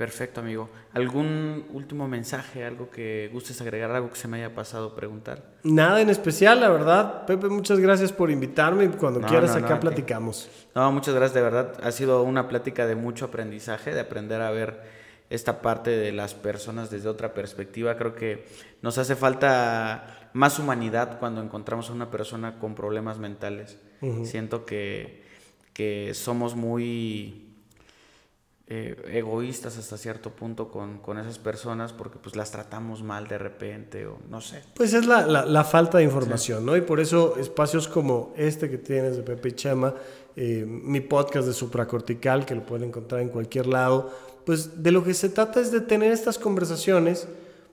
Perfecto, 0.00 0.40
amigo. 0.40 0.70
¿Algún 0.94 1.66
último 1.74 2.08
mensaje, 2.08 2.64
algo 2.64 2.90
que 2.90 3.28
gustes 3.34 3.60
agregar, 3.60 3.90
algo 3.90 4.08
que 4.08 4.16
se 4.16 4.28
me 4.28 4.38
haya 4.38 4.54
pasado 4.54 4.94
preguntar? 4.94 5.42
Nada 5.62 6.00
en 6.00 6.08
especial, 6.08 6.58
la 6.58 6.70
verdad. 6.70 7.26
Pepe, 7.26 7.48
muchas 7.48 7.78
gracias 7.78 8.10
por 8.10 8.30
invitarme. 8.30 8.90
Cuando 8.92 9.20
quieras 9.20 9.54
acá 9.56 9.78
platicamos. 9.78 10.48
No, 10.74 10.90
muchas 10.90 11.14
gracias, 11.14 11.34
de 11.34 11.42
verdad. 11.42 11.74
Ha 11.82 11.92
sido 11.92 12.22
una 12.22 12.48
plática 12.48 12.86
de 12.86 12.94
mucho 12.94 13.26
aprendizaje, 13.26 13.92
de 13.92 14.00
aprender 14.00 14.40
a 14.40 14.50
ver 14.50 14.80
esta 15.30 15.62
parte 15.62 15.90
de 15.90 16.12
las 16.12 16.34
personas 16.34 16.90
desde 16.90 17.08
otra 17.08 17.32
perspectiva. 17.32 17.96
Creo 17.96 18.14
que 18.14 18.46
nos 18.82 18.98
hace 18.98 19.14
falta 19.14 20.30
más 20.32 20.58
humanidad 20.58 21.18
cuando 21.18 21.40
encontramos 21.40 21.88
a 21.88 21.92
una 21.92 22.10
persona 22.10 22.58
con 22.58 22.74
problemas 22.74 23.18
mentales. 23.18 23.78
Siento 24.24 24.64
que, 24.64 25.22
que 25.72 26.12
somos 26.14 26.56
muy 26.56 27.50
eh, 28.72 28.96
egoístas 29.08 29.76
hasta 29.76 29.98
cierto 29.98 30.30
punto 30.30 30.70
con, 30.70 30.98
con, 30.98 31.18
esas 31.18 31.38
personas 31.38 31.92
porque 31.92 32.18
pues 32.18 32.36
las 32.36 32.52
tratamos 32.52 33.02
mal 33.02 33.26
de 33.26 33.36
repente 33.36 34.06
o 34.06 34.18
no 34.30 34.40
sé. 34.40 34.62
Pues 34.74 34.94
es 34.94 35.06
la, 35.06 35.26
la, 35.26 35.64
falta 35.64 35.98
de 35.98 36.04
información, 36.04 36.64
¿no? 36.64 36.76
Y 36.76 36.80
por 36.80 37.00
eso 37.00 37.36
espacios 37.36 37.88
como 37.88 38.32
este 38.36 38.70
que 38.70 38.78
tienes 38.78 39.16
de 39.16 39.22
Pepe 39.24 39.48
y 39.48 39.52
Chema, 39.52 39.94
eh, 40.36 40.64
mi 40.66 41.00
podcast 41.00 41.48
de 41.48 41.52
supracortical, 41.52 42.46
que 42.46 42.54
lo 42.54 42.64
pueden 42.64 42.88
encontrar 42.88 43.20
en 43.20 43.28
cualquier 43.28 43.66
lado, 43.66 44.12
pues 44.44 44.82
de 44.82 44.90
lo 44.90 45.04
que 45.04 45.14
se 45.14 45.28
trata 45.28 45.60
es 45.60 45.70
de 45.70 45.80
tener 45.80 46.12
estas 46.12 46.38
conversaciones 46.38 47.28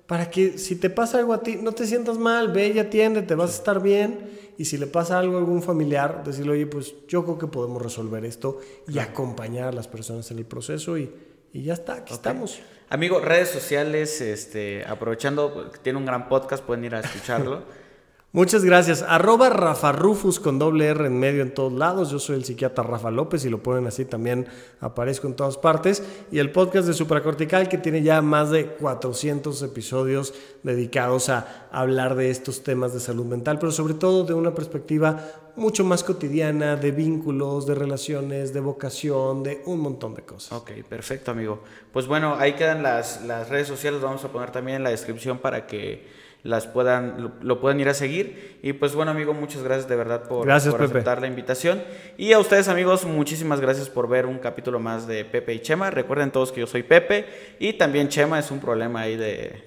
para 0.07 0.29
que 0.29 0.57
si 0.57 0.75
te 0.75 0.89
pasa 0.89 1.19
algo 1.19 1.33
a 1.33 1.43
ti, 1.43 1.57
no 1.61 1.73
te 1.73 1.85
sientas 1.85 2.17
mal, 2.17 2.51
ve 2.51 2.69
y 2.69 2.79
atiende, 2.79 3.21
te 3.21 3.35
vas 3.35 3.51
a 3.51 3.55
estar 3.55 3.81
bien. 3.81 4.37
Y 4.57 4.65
si 4.65 4.77
le 4.77 4.87
pasa 4.87 5.19
algo 5.19 5.35
a 5.35 5.39
algún 5.39 5.61
familiar, 5.61 6.23
decirle, 6.23 6.53
oye, 6.53 6.65
pues 6.65 6.95
yo 7.07 7.23
creo 7.23 7.37
que 7.37 7.47
podemos 7.47 7.81
resolver 7.81 8.25
esto 8.25 8.59
y 8.87 8.97
acompañar 8.99 9.67
a 9.67 9.71
las 9.71 9.87
personas 9.87 10.31
en 10.31 10.39
el 10.39 10.45
proceso 10.45 10.97
y, 10.97 11.11
y 11.53 11.63
ya 11.63 11.73
está, 11.73 11.95
aquí 11.95 12.13
estamos. 12.13 12.59
Amigo, 12.89 13.19
redes 13.19 13.49
sociales, 13.49 14.21
este, 14.21 14.85
aprovechando, 14.85 15.71
tiene 15.83 15.99
un 15.99 16.05
gran 16.05 16.29
podcast, 16.29 16.63
pueden 16.63 16.85
ir 16.85 16.95
a 16.95 17.01
escucharlo. 17.01 17.63
Muchas 18.33 18.65
gracias. 18.65 19.03
Arroba 19.03 19.49
Rafa 19.49 19.93
Rufus 19.93 20.41
con 20.41 20.59
doble 20.59 20.87
R 20.87 21.07
en 21.07 21.17
medio 21.17 21.41
en 21.41 21.53
todos 21.53 21.71
lados. 21.71 22.11
Yo 22.11 22.19
soy 22.19 22.35
el 22.35 22.43
psiquiatra 22.43 22.83
Rafa 22.83 23.09
López 23.09 23.45
y 23.45 23.49
lo 23.49 23.63
ponen 23.63 23.87
así 23.87 24.03
también 24.03 24.47
aparezco 24.81 25.27
en 25.27 25.33
todas 25.33 25.57
partes. 25.57 26.03
Y 26.29 26.39
el 26.39 26.51
podcast 26.51 26.87
de 26.87 26.93
Supracortical 26.93 27.69
que 27.69 27.77
tiene 27.77 28.03
ya 28.03 28.21
más 28.21 28.51
de 28.51 28.67
400 28.67 29.63
episodios 29.63 30.33
dedicados 30.61 31.29
a 31.29 31.67
hablar 31.71 32.15
de 32.15 32.29
estos 32.29 32.63
temas 32.63 32.93
de 32.93 32.99
salud 32.99 33.25
mental, 33.25 33.59
pero 33.59 33.71
sobre 33.71 33.93
todo 33.93 34.25
de 34.25 34.33
una 34.33 34.53
perspectiva 34.53 35.19
mucho 35.55 35.85
más 35.85 36.03
cotidiana, 36.03 36.75
de 36.75 36.91
vínculos, 36.91 37.65
de 37.65 37.75
relaciones, 37.75 38.53
de 38.53 38.59
vocación, 38.59 39.41
de 39.41 39.63
un 39.65 39.79
montón 39.79 40.13
de 40.15 40.23
cosas. 40.23 40.51
Ok, 40.51 40.71
perfecto 40.87 41.31
amigo. 41.31 41.63
Pues 41.93 42.07
bueno, 42.07 42.35
ahí 42.37 42.53
quedan 42.53 42.83
las, 42.83 43.23
las 43.23 43.47
redes 43.47 43.69
sociales, 43.69 44.01
vamos 44.01 44.23
a 44.25 44.31
poner 44.33 44.51
también 44.51 44.77
en 44.77 44.83
la 44.83 44.89
descripción 44.89 45.39
para 45.39 45.65
que 45.65 46.16
las 46.47 46.65
puedan, 46.65 47.33
lo, 47.41 47.59
puedan 47.59 47.79
ir 47.79 47.89
a 47.89 47.93
seguir. 47.93 48.57
Y 48.63 48.73
pues 48.73 48.95
bueno, 48.95 49.11
amigo, 49.11 49.33
muchas 49.33 49.61
gracias 49.61 49.87
de 49.87 49.95
verdad 49.95 50.27
por, 50.27 50.49
aceptar 50.49 51.21
la 51.21 51.27
invitación. 51.27 51.83
Y 52.17 52.31
a 52.31 52.39
ustedes, 52.39 52.69
amigos, 52.69 53.05
muchísimas 53.05 53.59
gracias 53.59 53.89
por 53.89 54.07
ver 54.07 54.25
un 54.25 54.39
capítulo 54.39 54.79
más 54.79 55.07
de 55.07 55.25
Pepe 55.25 55.53
y 55.53 55.59
Chema. 55.59 55.91
Recuerden 55.91 56.31
todos 56.31 56.51
que 56.51 56.61
yo 56.61 56.67
soy 56.67 56.83
Pepe 56.83 57.25
y 57.59 57.73
también 57.73 58.07
Chema 58.07 58.39
es 58.39 58.49
un 58.49 58.59
problema 58.59 59.01
ahí 59.01 59.17
de, 59.17 59.66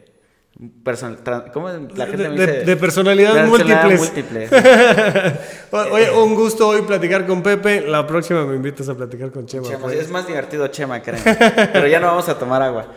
¿cómo 1.55 1.69
la 1.69 2.07
gente 2.07 2.23
de, 2.25 2.31
dice? 2.31 2.65
De, 2.65 2.77
personalidades 2.77 3.49
múltiples. 3.49 4.51
Oye, 5.71 6.11
un 6.11 6.35
gusto 6.35 6.69
hoy 6.69 6.83
platicar 6.83 7.27
con 7.27 7.43
Pepe. 7.43 7.81
La 7.81 8.07
próxima 8.07 8.45
me 8.45 8.57
invitas 8.57 8.89
a 8.91 8.95
platicar 8.95 9.31
con 9.31 9.47
Chema. 9.47 9.67
Chema 9.67 9.93
es 9.93 10.11
más 10.11 10.27
divertido 10.27 10.67
Chema, 10.69 11.01
creen. 11.01 11.23
Pero 11.73 11.87
ya 11.87 11.99
no 11.99 12.09
vamos 12.09 12.29
a 12.29 12.39
tomar 12.39 12.61
agua. 12.63 12.89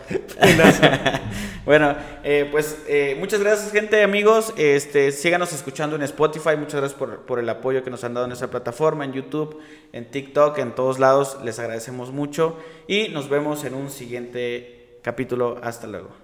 bueno, 1.64 1.96
eh, 2.22 2.48
pues 2.50 2.76
eh, 2.86 3.16
muchas 3.18 3.40
gracias, 3.40 3.72
gente, 3.72 4.02
amigos. 4.02 4.52
Este, 4.58 5.10
síganos 5.10 5.52
escuchando 5.54 5.96
en 5.96 6.02
Spotify. 6.02 6.56
Muchas 6.58 6.80
gracias 6.80 6.98
por, 6.98 7.20
por 7.20 7.38
el 7.38 7.48
apoyo 7.48 7.82
que 7.82 7.90
nos 7.90 8.04
han 8.04 8.12
dado 8.12 8.26
en 8.26 8.32
esa 8.32 8.50
plataforma, 8.50 9.06
en 9.06 9.14
YouTube, 9.14 9.58
en 9.92 10.10
TikTok, 10.10 10.58
en 10.58 10.74
todos 10.74 10.98
lados. 10.98 11.38
Les 11.42 11.58
agradecemos 11.58 12.12
mucho. 12.12 12.58
Y 12.86 13.08
nos 13.08 13.30
vemos 13.30 13.64
en 13.64 13.74
un 13.74 13.88
siguiente 13.88 14.98
capítulo. 15.02 15.58
Hasta 15.62 15.86
luego. 15.86 16.23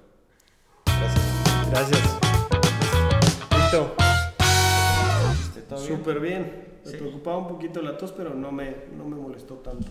Gracias. 1.71 2.19
Listo. 3.57 3.95
Súper 5.77 6.19
bien. 6.19 6.65
Me 6.85 6.93
preocupaba 6.93 7.39
un 7.39 7.49
poquito 7.49 7.81
la 7.81 7.97
tos, 7.97 8.13
pero 8.13 8.35
no 8.35 8.51
me, 8.51 8.75
no 8.97 9.05
me 9.05 9.15
molestó 9.17 9.55
tanto. 9.57 9.87